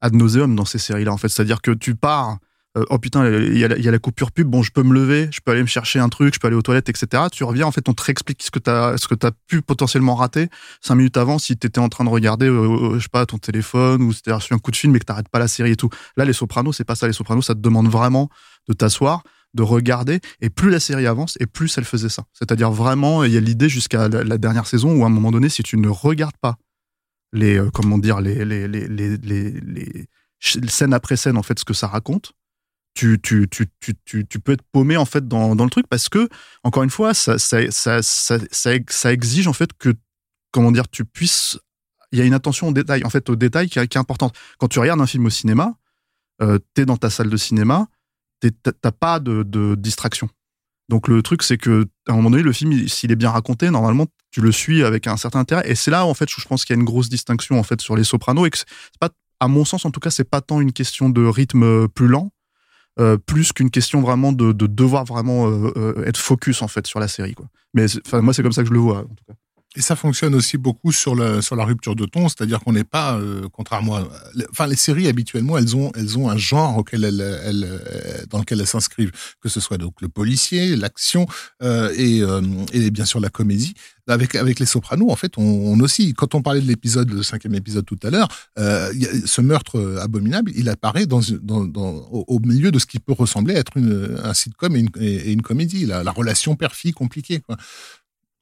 ad 0.00 0.14
nauseum 0.14 0.56
dans 0.56 0.64
ces 0.64 0.78
séries-là, 0.78 1.12
en 1.12 1.16
fait. 1.16 1.28
C'est-à-dire 1.28 1.62
que 1.62 1.70
tu 1.70 1.94
pars, 1.94 2.38
euh, 2.76 2.84
oh 2.90 2.98
putain, 2.98 3.26
il 3.26 3.56
y, 3.56 3.64
a 3.64 3.68
la- 3.68 3.98
coupure 3.98 4.32
pub, 4.32 4.48
bon, 4.48 4.62
je 4.62 4.70
peux 4.70 4.82
me 4.82 4.92
lever, 4.92 5.28
je 5.32 5.40
peux 5.40 5.52
aller 5.52 5.62
me 5.62 5.66
chercher 5.66 5.98
un 5.98 6.08
truc, 6.08 6.34
je 6.34 6.40
peux 6.40 6.46
aller 6.46 6.56
aux 6.56 6.62
toilettes, 6.62 6.88
etc. 6.88 7.24
Tu 7.32 7.42
reviens, 7.42 7.66
en 7.66 7.72
fait, 7.72 7.88
on 7.88 7.94
te 7.94 8.02
réexplique 8.02 8.42
ce 8.42 8.50
que 8.50 8.58
tu 8.58 8.70
as, 8.70 8.94
as 8.94 9.30
pu 9.46 9.62
potentiellement 9.62 10.14
rater 10.14 10.48
cinq 10.82 10.96
minutes 10.96 11.16
avant 11.16 11.38
si 11.38 11.56
tu 11.56 11.66
étais 11.66 11.78
en 11.78 11.88
train 11.88 12.04
de 12.04 12.10
regarder, 12.10 12.46
euh, 12.48 12.98
je 12.98 13.02
sais 13.02 13.08
pas, 13.10 13.24
ton 13.24 13.38
téléphone 13.38 14.02
ou 14.02 14.12
si 14.12 14.22
t'as 14.22 14.34
reçu 14.34 14.52
un 14.52 14.58
coup 14.58 14.70
de 14.70 14.76
film 14.76 14.92
mais 14.92 14.98
que 14.98 15.06
t'arrêtes 15.06 15.28
pas 15.30 15.38
la 15.38 15.48
série 15.48 15.72
et 15.72 15.76
tout. 15.76 15.88
Là, 16.16 16.24
les 16.26 16.34
Sopranos, 16.34 16.72
c'est 16.72 16.84
pas 16.84 16.96
ça. 16.96 17.06
Les 17.06 17.14
Sopranos, 17.14 17.42
ça 17.42 17.54
te 17.54 17.60
demande 17.60 17.88
vraiment 17.88 18.28
de 18.68 18.74
t'asseoir, 18.74 19.22
de 19.54 19.62
regarder. 19.62 20.20
Et 20.42 20.50
plus 20.50 20.70
la 20.70 20.80
série 20.80 21.06
avance, 21.06 21.36
et 21.40 21.46
plus 21.46 21.76
elle 21.78 21.84
faisait 21.84 22.10
ça. 22.10 22.24
C'est-à-dire 22.34 22.70
vraiment, 22.70 23.24
il 23.24 23.32
y 23.32 23.36
a 23.38 23.40
l'idée 23.40 23.70
jusqu'à 23.70 24.08
la, 24.08 24.38
dernière 24.38 24.66
saison 24.66 24.94
où 24.94 25.02
à 25.02 25.06
un 25.06 25.10
moment 25.10 25.30
donné, 25.30 25.48
si 25.48 25.62
tu 25.62 25.78
ne 25.78 25.88
regardes 25.88 26.36
pas 26.40 26.56
les, 27.32 27.58
euh, 27.58 27.70
comment 27.72 27.96
dire, 27.96 28.20
les, 28.20 28.44
les, 28.44 28.68
les, 28.68 28.86
les, 28.86 29.16
les, 29.16 30.06
après 30.92 31.16
scène, 31.16 31.36
en 31.36 31.42
fait, 31.42 31.58
ce 31.58 31.64
que 31.64 31.74
ça 31.74 31.86
raconte, 31.88 32.32
tu, 32.96 33.20
tu, 33.20 33.46
tu, 33.48 34.26
tu, 34.26 34.40
peux 34.40 34.52
être 34.52 34.64
paumé, 34.72 34.96
en 34.96 35.04
fait, 35.04 35.28
dans, 35.28 35.54
dans 35.54 35.64
le 35.64 35.70
truc 35.70 35.86
parce 35.86 36.08
que, 36.08 36.28
encore 36.64 36.82
une 36.82 36.90
fois, 36.90 37.12
ça, 37.14 37.38
ça, 37.38 37.70
ça, 37.70 38.00
ça, 38.02 39.12
exige, 39.12 39.46
en 39.46 39.52
fait, 39.52 39.72
que, 39.78 39.94
comment 40.50 40.72
dire, 40.72 40.88
tu 40.88 41.04
puisses. 41.04 41.58
Il 42.12 42.18
y 42.18 42.22
a 42.22 42.24
une 42.24 42.34
attention 42.34 42.68
au 42.68 42.72
détail, 42.72 43.04
en 43.04 43.10
fait, 43.10 43.28
au 43.28 43.36
détail 43.36 43.68
qui, 43.68 43.78
est- 43.78 43.96
importante. 43.96 44.34
Quand 44.58 44.68
tu 44.68 44.78
regardes 44.78 45.00
un 45.00 45.06
film 45.06 45.26
au 45.26 45.30
cinéma, 45.30 45.74
euh, 46.40 46.58
t'es 46.74 46.86
dans 46.86 46.96
ta 46.96 47.10
salle 47.10 47.28
de 47.28 47.36
cinéma, 47.36 47.86
t'as 48.62 48.92
pas 48.92 49.20
de, 49.20 49.42
de 49.42 49.74
distraction. 49.74 50.28
Donc 50.88 51.08
le 51.08 51.20
truc, 51.22 51.42
c'est 51.42 51.58
que 51.58 51.86
à 52.08 52.12
un 52.12 52.16
moment 52.16 52.30
donné, 52.30 52.42
le 52.42 52.52
film, 52.52 52.72
il- 52.72 52.88
s'il 52.88 53.10
est 53.12 53.16
bien 53.16 53.30
raconté, 53.30 53.70
normalement, 53.70 54.06
tu 54.30 54.40
le 54.40 54.52
suis 54.52 54.84
avec 54.84 55.06
un 55.06 55.16
certain 55.16 55.40
intérêt. 55.40 55.68
Et 55.68 55.74
c'est 55.74 55.90
là, 55.90 56.06
en 56.06 56.14
fait, 56.14 56.34
où 56.36 56.40
je 56.40 56.46
pense 56.46 56.64
qu'il 56.64 56.74
y 56.74 56.78
a 56.78 56.80
une 56.80 56.86
grosse 56.86 57.08
distinction 57.08 57.58
en 57.58 57.62
fait 57.62 57.80
sur 57.80 57.96
les 57.96 58.04
Sopranos 58.04 58.46
et 58.46 58.50
c'est 58.54 58.66
pas, 59.00 59.10
à 59.40 59.48
mon 59.48 59.64
sens, 59.64 59.84
en 59.84 59.90
tout 59.90 60.00
cas, 60.00 60.10
c'est 60.10 60.24
pas 60.30 60.40
tant 60.40 60.60
une 60.60 60.72
question 60.72 61.10
de 61.10 61.24
rythme 61.26 61.64
euh, 61.64 61.88
plus 61.88 62.06
lent, 62.06 62.30
euh, 62.98 63.18
plus 63.18 63.52
qu'une 63.52 63.70
question 63.70 64.00
vraiment 64.00 64.32
de, 64.32 64.52
de 64.52 64.66
devoir 64.66 65.04
vraiment 65.04 65.48
euh, 65.48 65.70
euh, 65.76 66.04
être 66.06 66.16
focus 66.16 66.62
en 66.62 66.68
fait 66.68 66.86
sur 66.86 66.98
la 66.98 67.08
série. 67.08 67.34
Quoi. 67.34 67.46
Mais 67.74 67.86
moi, 68.14 68.32
c'est 68.32 68.42
comme 68.42 68.52
ça 68.52 68.62
que 68.62 68.68
je 68.68 68.72
le 68.72 68.80
vois. 68.80 69.00
En 69.00 69.14
tout 69.14 69.24
cas. 69.26 69.34
Et 69.76 69.82
ça 69.82 69.94
fonctionne 69.94 70.34
aussi 70.34 70.56
beaucoup 70.56 70.90
sur, 70.90 71.14
le, 71.14 71.42
sur 71.42 71.54
la 71.54 71.64
rupture 71.64 71.94
de 71.94 72.06
ton, 72.06 72.28
c'est-à-dire 72.28 72.60
qu'on 72.60 72.72
n'est 72.72 72.84
pas, 72.84 73.18
euh, 73.18 73.42
contrairement 73.52 73.96
à... 73.96 74.08
Enfin, 74.50 74.66
les 74.66 74.76
séries, 74.76 75.06
habituellement, 75.06 75.58
elles 75.58 75.76
ont, 75.76 75.92
elles 75.94 76.18
ont 76.18 76.30
un 76.30 76.38
genre 76.38 76.78
auquel 76.78 77.04
elles, 77.04 77.20
elles, 77.20 77.64
euh, 77.64 78.24
dans 78.30 78.38
lequel 78.38 78.60
elles 78.60 78.66
s'inscrivent, 78.66 79.12
que 79.40 79.50
ce 79.50 79.60
soit 79.60 79.76
donc 79.76 80.00
le 80.00 80.08
policier, 80.08 80.76
l'action 80.76 81.26
euh, 81.62 81.92
et, 81.94 82.22
euh, 82.22 82.40
et 82.72 82.90
bien 82.90 83.04
sûr 83.04 83.20
la 83.20 83.28
comédie. 83.28 83.74
Avec, 84.08 84.36
avec 84.36 84.60
les 84.60 84.66
Sopranos, 84.66 85.10
en 85.10 85.16
fait, 85.16 85.36
on, 85.36 85.42
on 85.42 85.80
aussi, 85.80 86.14
quand 86.14 86.36
on 86.36 86.40
parlait 86.40 86.60
de 86.60 86.68
l'épisode, 86.68 87.10
le 87.10 87.24
cinquième 87.24 87.56
épisode 87.56 87.84
tout 87.84 87.98
à 88.04 88.10
l'heure, 88.10 88.28
euh, 88.56 88.92
ce 89.24 89.40
meurtre 89.40 89.98
abominable, 90.00 90.52
il 90.54 90.68
apparaît 90.68 91.06
dans, 91.06 91.20
dans, 91.42 91.64
dans, 91.64 91.90
au, 92.12 92.38
milieu 92.38 92.70
de 92.70 92.78
ce 92.78 92.86
qui 92.86 93.00
peut 93.00 93.12
ressembler 93.12 93.56
à 93.56 93.58
être 93.58 93.76
une, 93.76 94.16
un 94.22 94.32
sitcom 94.32 94.76
et 94.76 94.78
une, 94.78 94.90
et, 95.00 95.32
une 95.32 95.42
comédie, 95.42 95.86
la, 95.86 96.04
la 96.04 96.12
relation 96.12 96.54
père-fille 96.54 96.92
compliquée. 96.92 97.40
Quoi. 97.40 97.56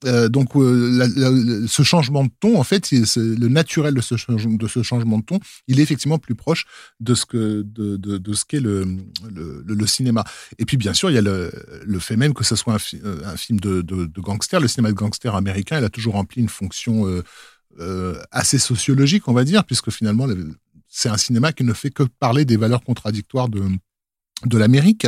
Euh, 0.05 0.29
donc 0.29 0.57
euh, 0.57 1.67
ce 1.67 1.83
changement 1.83 2.25
de 2.25 2.31
ton, 2.41 2.59
en 2.59 2.65
fait, 2.65 2.91
le 2.91 3.49
naturel 3.49 3.95
de 3.95 4.01
ce, 4.01 4.17
changement 4.17 5.19
de 5.19 5.25
ton, 5.25 5.41
il 5.69 5.81
est 5.81 5.83
effectivement 5.83 6.19
plus 6.19 6.35
proche 6.35 6.67
de 7.01 7.15
ce 7.15 7.27
que 7.27 7.63
de, 7.63 8.35
ce 8.35 8.45
qu'est 8.45 8.61
le, 8.61 8.87
le, 9.33 9.87
cinéma. 9.87 10.25
Et 10.59 10.65
puis 10.65 10.77
bien 10.77 10.95
sûr, 10.95 11.11
il 11.11 11.15
y 11.15 11.19
a 11.19 11.23
le, 11.23 11.99
fait 11.99 12.17
même 12.17 12.35
que 12.35 12.45
ce 12.45 12.57
soit 12.57 12.75
un, 12.75 12.99
euh, 13.05 13.37
film 13.37 13.61
de, 13.61 13.83
de, 13.83 14.21
gangster. 14.21 14.61
Le 14.61 14.69
cinéma 14.69 14.91
de 14.91 14.95
gangster 14.95 15.35
américain, 15.35 15.79
il 15.79 15.85
a 15.85 15.91
toujours 15.91 16.15
rempli 16.15 16.41
une 16.41 16.49
fonction 16.49 17.23
assez 18.31 18.59
sociologique, 18.59 19.27
on 19.29 19.33
va 19.33 19.45
dire, 19.45 19.65
puisque 19.65 19.91
finalement, 19.91 20.27
le- 20.27 20.55
c'est 20.89 21.09
un 21.09 21.17
cinéma 21.17 21.53
qui 21.53 21.65
ne 21.65 21.73
fait 21.73 21.91
que 21.91 22.05
parler 22.05 22.45
des 22.45 22.57
valeurs 22.57 22.85
contradictoires 22.85 23.49
de 23.49 23.63
de 24.45 24.59
l'Amérique, 24.59 25.07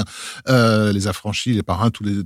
euh, 0.48 0.92
les 0.92 1.08
affranchis, 1.08 1.52
les 1.52 1.62
parrains, 1.62 1.90
tous 1.90 2.04
les 2.04 2.22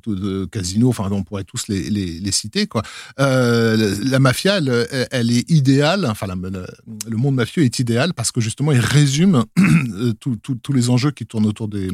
casinos, 0.53 0.91
enfin 0.91 1.09
on 1.11 1.25
pourrait 1.25 1.45
tous 1.45 1.67
les, 1.69 1.91
les, 1.91 2.21
les 2.21 2.33
citer 2.33 2.67
quoi. 2.67 2.83
Euh, 3.19 3.97
la 4.05 4.19
mafia, 4.19 4.59
elle, 4.59 5.09
elle 5.11 5.31
est 5.31 5.51
idéale, 5.51 6.07
enfin 6.07 6.27
la- 6.27 6.35
le, 6.37 7.17
monde 7.17 7.35
mafieux 7.35 7.65
est 7.65 7.79
idéal 7.79 8.15
parce 8.15 8.31
que 8.31 8.41
justement 8.41 8.71
il 8.73 8.81
résume 8.81 9.45
euh, 9.59 10.13
tous 10.13 10.73
les 10.73 10.91
enjeux 10.91 11.11
qui 11.11 11.27
tournent 11.27 11.47
autour 11.47 11.69
des 11.69 11.89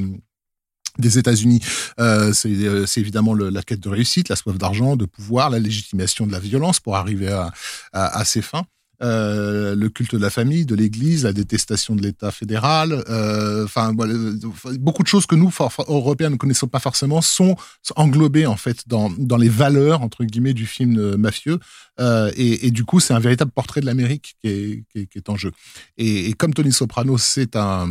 des 0.98 1.18
États-Unis, 1.18 1.60
euh, 2.00 2.32
c'est 2.32 2.48
euh, 2.48 2.86
c'est 2.86 3.00
évidemment 3.00 3.34
la 3.34 3.62
quête 3.62 3.80
de 3.80 3.88
réussite, 3.90 4.30
la 4.30 4.36
soif 4.36 4.56
d'argent, 4.56 4.96
de 4.96 5.04
pouvoir, 5.04 5.50
la 5.50 5.58
légitimation 5.58 6.26
de 6.26 6.32
la 6.32 6.38
violence 6.40 6.80
pour 6.80 6.96
arriver 6.96 7.28
à, 7.28 7.52
à, 7.92 8.18
à 8.18 8.24
ses 8.24 8.40
fins. 8.40 8.64
Euh, 9.02 9.74
le 9.74 9.90
culte 9.90 10.14
de 10.14 10.20
la 10.20 10.30
famille, 10.30 10.64
de 10.64 10.74
l'Église, 10.74 11.24
la 11.24 11.34
détestation 11.34 11.94
de 11.94 12.00
l'État 12.00 12.30
fédéral, 12.30 13.04
euh, 13.10 13.64
enfin 13.64 13.94
euh, 13.98 14.38
beaucoup 14.78 15.02
de 15.02 15.08
choses 15.08 15.26
que 15.26 15.34
nous 15.34 15.52
Européens 15.88 16.30
ne 16.30 16.36
connaissons 16.36 16.66
pas 16.66 16.78
forcément 16.78 17.20
sont 17.20 17.56
englobées 17.94 18.46
en 18.46 18.56
fait 18.56 18.88
dans 18.88 19.10
dans 19.18 19.36
les 19.36 19.50
valeurs 19.50 20.00
entre 20.00 20.24
guillemets 20.24 20.54
du 20.54 20.64
film 20.66 21.16
mafieux 21.16 21.58
euh, 22.00 22.32
et, 22.36 22.66
et 22.66 22.70
du 22.70 22.84
coup 22.84 22.98
c'est 22.98 23.12
un 23.12 23.20
véritable 23.20 23.50
portrait 23.50 23.82
de 23.82 23.86
l'Amérique 23.86 24.36
qui 24.40 24.48
est, 24.48 24.84
qui, 24.90 25.06
qui 25.06 25.18
est 25.18 25.28
en 25.28 25.36
jeu. 25.36 25.52
Et, 25.98 26.30
et 26.30 26.32
comme 26.32 26.54
Tony 26.54 26.72
Soprano 26.72 27.18
c'est 27.18 27.54
un 27.54 27.90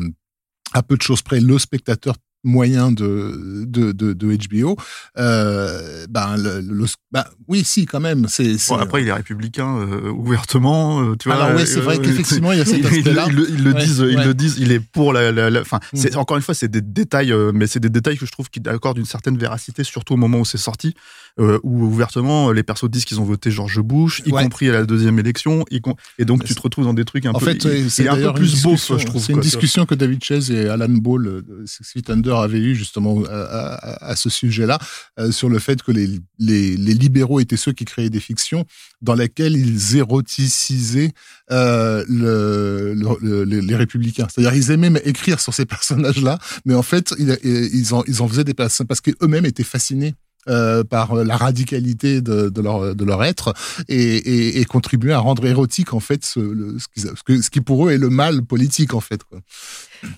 à 0.73 0.81
peu 0.81 0.97
de 0.97 1.03
choses 1.03 1.21
près 1.21 1.39
le 1.39 1.59
spectateur 1.59 2.15
moyen 2.45 2.91
de 2.91 3.65
de, 3.67 3.91
de, 3.91 4.13
de 4.13 4.37
HBO 4.47 4.77
euh, 5.17 6.05
ben 6.09 6.37
le, 6.37 6.61
le- 6.61 6.85
ben 7.11 7.25
oui 7.47 7.63
si 7.63 7.85
quand 7.85 7.99
même 7.99 8.27
c'est 8.29 8.55
Bon, 8.69 8.77
après, 8.77 9.01
il 9.01 9.07
est 9.07 9.13
républicain 9.13 9.77
euh, 9.77 10.09
ouvertement, 10.11 11.01
euh, 11.01 11.15
tu 11.17 11.27
vois. 11.29 11.41
Alors 11.43 11.57
oui, 11.57 11.65
c'est 11.67 11.79
vrai 11.81 11.97
euh, 11.97 12.01
qu'effectivement, 12.01 12.51
il 12.51 12.59
y 12.59 12.61
a 12.61 12.65
cet 12.65 12.85
aspect-là. 12.85 13.25
Ils, 13.29 13.35
le- 13.35 13.49
ils 13.49 13.63
le 13.63 13.73
Ouais, 13.73 13.83
disent, 13.83 13.97
ils 14.09 14.17
ouais. 14.17 14.25
le 14.25 14.33
disent. 14.33 14.55
Il 14.59 14.71
est 14.71 14.79
pour 14.79 15.11
la. 15.13 15.31
la, 15.31 15.49
la- 15.49 15.61
enfin, 15.61 15.79
c'est 15.93 16.15
encore 16.15 16.37
une 16.37 16.43
fois, 16.43 16.53
c'est 16.55 16.67
des 16.69 16.81
détails, 16.81 17.33
mais 17.53 17.67
c'est 17.67 17.79
des 17.79 17.89
détails 17.89 18.17
que 18.17 18.25
je 18.25 18.31
trouve 18.31 18.49
qui 18.49 18.61
accordent 18.65 18.97
une 18.97 19.05
certaine 19.05 19.37
véracité, 19.37 19.83
surtout 19.83 20.13
au 20.13 20.17
moment 20.17 20.39
où 20.39 20.45
c'est 20.45 20.57
sorti, 20.57 20.93
euh, 21.39 21.59
où 21.63 21.83
ouvertement 21.85 22.51
les 22.51 22.63
persos 22.63 22.89
disent 22.89 23.05
qu'ils 23.05 23.19
ont 23.19 23.25
voté 23.25 23.51
George 23.51 23.79
Bush, 23.81 24.21
y 24.25 24.31
Ouais. 24.31 24.43
compris 24.43 24.69
à 24.69 24.73
la 24.73 24.85
deuxième 24.85 25.17
élection, 25.19 25.63
y 25.71 25.81
et 26.17 26.25
donc 26.25 26.43
tu 26.43 26.55
te 26.55 26.61
retrouves 26.61 26.85
dans 26.85 26.93
des 26.93 27.05
trucs 27.05 27.25
un 27.25 27.31
En 27.31 27.39
peu. 27.39 27.45
fait, 27.45 27.89
c'est 27.89 28.07
un 28.07 28.33
plus 28.33 28.63
beau, 28.63 28.75
je 28.77 29.05
trouve. 29.05 29.21
C'est 29.21 29.29
une 29.33 29.35
quoi, 29.39 29.43
discussion 29.43 29.85
que 29.85 29.95
David 29.95 30.23
Chase 30.23 30.51
et 30.51 30.67
Alan 30.67 30.89
Ball 30.89 31.43
Six 31.65 31.83
Feet 31.93 32.09
Under 32.09 32.34
avaient 32.41 32.59
eu 32.59 32.75
justement 32.75 33.23
à, 33.25 34.11
à- 34.11 34.15
ce 34.15 34.29
sujet-là, 34.29 34.79
euh, 35.19 35.31
sur 35.31 35.49
le 35.49 35.59
fait 35.59 35.81
que 35.83 35.91
les, 35.91 36.07
les, 36.39 36.75
libéraux 36.93 37.39
étaient 37.39 37.57
ceux 37.57 37.73
qui 37.73 37.85
créaient 37.85 38.09
des 38.09 38.19
fictions 38.19 38.65
dans 39.01 39.15
lesquelles 39.15 39.55
ils 39.55 39.97
éroticisaient 39.97 41.11
euh, 41.51 42.03
le, 42.07 42.93
le- 42.93 43.43
le- 43.43 43.59
les 43.59 43.75
républicains. 43.75 44.27
C'est-à-dire 44.33 44.55
ils 44.55 44.71
aimaient 44.71 45.01
écrire 45.05 45.39
sur 45.39 45.53
ces 45.53 45.65
personnages-là, 45.65 46.39
mais 46.65 46.73
en 46.75 46.83
fait 46.83 47.13
ils, 47.19 47.93
en, 47.93 48.03
ils 48.07 48.21
en 48.21 48.27
faisaient 48.27 48.43
des 48.43 48.53
personnes 48.53 48.87
parce 48.87 49.01
qu'eux-mêmes 49.01 49.45
étaient 49.45 49.63
fascinés 49.63 50.15
euh, 50.47 50.83
par 50.83 51.15
la 51.15 51.37
radicalité 51.37 52.21
de, 52.21 52.51
leur, 52.61 52.95
de 52.95 53.03
leur 53.03 53.23
être 53.23 53.55
et, 53.87 54.59
et, 54.59 54.65
à 55.11 55.17
rendre 55.17 55.43
érotique 55.47 55.91
en 55.93 55.99
fait 55.99 56.23
ce, 56.23 56.77
ce, 56.95 57.49
qui, 57.49 57.61
pour 57.61 57.87
eux 57.87 57.91
est 57.91 57.97
le 57.97 58.11
mal 58.11 58.43
politique 58.43 58.93
en 58.93 58.99
fait. 58.99 59.21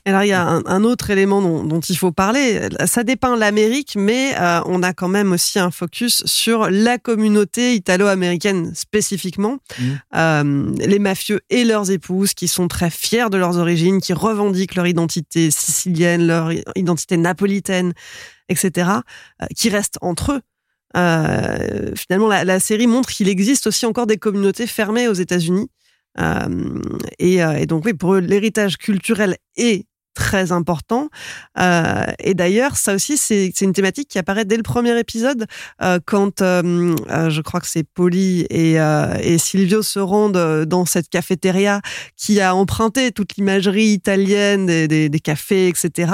Alors 0.06 0.24
il 0.24 0.30
y 0.30 0.34
a 0.34 0.46
un, 0.46 0.64
un 0.66 0.84
autre 0.84 1.10
élément 1.10 1.42
dont, 1.42 1.64
dont 1.64 1.80
il 1.80 1.98
faut 1.98 2.12
parler. 2.12 2.62
Ça 2.86 3.04
dépeint 3.04 3.36
l'Amérique, 3.36 3.96
mais 3.96 4.36
euh, 4.40 4.62
on 4.66 4.84
a 4.84 4.94
quand 4.94 5.08
même 5.08 5.32
aussi 5.32 5.60
un 5.60 5.72
focus 5.72 6.24
sur 6.26 6.70
la 6.70 6.98
communauté 6.98 7.76
italo-américaine 7.76 8.74
spécifiquement. 8.76 9.58
Mhm. 9.80 10.00
Euh, 10.16 10.72
les 10.80 11.00
mafieux 11.00 11.42
et 11.50 11.64
leurs 11.64 11.92
épouses 11.92 12.34
qui 12.34 12.48
sont 12.48 12.68
très 12.68 12.90
fiers 12.90 13.30
de 13.30 13.38
leurs 13.38 13.58
origines, 13.58 14.02
qui 14.02 14.14
revendiquent 14.14 14.76
leur 14.76 14.88
identité 14.88 15.52
sicilienne, 15.52 16.28
leur 16.28 16.52
identité 16.76 17.18
napolitaine, 17.18 17.94
etc., 18.50 18.90
euh, 19.42 19.46
qui 19.56 19.70
restent 19.70 20.00
entre 20.02 20.34
eux. 20.34 20.42
Finalement, 20.96 22.28
la, 22.28 22.44
la 22.44 22.60
série 22.60 22.88
montre 22.88 23.10
qu'il 23.10 23.30
existe 23.30 23.68
aussi 23.68 23.86
encore 23.86 24.08
des 24.08 24.18
communautés 24.18 24.66
fermées 24.66 25.08
aux 25.08 25.14
États-Unis. 25.14 25.70
Euh, 26.20 26.82
et, 27.20 27.44
euh, 27.44 27.54
et 27.54 27.66
donc 27.66 27.86
oui, 27.86 27.94
pour 27.94 28.16
l'héritage 28.16 28.78
culturel 28.78 29.38
est 29.56 29.86
très 30.18 30.52
important. 30.52 31.10
Euh, 31.60 32.06
et 32.18 32.34
d'ailleurs, 32.34 32.76
ça 32.76 32.96
aussi, 32.96 33.18
c'est 33.18 33.62
une 33.62 33.72
thématique 33.72 34.08
qui 34.10 34.18
apparaît 34.18 34.46
dès 34.46 34.58
le 34.58 34.64
premier 34.64 34.98
épisode, 34.98 35.46
euh, 35.84 36.00
quand 36.04 36.42
euh, 36.42 36.96
je 37.30 37.42
crois 37.42 37.60
que 37.60 37.68
c'est 37.68 37.84
Polly 37.84 38.42
et, 38.50 38.78
et 39.22 39.38
Silvio 39.38 39.84
se 39.84 40.00
rendent 40.00 40.66
dans 40.66 40.86
cette 40.86 41.10
cafétéria 41.10 41.82
qui 42.16 42.42
a 42.42 42.56
emprunté 42.56 43.12
toute 43.12 43.38
l'imagerie 43.38 43.90
italienne 43.90 44.66
des, 44.66 44.88
des, 44.88 45.08
des 45.08 45.20
cafés, 45.20 45.68
etc. 45.68 46.12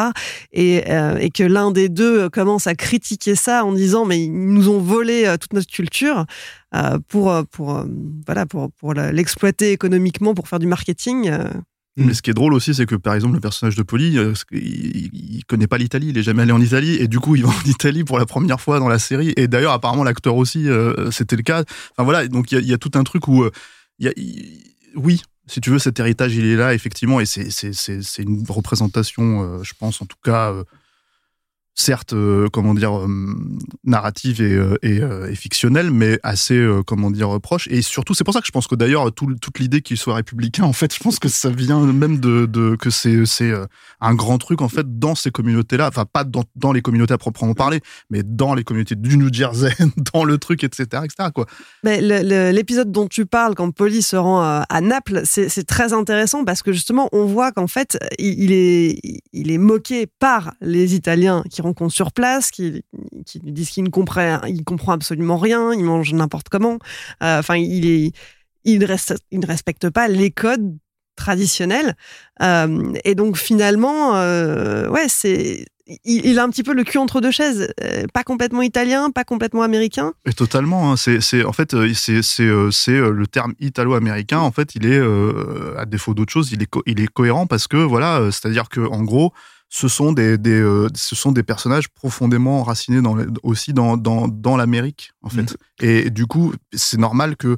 Et, 0.51 0.83
et 1.19 1.29
que 1.29 1.43
l'un 1.43 1.71
des 1.71 1.87
deux 1.87 2.29
commence 2.29 2.67
à 2.67 2.75
critiquer 2.75 3.35
ça 3.35 3.63
en 3.63 3.71
disant 3.71 4.03
mais 4.05 4.21
ils 4.21 4.33
nous 4.33 4.67
ont 4.67 4.79
volé 4.79 5.33
toute 5.39 5.53
notre 5.53 5.71
culture 5.71 6.25
pour 7.07 7.33
pour 7.51 7.85
voilà 8.25 8.45
pour 8.45 8.71
pour 8.71 8.93
l'exploiter 8.93 9.71
économiquement 9.71 10.33
pour 10.33 10.49
faire 10.49 10.59
du 10.59 10.67
marketing. 10.67 11.31
Euh. 11.99 12.03
Mais 12.05 12.13
ce 12.13 12.21
qui 12.21 12.31
est 12.31 12.33
drôle 12.33 12.53
aussi, 12.53 12.73
c'est 12.73 12.85
que 12.85 12.95
par 12.95 13.13
exemple, 13.13 13.35
le 13.35 13.39
personnage 13.39 13.75
de 13.75 13.83
Polly, 13.83 14.17
euh, 14.17 14.33
il, 14.51 15.09
il 15.13 15.45
connaît 15.45 15.67
pas 15.67 15.77
l'Italie, 15.77 16.07
il 16.09 16.17
est 16.17 16.23
jamais 16.23 16.41
allé 16.41 16.51
en 16.51 16.61
Italie, 16.61 16.95
et 16.95 17.07
du 17.07 17.19
coup, 17.19 17.35
il 17.35 17.43
va 17.43 17.49
en 17.49 17.61
Italie 17.65 18.03
pour 18.03 18.17
la 18.17 18.25
première 18.25 18.59
fois 18.59 18.79
dans 18.79 18.87
la 18.87 18.99
série. 18.99 19.33
Et 19.37 19.47
d'ailleurs, 19.47 19.73
apparemment, 19.73 20.03
l'acteur 20.03 20.35
aussi, 20.35 20.67
euh, 20.69 21.11
c'était 21.11 21.35
le 21.35 21.43
cas. 21.43 21.63
Enfin 21.91 22.03
voilà, 22.03 22.27
donc 22.27 22.51
il 22.51 22.55
y 22.55 22.57
a, 22.57 22.61
il 22.61 22.67
y 22.67 22.73
a 22.73 22.77
tout 22.77 22.91
un 22.95 23.03
truc 23.03 23.27
où, 23.27 23.43
euh, 23.43 23.51
y 23.99 24.07
a, 24.07 24.11
oui, 24.95 25.21
si 25.45 25.61
tu 25.61 25.69
veux, 25.69 25.79
cet 25.79 25.99
héritage, 25.99 26.35
il 26.35 26.45
est 26.45 26.55
là, 26.55 26.73
effectivement, 26.73 27.19
et 27.19 27.25
c'est 27.25 28.23
une 28.23 28.43
représentation, 28.47 29.43
euh, 29.43 29.63
je 29.63 29.73
pense, 29.77 30.01
en 30.01 30.05
tout 30.05 30.17
cas. 30.23 30.53
Certes, 31.75 32.13
euh, 32.13 32.49
comment 32.51 32.73
dire, 32.73 32.99
euh, 32.99 33.07
narrative 33.83 34.41
et, 34.41 34.53
euh, 35.01 35.29
et, 35.29 35.35
fictionnelle, 35.35 35.91
mais 35.91 36.19
assez, 36.23 36.63
comment 36.85 37.09
dire, 37.09 37.39
proche. 37.41 37.67
Et 37.69 37.81
surtout, 37.81 38.13
c'est 38.13 38.23
pour 38.23 38.33
ça 38.33 38.41
que 38.41 38.47
je 38.47 38.51
pense 38.51 38.67
que 38.67 38.75
d'ailleurs, 38.75 39.11
tout- 39.11 39.35
toute 39.41 39.59
l'idée 39.59 39.81
qu'il 39.81 39.97
soit 39.97 40.15
républicain, 40.15 40.63
en 40.73 40.73
fait, 40.73 40.93
je 40.93 40.99
pense 40.99 41.19
que 41.19 41.29
ça 41.29 41.49
vient 41.49 41.79
même 41.85 42.19
de, 42.19 42.75
que 42.75 42.89
c'est 42.89 43.53
un 44.01 44.15
grand 44.15 44.37
truc 44.37 44.61
en 44.61 44.69
fait 44.69 44.99
dans 44.99 45.15
ces 45.15 45.31
communautés-là. 45.31 45.87
Enfin, 45.87 46.05
pas 46.05 46.23
dans, 46.23 46.43
dans 46.55 46.71
les 46.71 46.81
communautés 46.81 47.13
à 47.13 47.17
proprement 47.17 47.53
parler, 47.53 47.79
mais 48.09 48.21
dans 48.23 48.53
les 48.53 48.63
communautés 48.63 48.95
du 48.95 49.17
New 49.17 49.33
Jersey, 49.33 49.73
dans 50.13 50.23
le 50.23 50.37
truc, 50.37 50.63
etc., 50.63 51.03
etc. 51.03 51.29
Quoi. 51.33 51.45
Mais 51.83 52.01
l'épisode 52.51 52.91
dont 52.91 53.07
tu 53.07 53.25
parles, 53.25 53.55
quand 53.55 53.71
Polly 53.71 54.01
se 54.01 54.15
rend 54.15 54.41
à, 54.41 54.81
Naples, 54.81 55.21
c'est 55.25 55.65
très 55.65 55.93
intéressant 55.93 56.43
parce 56.45 56.61
que 56.61 56.71
justement, 56.71 57.09
on 57.13 57.25
voit 57.25 57.51
qu'en 57.51 57.67
fait, 57.67 57.97
il, 58.19 58.43
il 58.43 58.51
est, 58.51 58.99
il 59.31 59.51
est 59.51 59.57
moqué 59.57 60.07
par 60.07 60.53
les 60.61 60.95
Italiens 60.95 61.43
qui 61.49 61.62
rencontre 61.63 61.93
sur 61.93 62.11
place, 62.11 62.51
qui, 62.51 62.83
qui 63.25 63.39
lui 63.39 63.51
disent 63.51 63.69
qu'il 63.71 63.83
ne 63.83 63.89
comprend, 63.89 64.41
il 64.47 64.63
comprend 64.63 64.91
absolument 64.93 65.37
rien, 65.37 65.73
il 65.73 65.83
mange 65.83 66.13
n'importe 66.13 66.49
comment. 66.49 66.77
Euh, 67.21 67.39
Enfin, 67.39 67.57
il 67.57 67.85
il, 67.85 68.11
il 68.65 68.79
ne 69.39 69.45
respecte 69.45 69.89
pas 69.89 70.07
les 70.07 70.31
codes 70.31 70.77
traditionnels. 71.15 71.95
Euh, 72.41 72.93
et 73.03 73.15
donc 73.15 73.37
finalement, 73.37 74.15
euh, 74.15 74.87
ouais, 74.89 75.07
c'est, 75.09 75.65
il, 76.05 76.39
a 76.39 76.43
un 76.43 76.49
petit 76.49 76.63
peu 76.63 76.73
le 76.73 76.83
cul 76.83 76.97
entre 76.97 77.19
deux 77.19 77.31
chaises, 77.31 77.73
pas 78.13 78.23
complètement 78.23 78.61
italien, 78.61 79.11
pas 79.11 79.23
complètement 79.25 79.63
américain. 79.63 80.13
Totalement. 80.37 80.91
hein. 80.91 80.95
C'est, 80.95 81.43
en 81.43 81.53
fait, 81.53 81.75
c'est, 81.93 82.21
le 82.39 83.25
terme 83.25 83.53
italo-américain. 83.59 84.39
En 84.39 84.51
fait, 84.51 84.75
il 84.75 84.85
est, 84.85 85.01
à 85.77 85.85
défaut 85.85 86.13
d'autre 86.13 86.31
chose, 86.31 86.51
il 86.51 86.63
est, 86.63 86.71
il 86.85 87.01
est 87.01 87.07
cohérent 87.07 87.47
parce 87.47 87.67
que 87.67 87.77
voilà, 87.77 88.31
c'est-à-dire 88.31 88.69
que 88.69 88.79
en 88.79 89.03
gros, 89.03 89.33
ce 89.75 89.87
sont 89.87 90.13
des, 90.13 90.37
des 90.37 90.61
euh, 90.61 90.87
ce 90.93 91.15
sont 91.15 91.31
des 91.31 91.41
personnages 91.41 91.89
profondément 91.89 92.61
enracinés 92.61 93.01
dans 93.01 93.17
aussi 93.41 93.73
dans, 93.73 93.97
dans, 93.97 94.27
dans 94.27 94.55
l'Amérique 94.55 95.13
en 95.23 95.29
fait. 95.29 95.57
Et 95.81 96.11
du 96.11 96.27
coup, 96.27 96.53
c'est 96.73 96.99
normal 96.99 97.35
que 97.37 97.57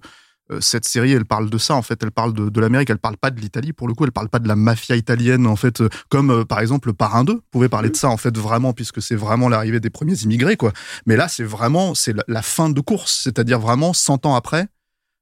euh, 0.49 0.61
cette 0.61 0.85
série, 0.85 1.11
elle 1.11 1.25
parle 1.25 1.49
de 1.49 1.57
ça 1.57 1.75
en 1.75 1.81
fait. 1.81 2.01
Elle 2.01 2.11
parle 2.11 2.31
de, 2.31 2.47
de 2.47 2.61
l'Amérique. 2.61 2.89
Elle 2.89 2.99
parle 2.99 3.17
pas 3.17 3.31
de 3.31 3.41
l'Italie 3.41 3.73
pour 3.73 3.89
le 3.89 3.93
coup. 3.93 4.05
Elle 4.05 4.13
parle 4.13 4.29
pas 4.29 4.39
de 4.39 4.47
la 4.47 4.55
mafia 4.55 4.95
italienne 4.95 5.45
en 5.45 5.57
fait, 5.57 5.81
euh, 5.81 5.89
comme 6.07 6.45
par 6.45 6.61
exemple 6.61 6.87
le 6.87 6.93
Parrain 6.93 7.25
2 7.25 7.41
pouvait 7.51 7.67
parler 7.67 7.89
de 7.89 7.97
ça 7.97 8.07
en 8.07 8.17
fait 8.17 8.37
vraiment 8.37 8.71
puisque 8.71 9.01
c'est 9.01 9.15
vraiment 9.15 9.49
l'arrivée 9.49 9.81
des 9.81 9.89
premiers 9.89 10.15
immigrés 10.19 10.55
quoi. 10.55 10.71
Mais 11.05 11.17
là, 11.17 11.27
c'est 11.27 11.43
vraiment 11.43 11.95
c'est 11.95 12.13
la, 12.13 12.23
la 12.29 12.41
fin 12.41 12.69
de 12.69 12.79
course, 12.79 13.23
c'est-à-dire 13.25 13.59
vraiment 13.59 13.91
100 13.91 14.25
ans 14.25 14.35
après. 14.35 14.69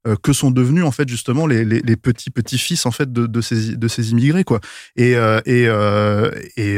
Euh, 0.06 0.16
que 0.22 0.34
sont 0.34 0.51
devenus 0.51 0.84
en 0.84 0.91
fait 0.91 1.08
justement 1.08 1.47
les, 1.47 1.64
les, 1.64 1.80
les 1.82 1.95
petits 1.95 2.30
petits 2.30 2.58
fils 2.58 2.86
en 2.86 2.91
fait 2.91 3.12
de, 3.12 3.26
de 3.26 3.41
ces 3.41 3.78
de 3.78 3.88
ces 3.88 4.12
immigrés 4.12 4.43
quoi. 4.43 4.60
Et 4.95 5.16
euh, 5.16 5.39
et 5.45 5.68
euh, 5.68 6.32
et, 6.58 6.78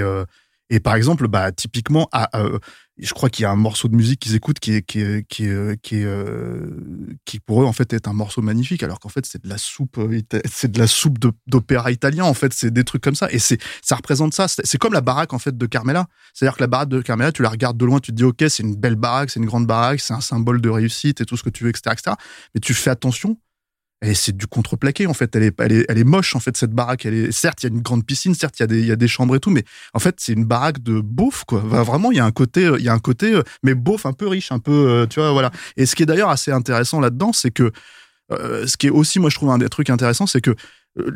et 0.70 0.80
par 0.80 0.96
exemple 0.96 1.28
bah 1.28 1.52
typiquement 1.52 2.08
à, 2.12 2.30
je 2.98 3.14
crois 3.14 3.30
qu'il 3.30 3.44
y 3.44 3.46
a 3.46 3.52
un 3.52 3.58
morceau 3.58 3.90
de 3.90 3.96
musique 3.96 4.22
qu'ils 4.22 4.36
écoutent 4.36 4.60
qui 4.60 4.74
est 4.74 4.82
qui 4.82 5.02
est 5.02 5.28
qui 5.28 5.46
est, 5.46 5.50
euh, 5.50 5.76
qui, 5.82 6.04
euh, 6.04 6.70
qui 7.26 7.40
pour 7.40 7.62
eux 7.62 7.66
en 7.66 7.74
fait 7.74 7.92
est 7.92 8.08
un 8.08 8.14
morceau 8.14 8.42
magnifique 8.42 8.84
alors 8.84 9.00
qu'en 9.00 9.10
fait 9.10 9.26
c'est 9.26 9.44
de 9.44 9.50
la 9.50 9.58
soupe 9.58 9.98
euh, 9.98 10.22
c'est 10.46 10.72
de 10.72 10.80
la 10.80 10.88
soupe 10.88 11.20
d'opéra 11.46 11.92
italien 11.92 12.24
en 12.24 12.34
fait 12.34 12.54
c'est 12.54 12.72
des 12.72 12.84
trucs 12.86 13.04
comme 13.04 13.16
ça. 13.16 13.30
Et 13.32 13.40
c'est 13.40 13.60
ça 13.82 13.98
représente 13.98 14.34
ça. 14.34 14.48
C'est 14.48 14.66
c'est 14.66 14.78
comme 14.78 14.94
la 14.94 15.02
baraque 15.02 15.34
en 15.34 15.40
fait 15.40 15.58
de 15.58 15.66
Carmela. 15.66 16.08
C'est-à-dire 16.34 16.56
que 16.56 16.64
la 16.64 16.68
baraque 16.68 16.90
de 16.90 17.02
Carmela 17.02 17.32
tu 17.32 17.42
la 17.42 17.50
regardes 17.50 17.78
de 17.78 17.86
loin 17.86 18.00
tu 18.00 18.12
te 18.12 18.16
dis 18.16 18.24
ok 18.24 18.46
c'est 18.48 18.64
une 18.64 18.76
belle 18.76 18.96
baraque 18.96 19.30
c'est 19.30 19.40
une 19.40 19.46
grande 19.46 19.68
baraque 19.68 20.00
c'est 20.00 20.14
un 20.14 20.22
symbole 20.22 20.62
de 20.62 20.70
réussite 20.70 21.20
et 21.20 21.26
tout 21.26 21.36
ce 21.36 21.44
que 21.44 21.50
tu 21.50 21.66
veux 21.66 21.70
etc 21.70 21.82
etc 21.92 22.16
mais 22.54 22.62
tu 22.62 22.74
fais 22.74 22.92
attention 22.92 23.38
et 24.02 24.14
c'est 24.14 24.36
du 24.36 24.48
contreplaqué 24.48 25.08
en 25.08 25.14
fait. 25.14 25.36
Elle 25.36 25.44
est 25.44 25.56
elle 25.60 25.72
est 25.72 25.86
elle 25.90 25.98
est 25.98 26.04
moche 26.04 26.36
en 26.36 26.40
fait 26.40 26.56
cette 26.58 26.72
baraque. 26.72 27.06
Elle 27.06 27.14
est 27.14 27.32
certes 27.32 27.64
il 27.64 27.68
y 27.68 27.72
a 27.72 27.76
une 27.76 27.82
grande 27.82 28.06
piscine 28.06 28.36
certes 28.36 28.60
il 28.60 28.62
y 28.62 28.66
a 28.66 28.68
des 28.68 28.80
il 28.80 28.86
y 28.86 28.92
a 28.92 28.96
des 28.96 29.08
chambres 29.08 29.36
et 29.36 29.40
tout 29.40 29.50
mais 29.50 29.64
en 29.94 30.00
fait 30.00 30.16
c'est 30.20 30.34
une 30.34 30.46
baraque 30.46 30.82
de 30.84 31.00
beauf 31.00 31.44
quoi. 31.46 31.62
Va- 31.66 31.84
vraiment 31.84 32.12
il 32.12 32.18
y 32.18 32.20
a 32.20 32.26
un 32.26 32.32
côté 32.32 32.66
euh, 32.66 32.78
il 32.78 32.86
y 32.86 32.90
a 32.90 32.94
un 32.94 33.00
côté 33.00 33.34
euh, 33.34 33.44
mais 33.64 33.74
beauf 33.74 34.06
un 34.06 34.14
peu 34.14 34.28
riche 34.28 34.52
un 34.52 34.60
peu 34.60 34.72
euh, 34.72 35.06
tu 35.08 35.20
vois 35.20 35.32
voilà. 35.32 35.52
Et 35.78 35.86
ce 35.86 35.96
qui 35.96 36.04
est 36.04 36.06
d'ailleurs 36.06 36.30
assez 36.30 36.52
intéressant 36.52 37.00
là-dedans 37.00 37.34
c'est 37.34 37.52
que 37.52 37.72
euh, 38.32 38.68
ce 38.68 38.76
qui 38.78 38.88
est 38.88 38.92
aussi 38.92 39.20
moi 39.20 39.30
je 39.30 39.36
trouve 39.36 39.50
un 39.50 39.58
des 39.58 39.70
trucs 39.70 39.90
intéressants 39.90 40.28
c'est 40.28 40.42
que 40.42 40.56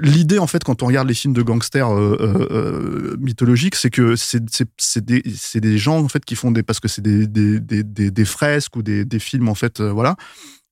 L'idée, 0.02 0.40
en 0.40 0.48
fait, 0.48 0.62
quand 0.62 0.84
on 0.84 0.88
regarde 0.88 1.08
les 1.08 1.14
films 1.14 1.34
de 1.34 1.42
gangsters 1.42 1.90
euh, 1.90 2.18
euh, 2.52 3.16
mythologiques, 3.18 3.76
c'est 3.76 3.90
que 3.90 4.16
c'est 4.18 5.06
des, 5.06 5.24
des 5.56 5.78
gens, 5.78 6.00
en 6.00 6.10
fait, 6.10 6.26
qui 6.26 6.36
font 6.36 6.52
des... 6.52 6.64
Parce 6.64 6.82
que 6.82 6.90
c'est 6.90 7.02
des, 7.02 7.26
des, 7.28 7.62
des, 7.62 8.26
fresques 8.26 8.76
ou 8.76 8.84
des, 8.84 9.20
films, 9.20 9.48
en 9.48 9.56
fait, 9.56 9.80
voilà. 9.80 10.18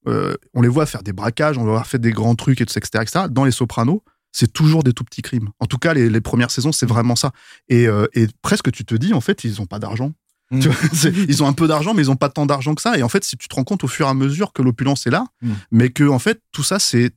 Euh, 0.07 0.35
on 0.53 0.61
les 0.61 0.69
voit 0.69 0.85
faire 0.85 1.03
des 1.03 1.13
braquages, 1.13 1.57
on 1.57 1.65
les 1.65 1.71
voit 1.71 1.83
faire 1.83 1.99
des 1.99 2.11
grands 2.11 2.35
trucs, 2.35 2.61
et 2.61 2.65
tout 2.65 2.73
ça, 2.73 2.79
etc., 2.79 3.03
etc. 3.03 3.25
Dans 3.29 3.43
Les 3.43 3.51
Sopranos, 3.51 4.03
c'est 4.31 4.51
toujours 4.51 4.83
des 4.83 4.93
tout 4.93 5.03
petits 5.03 5.21
crimes. 5.21 5.49
En 5.59 5.65
tout 5.65 5.77
cas, 5.77 5.93
les, 5.93 6.09
les 6.09 6.21
premières 6.21 6.51
saisons, 6.51 6.71
c'est 6.71 6.85
vraiment 6.85 7.15
ça. 7.15 7.31
Et, 7.69 7.87
euh, 7.87 8.07
et 8.13 8.27
presque, 8.41 8.71
tu 8.71 8.85
te 8.85 8.95
dis, 8.95 9.13
en 9.13 9.21
fait, 9.21 9.43
ils 9.43 9.61
ont 9.61 9.65
pas 9.65 9.79
d'argent. 9.79 10.13
Mm. 10.51 10.59
Tu 10.59 10.69
vois, 10.69 10.89
c'est- 10.93 11.11
ils 11.13 11.43
ont 11.43 11.47
un 11.47 11.53
peu 11.53 11.67
d'argent, 11.67 11.93
mais 11.93 12.03
ils 12.03 12.11
ont 12.11 12.15
pas 12.15 12.29
tant 12.29 12.45
d'argent 12.45 12.73
que 12.75 12.81
ça. 12.81 12.97
Et 12.97 13.03
en 13.03 13.09
fait, 13.09 13.23
si 13.23 13.35
tu 13.37 13.47
te 13.47 13.55
rends 13.55 13.63
compte 13.63 13.83
au 13.83 13.87
fur 13.87 14.05
et 14.07 14.09
à 14.09 14.13
mesure 14.13 14.53
que 14.53 14.61
l'opulence 14.61 15.05
est 15.07 15.11
là, 15.11 15.25
Mm. 15.41 15.51
mais 15.71 15.89
que 15.89 16.07
en 16.07 16.19
fait, 16.19 16.41
tout 16.51 16.63
ça, 16.63 16.77
c'est 16.79 17.11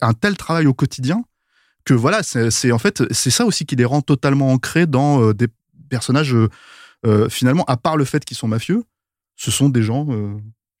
un 0.00 0.12
tel 0.14 0.36
travail 0.36 0.66
au 0.66 0.74
quotidien 0.74 1.22
que 1.84 1.94
voilà, 1.94 2.22
c'est 2.22 2.70
en 2.72 2.78
fait, 2.78 3.02
c'est 3.12 3.30
ça 3.30 3.44
aussi 3.44 3.66
qui 3.66 3.74
les 3.76 3.84
rend 3.84 4.02
totalement 4.02 4.52
ancrés 4.52 4.86
dans 4.86 5.20
euh, 5.22 5.34
des 5.34 5.48
personnages. 5.90 6.34
finalement, 7.30 7.64
à 7.66 7.76
part 7.76 7.96
le 7.96 8.04
fait 8.04 8.24
qu'ils 8.24 8.36
sont 8.36 8.46
mafieux, 8.48 8.84
ce 9.36 9.50
sont 9.50 9.68
des 9.68 9.82
gens 9.82 10.06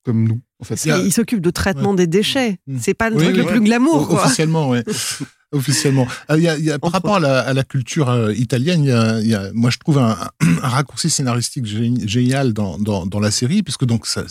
comme 0.04 0.24
nous. 0.28 0.40
En 0.62 0.64
fait, 0.64 0.82
Il 0.84 0.88
y 0.88 0.92
a- 0.92 0.98
Il 0.98 1.12
s'occupe 1.12 1.40
de 1.40 1.50
traitement 1.50 1.92
des 1.92 2.06
déchets. 2.06 2.58
Mm. 2.68 2.78
C'est 2.80 2.94
pas 2.94 3.10
le 3.10 3.16
Oui, 3.16 3.24
truc 3.24 3.34
oui, 3.34 3.40
le 3.40 3.44
oui. 3.46 3.50
plus 3.52 3.60
glamour, 3.60 4.02
O- 4.02 4.06
quoi. 4.06 4.24
Officiellement, 4.24 4.68
ouais. 4.70 4.84
Officiellement. 5.52 6.06
Il 6.30 6.38
y 6.42 6.48
a, 6.48 6.56
il 6.56 6.64
y 6.64 6.70
a- 6.70 6.78
par 6.78 6.92
rapport 6.92 7.16
à 7.16 7.20
la, 7.20 7.40
à 7.40 7.52
la 7.52 7.62
culture 7.64 8.08
euh, 8.08 8.32
italienne, 8.32 8.84
il 8.84 8.88
y 8.88 8.92
a, 8.92 9.20
il 9.20 9.26
y 9.26 9.34
a- 9.34 9.50
moi 9.52 9.68
je 9.70 9.78
trouve 9.78 9.98
un, 9.98 10.16
un 10.40 10.68
raccourci 10.68 11.10
scénaristique 11.10 11.66
gé- 11.66 12.08
génial 12.08 12.52
dans, 12.54 12.78
dans, 12.78 13.04
dans 13.06 13.20
la 13.20 13.30
série, 13.30 13.62
puisque 13.62 13.84
donc, 13.84 14.06
ça, 14.06 14.24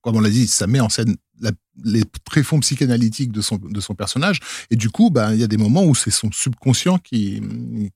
comme 0.00 0.16
on 0.16 0.20
l'a 0.20 0.30
dit, 0.30 0.46
ça 0.48 0.66
met 0.66 0.80
en 0.80 0.88
scène 0.88 1.14
la- 1.40 1.52
les 1.84 2.02
tréfonds 2.24 2.60
psychanalytiques 2.60 3.30
de 3.32 3.40
son, 3.40 3.56
de 3.56 3.80
son 3.80 3.94
personnage, 3.94 4.40
et 4.70 4.76
du 4.76 4.88
coup, 4.90 5.10
ben, 5.10 5.32
il 5.32 5.40
y 5.40 5.44
a 5.44 5.48
des 5.48 5.56
moments 5.58 5.84
où 5.84 5.94
c'est 5.94 6.10
son 6.10 6.30
subconscient 6.32 6.98
qui, 6.98 7.40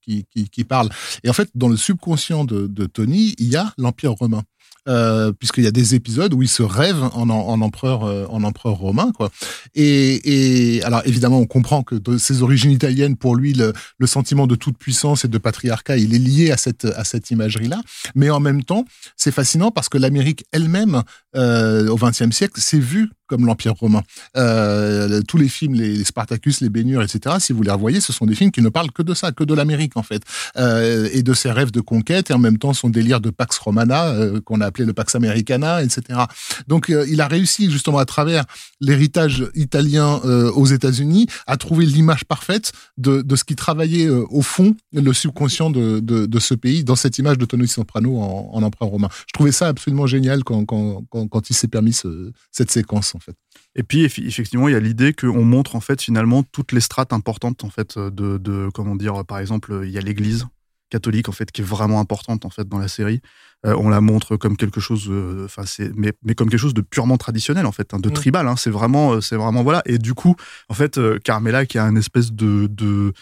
qui, 0.02 0.24
qui, 0.30 0.48
qui 0.48 0.64
parle. 0.64 0.88
Et 1.24 1.30
en 1.30 1.32
fait, 1.32 1.48
dans 1.54 1.68
le 1.68 1.76
subconscient 1.76 2.44
de, 2.44 2.66
de 2.66 2.86
Tony, 2.86 3.34
il 3.38 3.48
y 3.48 3.56
a 3.56 3.72
l'Empire 3.78 4.12
romain. 4.12 4.42
Euh, 4.88 5.32
puisqu'il 5.32 5.64
y 5.64 5.66
a 5.66 5.70
des 5.70 5.94
épisodes 5.94 6.32
où 6.32 6.40
il 6.40 6.48
se 6.48 6.62
rêve 6.62 7.02
en, 7.12 7.28
empereur 7.28 8.04
euh, 8.04 8.24
en 8.30 8.42
empereur 8.42 8.74
romain 8.74 9.12
quoi 9.14 9.30
et, 9.74 10.80
alors 10.82 11.02
évidemment 11.04 11.40
on 11.40 11.46
comprend 11.46 11.82
que 11.82 11.94
de 11.94 12.16
ses 12.16 12.42
origines 12.42 12.70
italiennes 12.70 13.16
pour 13.16 13.36
lui 13.36 13.52
le, 13.52 13.74
sentiment 14.06 14.46
de 14.46 14.54
toute 14.54 14.78
puissance 14.78 15.26
et 15.26 15.28
de 15.28 15.36
patriarcat 15.36 15.98
il 15.98 16.14
est 16.14 16.18
lié 16.18 16.52
à 16.52 16.56
cette 16.56 16.86
à 16.86 17.04
cette 17.04 17.30
imagerie 17.30 17.68
là 17.68 17.82
mais 18.14 18.30
en 18.30 18.40
même 18.40 18.64
temps 18.64 18.86
c'est 19.14 19.32
fascinant 19.32 19.70
parce 19.70 19.90
que 19.90 19.98
l'Amérique 19.98 20.44
elle-même 20.52 21.02
euh, 21.36 21.88
au 21.88 21.96
XXe 21.96 22.30
siècle 22.30 22.58
s'est 22.58 22.78
vue 22.78 23.10
comme 23.26 23.44
l'Empire 23.44 23.74
romain. 23.74 24.00
Tous 24.34 25.36
les 25.36 25.50
films, 25.50 25.74
les, 25.74 26.02
Spartacus, 26.02 26.62
les 26.62 26.70
Bénures, 26.70 27.02
etc., 27.02 27.36
si 27.40 27.52
vous 27.52 27.62
les 27.62 27.70
revoyez, 27.70 28.00
ce 28.00 28.10
sont 28.10 28.24
des 28.24 28.34
films 28.34 28.50
qui 28.50 28.62
ne 28.62 28.70
parlent 28.70 28.90
que 28.90 29.02
de 29.02 29.12
ça, 29.12 29.32
que 29.32 29.44
de 29.44 29.52
l'Amérique 29.52 29.98
en 29.98 30.02
fait, 30.02 30.22
et 30.56 31.22
de 31.22 31.34
ses 31.34 31.50
rêves 31.50 31.70
de 31.70 31.82
conquête, 31.82 32.30
et 32.30 32.32
en 32.32 32.38
même 32.38 32.56
temps 32.56 32.72
son 32.72 32.88
délire 32.88 33.20
de 33.20 33.28
Pax 33.28 33.58
Romana, 33.58 34.14
qu'on 34.46 34.62
a 34.62 34.70
le 34.84 34.92
Pax 34.92 35.14
Americana, 35.14 35.82
etc. 35.82 36.20
Donc 36.66 36.90
euh, 36.90 37.06
il 37.08 37.20
a 37.20 37.28
réussi 37.28 37.70
justement 37.70 37.98
à 37.98 38.04
travers 38.04 38.44
l'héritage 38.80 39.46
italien 39.54 40.20
euh, 40.24 40.50
aux 40.52 40.66
États-Unis 40.66 41.26
à 41.46 41.56
trouver 41.56 41.86
l'image 41.86 42.24
parfaite 42.24 42.72
de, 42.96 43.24
ce 43.36 43.44
qui 43.44 43.56
travaillait 43.56 44.06
euh, 44.06 44.24
au 44.30 44.42
fond 44.42 44.74
le 44.92 45.12
subconscient 45.12 45.70
de, 45.70 46.38
ce 46.38 46.54
pays 46.54 46.84
dans 46.84 46.96
cette 46.96 47.18
image 47.18 47.38
de 47.38 47.44
Tony 47.44 47.66
Soprano 47.66 48.18
en, 48.18 48.50
en 48.52 48.62
empereur 48.62 48.90
romain. 48.90 49.08
Je 49.26 49.32
trouvais 49.32 49.52
ça 49.52 49.68
absolument 49.68 50.06
génial 50.06 50.44
quand, 50.44 51.50
il 51.50 51.54
s'est 51.54 51.68
permis 51.68 51.92
ce, 51.92 52.32
cette 52.52 52.70
séquence 52.70 53.14
en 53.14 53.18
fait. 53.18 53.34
Et 53.74 53.82
puis 53.82 54.04
effectivement, 54.04 54.68
il 54.68 54.72
y 54.72 54.76
a 54.76 54.80
l'idée 54.80 55.12
qu'on 55.12 55.44
montre 55.44 55.76
en 55.76 55.80
fait 55.80 56.00
finalement 56.00 56.42
toutes 56.42 56.72
les 56.72 56.80
strates 56.80 57.12
importantes 57.12 57.64
en 57.64 57.70
fait 57.70 57.98
de 57.98 58.68
comment 58.72 58.96
dire 58.96 59.24
par 59.24 59.38
exemple 59.38 59.82
il 59.84 59.90
y 59.90 59.98
a 59.98 60.00
l'Église 60.00 60.46
catholique 60.90 61.28
en 61.28 61.32
fait 61.32 61.50
qui 61.50 61.60
est 61.62 61.64
vraiment 61.64 62.00
importante 62.00 62.44
en 62.44 62.50
fait 62.50 62.68
dans 62.68 62.78
la 62.78 62.88
série. 62.88 63.20
Euh, 63.66 63.74
on 63.76 63.88
la 63.88 64.00
montre 64.00 64.36
comme 64.36 64.56
quelque 64.56 64.80
chose, 64.80 65.10
enfin 65.44 65.64
c'est 65.66 65.90
mais, 65.96 66.12
mais 66.22 66.34
comme 66.34 66.48
quelque 66.48 66.60
chose 66.60 66.74
de 66.74 66.80
purement 66.80 67.16
traditionnel 67.16 67.66
en 67.66 67.72
fait, 67.72 67.92
hein, 67.92 67.98
de 67.98 68.08
mmh. 68.08 68.12
tribal. 68.12 68.46
Hein, 68.48 68.56
c'est 68.56 68.70
vraiment 68.70 69.20
c'est 69.20 69.36
vraiment 69.36 69.62
voilà. 69.62 69.82
Et 69.86 69.98
du 69.98 70.14
coup 70.14 70.36
en 70.68 70.74
fait 70.74 70.98
euh, 70.98 71.18
Carmela 71.18 71.66
qui 71.66 71.78
a 71.78 71.84
une 71.84 71.98
espèce 71.98 72.32
de, 72.32 72.68
de 72.68 73.12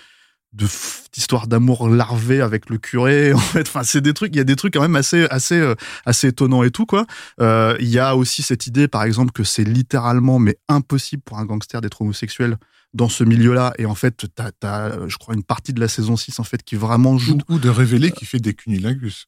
d'histoire 1.12 1.46
d'amour 1.46 1.88
larvé 1.88 2.40
avec 2.40 2.70
le 2.70 2.78
curé 2.78 3.32
en 3.34 3.38
fait 3.38 3.68
enfin 3.68 3.82
c'est 3.82 4.00
des 4.00 4.14
trucs 4.14 4.34
il 4.34 4.38
y 4.38 4.40
a 4.40 4.44
des 4.44 4.56
trucs 4.56 4.74
quand 4.74 4.80
même 4.80 4.96
assez 4.96 5.26
assez 5.30 5.58
euh, 5.58 5.74
assez 6.04 6.28
étonnants 6.28 6.62
et 6.62 6.70
tout 6.70 6.86
quoi 6.86 7.06
euh, 7.40 7.76
il 7.80 7.88
y 7.88 7.98
a 7.98 8.16
aussi 8.16 8.42
cette 8.42 8.66
idée 8.66 8.88
par 8.88 9.02
exemple 9.02 9.32
que 9.32 9.44
c'est 9.44 9.64
littéralement 9.64 10.38
mais 10.38 10.56
impossible 10.68 11.22
pour 11.24 11.38
un 11.38 11.44
gangster 11.44 11.80
d'être 11.80 12.02
homosexuel 12.02 12.56
dans 12.94 13.08
ce 13.08 13.24
milieu-là 13.24 13.72
et 13.78 13.86
en 13.86 13.94
fait 13.94 14.26
t'as 14.34 14.50
as, 14.62 15.08
je 15.08 15.16
crois 15.16 15.34
une 15.34 15.44
partie 15.44 15.72
de 15.72 15.80
la 15.80 15.88
saison 15.88 16.16
6 16.16 16.40
en 16.40 16.44
fait 16.44 16.62
qui 16.62 16.76
vraiment 16.76 17.18
joue 17.18 17.38
ou 17.48 17.58
de 17.58 17.68
révéler 17.68 18.10
qu'il 18.10 18.26
fait 18.26 18.40
des 18.40 18.54
cunilingus 18.54 19.26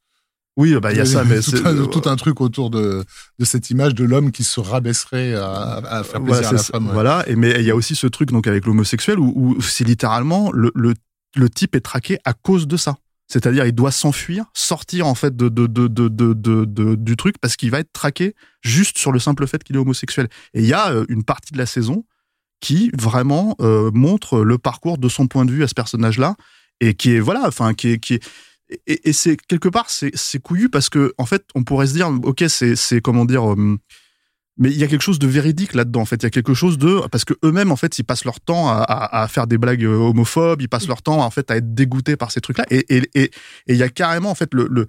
oui, 0.59 0.75
bah 0.83 0.91
il 0.91 0.99
y 0.99 1.01
a 1.01 1.05
ça, 1.05 1.23
mais 1.23 1.41
tout 1.41 1.63
un, 1.65 1.87
tout 1.87 2.09
un 2.09 2.17
truc 2.17 2.41
autour 2.41 2.69
de, 2.69 3.05
de 3.39 3.45
cette 3.45 3.71
image 3.71 3.95
de 3.95 4.05
l'homme 4.05 4.33
qui 4.33 4.43
se 4.43 4.59
rabaisserait 4.59 5.35
à, 5.35 5.75
à 5.77 6.03
faire 6.03 6.21
plaisir 6.21 6.43
voilà, 6.43 6.49
à 6.49 6.53
la 6.53 6.59
femme. 6.59 6.87
Ouais. 6.89 6.93
Voilà, 6.93 7.25
et 7.29 7.37
mais 7.37 7.55
il 7.61 7.65
y 7.65 7.71
a 7.71 7.77
aussi 7.77 7.95
ce 7.95 8.09
truc 8.09 8.33
donc 8.33 8.49
avec 8.49 8.67
l'homosexuel 8.67 9.21
où, 9.21 9.33
où 9.37 9.63
c'est 9.63 9.85
littéralement 9.85 10.51
le, 10.53 10.73
le, 10.75 10.95
le 11.37 11.49
type 11.49 11.77
est 11.77 11.81
traqué 11.81 12.19
à 12.25 12.33
cause 12.33 12.67
de 12.67 12.77
ça. 12.77 12.97
C'est-à-dire, 13.27 13.67
il 13.67 13.75
doit 13.75 13.91
s'enfuir, 13.91 14.47
sortir 14.55 15.07
en 15.07 15.15
fait 15.15 15.37
de, 15.37 15.51
de, 15.51 15.67
de, 15.67 15.87
de, 15.87 16.95
du 16.95 17.17
truc 17.17 17.37
parce 17.39 17.57
qu'il 17.57 17.71
va 17.71 17.81
être 17.81 17.93
traqué 17.93 18.35
juste 18.63 18.97
sur 18.97 19.13
le 19.13 19.19
simple 19.19 19.47
fait 19.47 19.63
qu'il 19.63 19.77
est 19.77 19.79
homosexuel. 19.79 20.29
Et 20.55 20.61
il 20.61 20.67
y 20.67 20.73
a 20.73 20.91
euh, 20.93 21.05
une 21.11 21.25
partie 21.25 21.53
de 21.53 21.59
la 21.59 21.67
saison 21.67 22.05
qui 22.61 22.91
vraiment 22.99 23.55
euh, 23.61 23.91
montre 23.93 24.41
le 24.41 24.57
parcours 24.57 24.97
de 24.97 25.09
son 25.09 25.27
point 25.27 25.45
de 25.45 25.53
vue 25.53 25.63
à 25.63 25.69
ce 25.69 25.75
personnage-là 25.75 26.37
et 26.81 26.95
qui 26.95 27.15
est 27.15 27.21
voilà, 27.21 27.43
enfin 27.47 27.75
qui 27.75 27.89
est 27.91 27.99
qui 27.99 28.15
est 28.15 28.25
et, 28.87 29.15
c'est 29.15 29.37
quelque 29.37 29.69
part 29.69 29.89
c'est 29.89 30.43
couillu 30.43 30.69
parce 30.69 30.91
que 30.91 31.15
en 31.17 31.25
fait 31.25 31.45
on 31.55 31.65
pourrait 31.65 31.87
se 31.87 31.95
dire 31.95 32.11
ok 32.23 32.45
c'est 32.49 32.77
c'est 32.77 33.01
comment 33.01 33.25
dire 33.25 33.53
euh, 33.53 33.79
mais 34.59 34.71
il 34.71 34.77
y 34.77 34.85
a 34.85 34.87
quelque 34.87 35.03
chose 35.03 35.19
de 35.19 35.27
véridique 35.27 35.75
là-dedans 35.75 36.01
en 36.01 36.05
fait 36.05 36.17
il 36.17 36.25
y 36.25 36.27
a 36.27 36.31
quelque 36.31 36.55
chose 36.55 36.79
de 36.79 37.01
parce 37.11 37.25
que 37.25 37.35
eux-mêmes 37.45 37.73
en 37.73 37.77
fait 37.77 37.99
ils 37.99 38.05
passent 38.05 38.25
leur 38.25 38.41
temps 38.41 38.69
à, 38.69 39.27
faire 39.29 39.47
des 39.47 39.59
blagues 39.59 39.85
euh, 39.85 39.97
homophobes 39.97 40.61
ils 40.61 40.69
passent 40.69 40.89
leur 40.89 41.03
temps 41.03 41.25
en 41.25 41.31
fait 41.31 41.51
à 41.51 41.57
être 41.57 41.75
dégoûtés 41.75 42.17
par 42.17 42.31
ces 42.31 42.41
trucs-là 42.41 42.65
et 42.71 42.85
et 42.95 43.11
et 43.15 43.25
et 43.25 43.31
il 43.69 43.77
y 43.77 43.83
a 43.83 43.89
carrément 43.89 44.31
en 44.31 44.35
fait 44.35 44.53
le, 44.53 44.69
le 44.71 44.87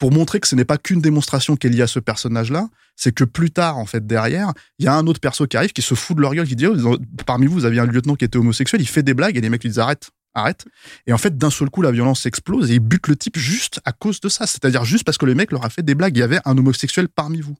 pour 0.00 0.10
montrer 0.10 0.40
que 0.40 0.48
ce 0.48 0.56
n'est 0.56 0.64
pas 0.64 0.78
qu'une 0.78 1.02
démonstration 1.02 1.56
qui 1.56 1.66
est 1.66 1.70
liée 1.70 1.82
à 1.82 1.86
ce 1.86 2.00
personnage-là, 2.00 2.68
c'est 2.96 3.12
que 3.12 3.22
plus 3.22 3.50
tard, 3.50 3.76
en 3.76 3.84
fait, 3.84 4.06
derrière, 4.06 4.52
il 4.78 4.86
y 4.86 4.88
a 4.88 4.94
un 4.94 5.06
autre 5.06 5.20
perso 5.20 5.46
qui 5.46 5.58
arrive, 5.58 5.72
qui 5.72 5.82
se 5.82 5.94
fout 5.94 6.16
de 6.16 6.22
leur 6.22 6.34
gueule, 6.34 6.48
qui 6.48 6.56
dit, 6.56 6.66
oh, 6.66 6.96
parmi 7.26 7.46
vous, 7.46 7.52
vous 7.52 7.64
aviez 7.66 7.80
un 7.80 7.86
lieutenant 7.86 8.14
qui 8.14 8.24
était 8.24 8.38
homosexuel, 8.38 8.80
il 8.80 8.88
fait 8.88 9.02
des 9.02 9.12
blagues, 9.12 9.36
et 9.36 9.42
les 9.42 9.50
mecs 9.50 9.62
lui 9.62 9.68
disent, 9.68 9.78
arrête, 9.78 10.10
arrête. 10.32 10.64
Et 11.06 11.12
en 11.12 11.18
fait, 11.18 11.36
d'un 11.36 11.50
seul 11.50 11.68
coup, 11.68 11.82
la 11.82 11.92
violence 11.92 12.24
explose, 12.24 12.70
et 12.70 12.76
il 12.76 12.80
bute 12.80 13.08
le 13.08 13.16
type 13.16 13.38
juste 13.38 13.80
à 13.84 13.92
cause 13.92 14.20
de 14.20 14.30
ça. 14.30 14.46
C'est-à-dire 14.46 14.86
juste 14.86 15.04
parce 15.04 15.18
que 15.18 15.26
le 15.26 15.34
mec 15.34 15.52
leur 15.52 15.66
a 15.66 15.70
fait 15.70 15.82
des 15.82 15.94
blagues. 15.94 16.16
Il 16.16 16.20
y 16.20 16.24
avait 16.24 16.40
un 16.46 16.56
homosexuel 16.56 17.08
parmi 17.08 17.42
vous. 17.42 17.56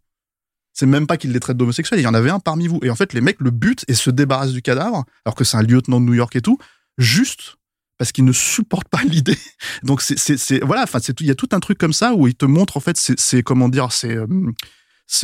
C'est 0.72 0.86
même 0.86 1.06
pas 1.06 1.16
qu'il 1.16 1.32
les 1.32 1.40
traite 1.40 1.56
d'homosexuels, 1.56 2.00
il 2.00 2.04
y 2.04 2.06
en 2.06 2.14
avait 2.14 2.30
un 2.30 2.38
parmi 2.38 2.68
vous. 2.68 2.80
Et 2.82 2.90
en 2.90 2.94
fait, 2.94 3.12
les 3.12 3.20
mecs 3.20 3.40
le 3.40 3.50
butent 3.50 3.84
et 3.88 3.94
se 3.94 4.10
débarrassent 4.10 4.52
du 4.52 4.62
cadavre, 4.62 5.04
alors 5.24 5.34
que 5.34 5.44
c'est 5.44 5.56
un 5.56 5.62
lieutenant 5.62 6.00
de 6.00 6.06
New 6.06 6.14
York 6.14 6.34
et 6.36 6.40
tout, 6.40 6.58
juste 6.98 7.56
parce 8.00 8.12
qu'ils 8.12 8.24
ne 8.24 8.32
supportent 8.32 8.88
pas 8.88 9.02
l'idée. 9.04 9.36
Donc 9.82 10.00
c'est 10.00 10.64
voilà, 10.64 10.84
enfin 10.84 11.00
c'est. 11.02 11.20
Il 11.20 11.26
y 11.26 11.30
a 11.30 11.34
tout 11.34 11.50
un 11.52 11.60
truc 11.60 11.76
comme 11.76 11.92
ça 11.92 12.14
où 12.14 12.26
il 12.26 12.34
te 12.34 12.46
montre 12.46 12.78
en 12.78 12.80
fait 12.80 12.96
c'est 12.96 13.42
comment 13.42 13.68
dire 13.68 13.92
c'est 13.92 14.16
euh, 14.16 14.26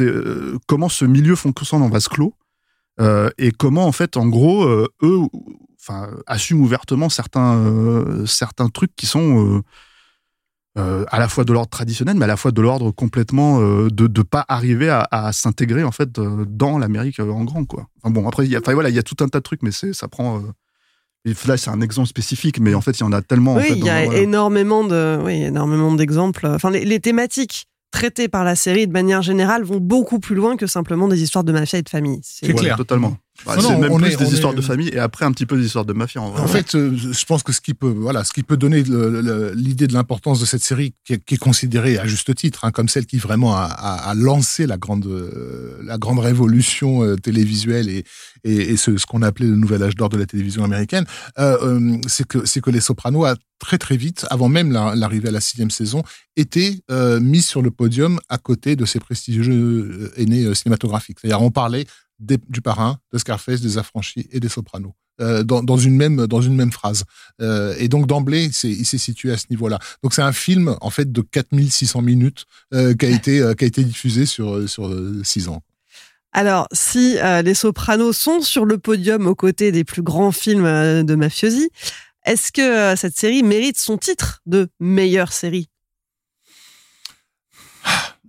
euh, 0.01 0.59
comment 0.67 0.91
ce 0.91 1.07
milieu 1.07 1.37
fonctionne 1.37 1.81
en 1.81 1.89
vase 1.89 2.09
clos 2.09 2.35
euh, 3.01 3.31
et 3.39 3.51
comment 3.51 3.87
en 3.87 3.93
fait 3.93 4.19
en 4.19 4.27
gros 4.27 4.67
eux 4.69 5.21
enfin 5.81 6.11
assument 6.27 6.61
ouvertement 6.61 7.09
certains 7.09 8.27
certains 8.27 8.69
trucs 8.69 8.95
qui 8.95 9.07
sont 9.07 9.63
euh, 10.79 11.05
à 11.09 11.19
la 11.19 11.29
fois 11.29 11.45
de 11.45 11.53
l'ordre 11.53 11.71
traditionnel, 11.71 12.17
mais 12.17 12.25
à 12.25 12.29
la 12.29 12.37
fois 12.37 12.51
de 12.53 12.61
l'ordre 12.61 12.91
complètement 12.91 13.61
euh, 13.61 13.89
de 13.91 14.07
de 14.07 14.23
pas 14.23 14.45
arriver 14.49 14.89
à, 14.91 15.07
à 15.11 15.33
s'intégrer 15.33 15.85
en 15.85 15.93
fait 15.93 16.19
euh, 16.19 16.45
dans 16.49 16.79
l'Amérique 16.79 17.19
en 17.21 17.45
grand 17.45 17.65
quoi. 17.65 17.87
Enfin 18.03 18.13
bon 18.13 18.29
après 18.29 18.45
il 18.45 18.53
y 18.53 18.57
a 18.57 18.61
enfin 18.61 18.75
voilà 18.75 18.89
il 18.91 18.95
y 18.95 18.99
a 18.99 19.03
tout 19.03 19.17
un 19.25 19.29
tas 19.29 19.39
de 19.39 19.43
trucs 19.43 19.63
mais 19.63 19.71
c'est 19.73 19.93
ça 19.95 20.07
prend 20.09 20.39
euh, 20.39 20.43
et 21.25 21.33
là 21.49 21.57
c'est 21.57 21.71
un 21.71 21.81
exemple 21.81 22.09
spécifique 22.09 22.61
mais 22.61 22.75
en 22.75 22.81
fait 22.81 22.93
il 22.99 23.01
y 23.01 23.05
en 23.05 23.13
a 23.13 23.23
tellement 23.23 23.55
en 23.55 23.57
oui, 23.57 23.63
fait, 23.63 23.73
il 23.75 23.85
y 23.85 23.89
a 23.91 24.05
voilà. 24.05 24.21
énormément 24.21 24.85
de, 24.85 25.19
oui, 25.25 25.43
énormément 25.45 25.93
d'exemples. 25.95 26.47
Enfin, 26.47 26.71
les, 26.71 26.85
les 26.85 27.01
thématiques 27.01 27.67
traitées 27.91 28.29
par 28.29 28.45
la 28.45 28.55
série 28.57 28.87
de 28.87 28.93
manière 28.93 29.23
générale 29.23 29.65
vont 29.65 29.79
beaucoup 29.81 30.19
plus 30.21 30.35
loin 30.35 30.57
que 30.57 30.67
simplement 30.67 31.09
des 31.09 31.23
histoires 31.23 31.45
de 31.45 31.53
mafia 31.53 31.79
et 31.79 31.83
de 31.83 31.89
famille. 31.89 32.21
C'est- 32.23 32.47
C'est 32.47 32.53
Ouais, 32.53 32.59
clair. 32.61 32.77
totalement. 32.77 33.17
Bah, 33.45 33.57
c'est 33.61 33.77
même 33.77 33.93
on 33.93 33.99
plus 33.99 34.13
est- 34.13 34.17
des 34.17 34.33
histoires 34.35 34.53
est- 34.53 34.57
de 34.57 34.61
famille 34.63 34.89
et 34.89 34.99
après 34.99 35.25
un 35.25 35.33
petit 35.33 35.47
peu 35.47 35.57
des 35.59 35.67
histoires 35.67 35.85
de 35.85 35.93
mafia 35.93 36.21
en 36.23 36.31
vrai. 36.31 36.41
En 36.41 36.47
fait, 36.47 36.75
euh, 36.75 36.97
je 36.97 37.25
pense 37.27 37.43
que 37.43 37.53
ce 37.53 37.61
qui 37.61 37.75
peut, 37.75 37.89
voilà, 37.91 38.25
ce 38.25 38.33
qui 38.33 38.43
peut 38.43 38.57
donner 38.57 38.83
l'idée 39.55 39.87
de 39.87 39.93
l'importance 39.93 40.41
de 40.41 40.47
cette 40.47 40.63
série, 40.63 40.95
qui 41.05 41.15
est, 41.15 41.25
qui 41.25 41.35
est 41.35 41.39
considérée 41.39 41.99
à 41.99 42.07
juste 42.07 42.35
titre 42.35 42.65
hein, 42.65 42.71
comme 42.71 42.89
celle 42.89 43.07
qui 43.07 43.19
vraiment 43.19 43.57
a, 43.57 43.63
a- 43.65 44.11
a 44.11 44.15
lancé 44.15 44.67
la 44.67 44.79
grande, 44.79 45.07
euh, 45.07 45.79
la 45.85 45.99
grande 45.99 46.19
révolution 46.21 47.03
euh, 47.05 47.17
télévisuelle 47.17 47.89
et, 47.89 48.05
et, 48.45 48.55
et 48.73 48.77
ce, 48.77 48.97
ce 48.97 49.07
qu'on 49.07 49.23
appelait 49.23 49.47
le 49.47 49.57
nouvel 49.57 49.83
âge 49.83 49.95
d'or 49.97 50.09
de 50.09 50.17
la 50.17 50.27
télévision 50.27 50.65
américaine, 50.65 51.05
c'est 52.09 52.27
que 52.27 52.45
c'est 52.47 52.61
que 52.61 52.71
Les 52.71 52.81
Sopranos 52.81 53.25
a 53.25 53.35
très 53.59 53.79
très 53.79 53.97
vite, 53.97 54.27
avant 54.31 54.49
même 54.49 54.71
la- 54.73 54.95
l'arrivée 54.95 55.29
à 55.29 55.33
la 55.33 55.41
sixième 55.41 55.71
saison, 55.71 56.03
été 56.37 56.83
euh, 56.91 57.21
mis 57.21 57.41
sur 57.43 57.63
le 57.63 57.71
podium 57.71 58.19
à 58.29 58.39
côté 58.39 58.77
de 58.77 58.85
ses 58.85 59.01
prestigieux 59.01 60.13
aînés 60.17 60.55
cinématographiques. 60.55 61.19
C'est-à-dire, 61.21 61.41
on 61.43 61.51
parlait 61.51 61.87
des- 62.19 62.39
du 62.49 62.61
parrain, 62.63 62.99
de 63.13 63.19
Scarface, 63.19 63.61
des 63.61 63.79
affranchis 63.79 64.27
et 64.31 64.41
des 64.41 64.49
Sopranos. 64.49 64.95
euh, 65.23 65.43
dans, 65.43 65.63
dans 65.63 65.79
une 65.79 65.97
même 65.97 66.27
dans 66.27 66.43
une 66.43 66.55
même 66.55 66.73
phrase. 66.73 67.05
Euh, 67.41 67.75
et 67.79 67.89
donc 67.89 68.07
d'emblée, 68.07 68.51
c'est, 68.53 68.69
il 68.69 68.85
s'est 68.85 68.99
situé 68.99 69.33
à 69.33 69.39
ce 69.39 69.47
niveau-là. 69.49 69.79
Donc 70.03 70.13
c'est 70.13 70.21
un 70.21 70.33
film 70.33 70.77
en 70.83 70.91
fait 70.91 71.11
de 71.11 71.23
4600 71.23 72.03
minutes 72.03 72.45
euh, 72.75 72.93
qui 72.95 73.07
a 73.07 73.09
été 73.09 73.41
qui 73.57 73.65
a 73.65 73.67
été 73.67 73.83
diffusé 73.83 74.27
sur 74.27 74.69
sur 74.69 74.89
euh, 74.89 75.23
six 75.25 75.49
ans. 75.49 75.63
Alors, 76.33 76.69
si 76.71 77.17
les 77.45 77.55
Sopranos 77.55 78.13
sont 78.13 78.43
sur 78.43 78.67
le 78.67 78.77
podium 78.77 79.27
aux 79.27 79.35
côtés 79.35 79.73
des 79.73 79.85
plus 79.85 80.03
grands 80.03 80.33
films 80.33 81.03
de 81.03 81.15
mafiosi, 81.15 81.71
est-ce 82.27 82.53
que 82.53 82.95
cette 82.95 83.17
série 83.17 83.43
mérite 83.43 83.79
son 83.79 83.97
titre 83.97 84.43
de 84.45 84.69
meilleure 84.79 85.33
série? 85.33 85.71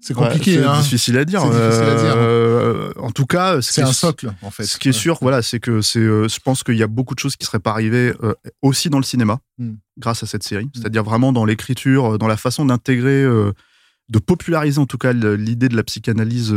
C'est 0.08 0.14
compliqué. 0.14 0.56
Ouais, 0.58 0.64
c'est 0.64 0.68
hein. 0.70 0.82
difficile 0.82 1.18
à 1.18 1.26
dire. 1.26 1.42
C'est 1.42 1.48
difficile 1.50 1.84
à 1.84 1.96
dire. 1.96 2.14
Euh, 2.16 2.94
en 2.98 3.12
tout 3.12 3.26
cas, 3.26 3.62
ce 3.62 3.74
C'est 3.74 3.82
un 3.82 3.92
socle 3.92 4.32
en 4.42 4.52
fait. 4.52 4.64
Ce 4.64 4.78
qui 4.78 4.88
est 4.90 4.94
sûr, 4.94 5.18
voilà, 5.22 5.42
c'est 5.42 5.60
que 5.60 5.82
c'est. 5.82 6.00
euh, 6.00 6.30
je 6.30 6.40
pense 6.40 6.64
qu'il 6.64 6.78
y 6.78 6.84
a 6.84 6.88
beaucoup 6.88 7.14
de 7.14 7.20
choses 7.20 7.36
qui 7.36 7.46
seraient 7.46 7.60
pas 7.60 7.72
arrivées 7.72 8.14
euh, 8.24 8.34
aussi 8.62 8.90
dans 8.90 9.00
le 9.00 9.04
cinéma 9.04 9.40
Mm. 9.58 9.74
grâce 9.98 10.24
à 10.24 10.28
cette 10.28 10.44
série. 10.44 10.70
C'est-à-dire 10.74 11.04
vraiment 11.04 11.34
dans 11.34 11.44
l'écriture, 11.44 12.18
dans 12.18 12.28
la 12.28 12.38
façon 12.38 12.64
d'intégrer, 12.66 13.24
de 13.24 14.20
populariser 14.20 14.80
en 14.80 14.86
tout 14.86 14.98
cas 15.00 15.12
l'idée 15.14 15.68
de 15.68 15.76
la 15.76 15.84
psychanalyse 15.84 16.56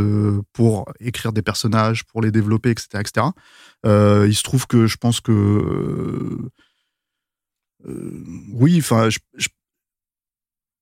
pour 0.53 0.85
écrire 0.99 1.33
des 1.33 1.41
personnages, 1.41 2.03
pour 2.05 2.21
les 2.21 2.31
développer, 2.31 2.69
etc., 2.69 2.87
etc. 2.99 3.25
Il 3.85 4.35
se 4.35 4.43
trouve 4.43 4.65
que 4.67 4.85
je 4.87 4.95
pense 4.97 5.19
que 5.19 6.37
oui, 8.53 8.77
enfin, 8.79 9.09
je, 9.09 9.17
je- 9.35 9.47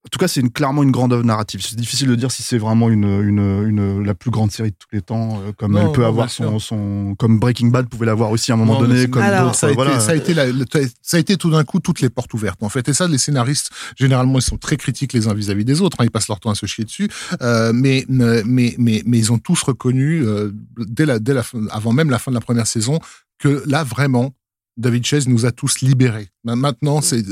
en 0.02 0.08
tout 0.10 0.18
cas, 0.18 0.28
c'est 0.28 0.40
une, 0.40 0.50
clairement 0.50 0.82
une 0.82 0.90
grande 0.92 1.12
œuvre 1.12 1.24
narrative. 1.24 1.60
C'est 1.62 1.76
difficile 1.76 2.08
de 2.08 2.14
dire 2.14 2.30
si 2.30 2.42
c'est 2.42 2.56
vraiment 2.56 2.88
une, 2.88 3.04
une, 3.04 3.38
une- 3.68 4.02
la 4.02 4.14
plus 4.14 4.30
grande 4.30 4.50
série 4.50 4.70
de 4.70 4.76
tous 4.78 4.88
les 4.92 5.02
temps, 5.02 5.40
euh, 5.46 5.52
comme 5.56 5.72
Non, 5.72 5.86
elle 5.88 5.92
peut 5.92 6.00
non, 6.00 6.08
avoir 6.08 6.30
son, 6.30 6.58
son, 6.58 7.14
comme 7.18 7.38
Breaking 7.38 7.66
Bad 7.68 7.86
pouvait 7.86 8.06
l'avoir 8.06 8.30
aussi 8.30 8.50
à 8.50 8.54
un 8.54 8.56
moment 8.56 8.80
Non, 8.80 8.86
donné, 8.88 9.08
comme 9.10 9.22
d'autres. 9.22 9.54
ça 9.54 9.66
a, 9.66 9.70
été, 9.70 9.74
voilà. 9.76 10.00
ça, 10.00 10.12
a 10.12 10.14
été 10.14 10.32
la- 10.32 10.46
le- 10.46 10.64
ça 11.02 11.18
a 11.18 11.20
été 11.20 11.36
tout 11.36 11.50
d'un 11.50 11.64
coup 11.64 11.80
toutes 11.80 12.00
les 12.00 12.08
portes 12.08 12.32
ouvertes 12.32 12.62
en 12.62 12.70
fait 12.70 12.88
et 12.88 12.94
ça 12.94 13.06
les 13.08 13.18
scénaristes 13.18 13.70
généralement 13.96 14.38
ils 14.38 14.42
sont 14.42 14.56
très 14.56 14.78
critiques 14.78 15.12
les 15.12 15.28
uns 15.28 15.34
vis-à-vis 15.34 15.64
des 15.66 15.82
autres 15.82 15.98
hein, 16.00 16.04
ils 16.04 16.10
passent 16.10 16.28
leur 16.28 16.40
temps 16.40 16.50
à 16.50 16.54
se 16.54 16.64
chier 16.66 16.84
dessus 16.84 17.08
euh, 17.42 17.72
mais, 17.74 18.06
mais 18.08 18.74
mais 18.78 19.02
mais 19.04 19.18
ils 19.18 19.32
ont 19.32 19.38
tous 19.38 19.62
reconnu 19.62 20.22
euh, 20.24 20.50
dès 20.78 21.04
la 21.06 21.18
dès 21.18 21.34
la 21.34 21.42
fin- 21.42 21.66
avant 21.70 21.92
même 21.92 22.08
la 22.10 22.18
fin 22.18 22.30
de 22.30 22.36
la 22.36 22.40
première 22.40 22.66
saison 22.66 22.98
que 23.38 23.62
là 23.66 23.84
vraiment 23.84 24.32
David 24.80 25.04
Chase 25.06 25.28
nous 25.28 25.46
a 25.46 25.52
tous 25.52 25.80
libérés. 25.80 26.28
Ma- 26.44 26.56
Maintenant, 26.56 27.00
c'est 27.02 27.22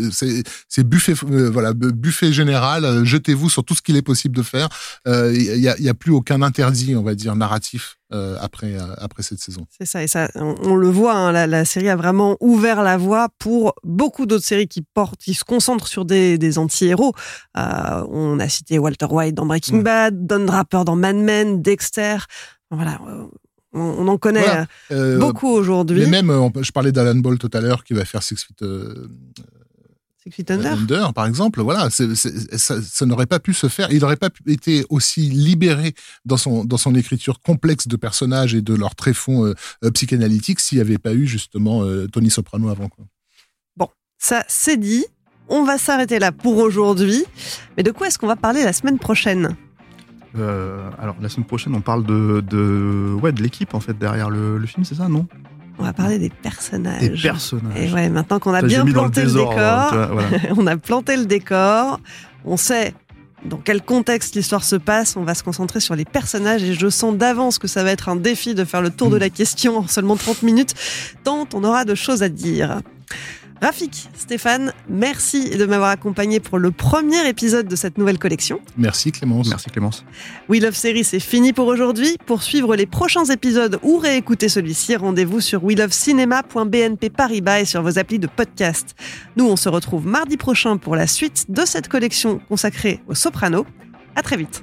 c'est 0.69 0.85
buffet 0.85 1.15
euh, 1.31 1.51
voilà 1.51 1.73
bu- 1.73 1.93
buffet 1.93 2.33
général. 2.33 2.85
euh, 2.85 3.05
Jetez-vous 3.05 3.49
sur 3.51 3.65
tout 3.65 3.75
ce 3.75 3.83
qu'il 3.83 3.97
est 3.97 4.03
possible 4.03 4.37
de 4.37 4.43
faire. 4.43 4.69
Euh, 5.09 5.33
Il 5.35 5.59
y, 5.61 5.69
a, 5.69 5.79
y 5.81 5.89
a 5.89 5.95
plus 5.95 6.13
aucun 6.13 6.43
interdit, 6.43 6.95
on 6.95 7.03
va 7.03 7.15
dire 7.15 7.35
narratif 7.37 7.97
après 8.41 8.75
après 8.99 9.23
cette 9.23 9.39
saison. 9.41 9.67
C'est 9.79 9.85
ça, 9.87 10.03
et 10.03 10.07
ça, 10.09 10.31
on, 10.35 10.55
on 10.63 10.77
le 10.77 10.89
voit, 10.89 11.15
hein, 11.15 11.31
la, 11.33 11.47
la 11.47 11.65
série 11.67 11.89
a 11.91 11.97
vraiment 11.97 12.37
ouvert 12.41 12.83
la 12.83 12.97
voie 12.97 13.29
pour 13.39 13.75
beaucoup 13.85 14.25
d'autres 14.27 14.47
séries 14.47 14.69
qui 14.69 14.83
portent, 14.95 15.21
qui 15.21 15.35
se 15.35 15.45
concentrent 15.45 15.89
sur 15.89 16.05
des, 16.07 16.39
des 16.39 16.57
anti-héros. 16.59 17.13
On 17.55 18.39
a 18.41 18.49
cité 18.49 18.79
Walter 18.79 19.07
White 19.11 19.35
dans 19.35 19.47
Breaking 19.47 19.79
Mm. 19.79 19.83
Bad, 19.83 20.27
Don 20.27 20.45
Draper 20.47 20.85
dans 20.85 20.97
Mad 20.97 21.17
Men, 21.17 21.61
Dexter. 21.63 22.17
Voilà, 22.71 22.99
on, 23.73 23.81
on 23.81 24.09
en 24.09 24.19
connaît 24.19 24.41
Voilà. 24.41 24.67
euh, 24.91 25.17
Euh, 25.17 25.19
beaucoup 25.19 25.49
aujourd'hui. 25.49 26.01
Mais 26.07 26.23
même, 26.23 26.51
je 26.61 26.71
parlais 26.73 26.93
d'Alan 26.93 27.17
Ball 27.17 27.39
tout 27.39 27.51
à 27.53 27.61
l'heure 27.61 27.85
qui 27.85 27.95
va 27.95 28.05
faire 28.05 28.23
Six 28.23 28.37
Feet 28.45 28.63
euh, 28.63 29.09
Six 30.23 30.31
Feet 30.31 30.51
Under. 30.51 30.73
Under, 30.73 31.13
par 31.15 31.27
exemple. 31.27 31.61
Voilà, 31.63 31.89
ça, 31.91 32.05
ça 32.83 33.07
n'aurait 33.07 33.27
pas 33.27 33.39
pu 33.41 33.55
se 33.55 33.69
faire. 33.69 33.91
Il 33.93 34.01
n'aurait 34.01 34.17
pas 34.17 34.31
été 34.47 34.85
aussi 34.91 35.23
libéré 35.31 35.95
dans 36.25 36.37
son 36.37 36.65
dans 36.65 36.77
son 36.79 36.95
écriture 36.95 37.41
complexe 37.41 37.87
de 37.89 37.97
personnages 37.97 38.55
et 38.55 38.63
de 38.63 38.75
leurs 38.75 38.95
tréfonds 38.95 39.53
psychanalytiques 39.95 40.61
s'il 40.61 40.79
n'y 40.79 40.83
avait 40.83 40.99
pas 40.99 41.15
eu 41.15 41.27
justement 41.27 41.85
Tony 42.13 42.31
Soprano 42.31 42.69
avant. 42.69 42.89
Quoi. 42.89 43.05
Ça, 44.21 44.45
c'est 44.49 44.77
dit. 44.77 45.05
On 45.49 45.63
va 45.63 45.79
s'arrêter 45.79 46.19
là 46.19 46.33
pour 46.33 46.57
aujourd'hui. 46.57 47.25
Mais 47.77 47.85
de 47.85 47.93
quoi 47.93 48.09
est-ce 48.09 48.19
qu'on 48.19 48.27
va 48.27 48.35
parler 48.37 48.65
la 48.65 48.73
semaine 48.73 48.99
prochaine? 48.99 49.57
Euh, 50.37 50.91
alors 51.01 51.17
la 51.21 51.29
semaine 51.29 51.47
prochaine, 51.47 51.75
on 51.75 51.81
parle 51.81 52.05
de, 52.05 52.41
de 52.41 53.15
ouais 53.23 53.33
de 53.33 53.43
l'équipe 53.43 53.75
en 53.75 53.81
fait 53.81 53.99
derrière 53.99 54.31
le, 54.31 54.59
le 54.59 54.67
film, 54.67 54.85
c'est 54.85 54.97
ça, 54.97 55.09
non? 55.09 55.27
On 55.79 55.85
va 55.85 55.93
parler 55.93 56.19
des 56.19 56.31
personnages. 56.31 57.01
Des 57.01 57.11
personnages. 57.11 57.77
Et 57.77 57.93
ouais, 57.93 58.09
maintenant 58.09 58.41
qu'on 58.41 58.53
a 58.53 58.61
Ça, 58.61 58.67
bien 58.67 58.85
le 58.85 58.93
planté 58.93 59.21
le, 59.21 59.27
désordre, 59.29 59.91
décor, 59.91 60.09
voilà. 60.13 60.29
on 60.57 60.67
a 60.67 60.77
planté 60.77 61.17
le 61.17 61.25
décor, 61.25 62.01
on 62.45 62.57
sait 62.57 62.95
dans 63.45 63.59
quel 63.59 63.81
contexte 63.83 64.35
l'histoire 64.35 64.65
se 64.65 64.75
passe, 64.75 65.17
on 65.17 65.23
va 65.23 65.35
se 65.35 65.45
concentrer 65.45 65.79
sur 65.79 65.95
les 65.95 66.05
personnages 66.05 66.65
et 66.65 66.75
je 66.75 66.89
sens 66.89 67.17
d'avance 67.17 67.59
que 67.59 67.69
ça 67.69 67.85
va 67.85 67.93
être 67.93 68.09
un 68.09 68.17
défi 68.17 68.55
de 68.57 68.65
faire 68.65 68.83
le 68.83 68.91
tour 68.91 69.11
de 69.11 69.17
Mm. 69.17 69.21
la 69.21 69.31
question 69.31 69.79
en 69.79 69.87
seulement 69.87 70.17
30 70.17 70.43
minutes, 70.43 70.75
tant 71.23 71.47
on 71.55 71.63
aura 71.63 71.85
de 71.85 71.95
choses 71.95 72.23
à 72.25 72.29
dire. 72.29 72.81
Rafik, 73.61 74.09
Stéphane, 74.17 74.73
merci 74.89 75.51
de 75.51 75.65
m'avoir 75.67 75.91
accompagné 75.91 76.39
pour 76.39 76.59
le 76.59 76.71
premier 76.71 77.29
épisode 77.29 77.67
de 77.67 77.75
cette 77.77 77.99
nouvelle 77.99 78.19
collection. 78.19 78.61
Merci 78.77 79.11
Clémence. 79.11 79.49
Merci 79.49 79.71
Clémence. 79.71 80.05
We 80.49 80.63
Love 80.63 80.77
Série, 80.77 81.05
c'est 81.05 81.21
fini 81.21 81.53
pour 81.53 81.67
aujourd'hui. 81.67 82.17
Pour 82.27 82.43
suivre 82.43 82.77
les 82.77 82.87
prochains 82.87 83.25
épisodes 83.25 83.79
ou 83.83 83.99
réécouter 83.99 84.49
celui-ci, 84.49 84.95
rendez-vous 84.97 85.41
sur 85.41 85.65
welovecinema.bnp 85.65 87.11
Paribas 87.11 87.61
et 87.61 87.65
sur 87.65 87.83
vos 87.83 87.99
applis 87.99 88.19
de 88.19 88.29
podcast. 88.29 88.95
Nous, 89.37 89.47
on 89.49 89.57
se 89.57 89.69
retrouve 89.69 90.07
mardi 90.07 90.37
prochain 90.37 90.77
pour 90.77 90.95
la 90.95 91.07
suite 91.07 91.47
de 91.49 91.65
cette 91.65 91.89
collection 91.89 92.41
consacrée 92.49 93.01
aux 93.09 93.15
sopranos. 93.15 93.67
À 94.15 94.23
très 94.23 94.37
vite. 94.37 94.63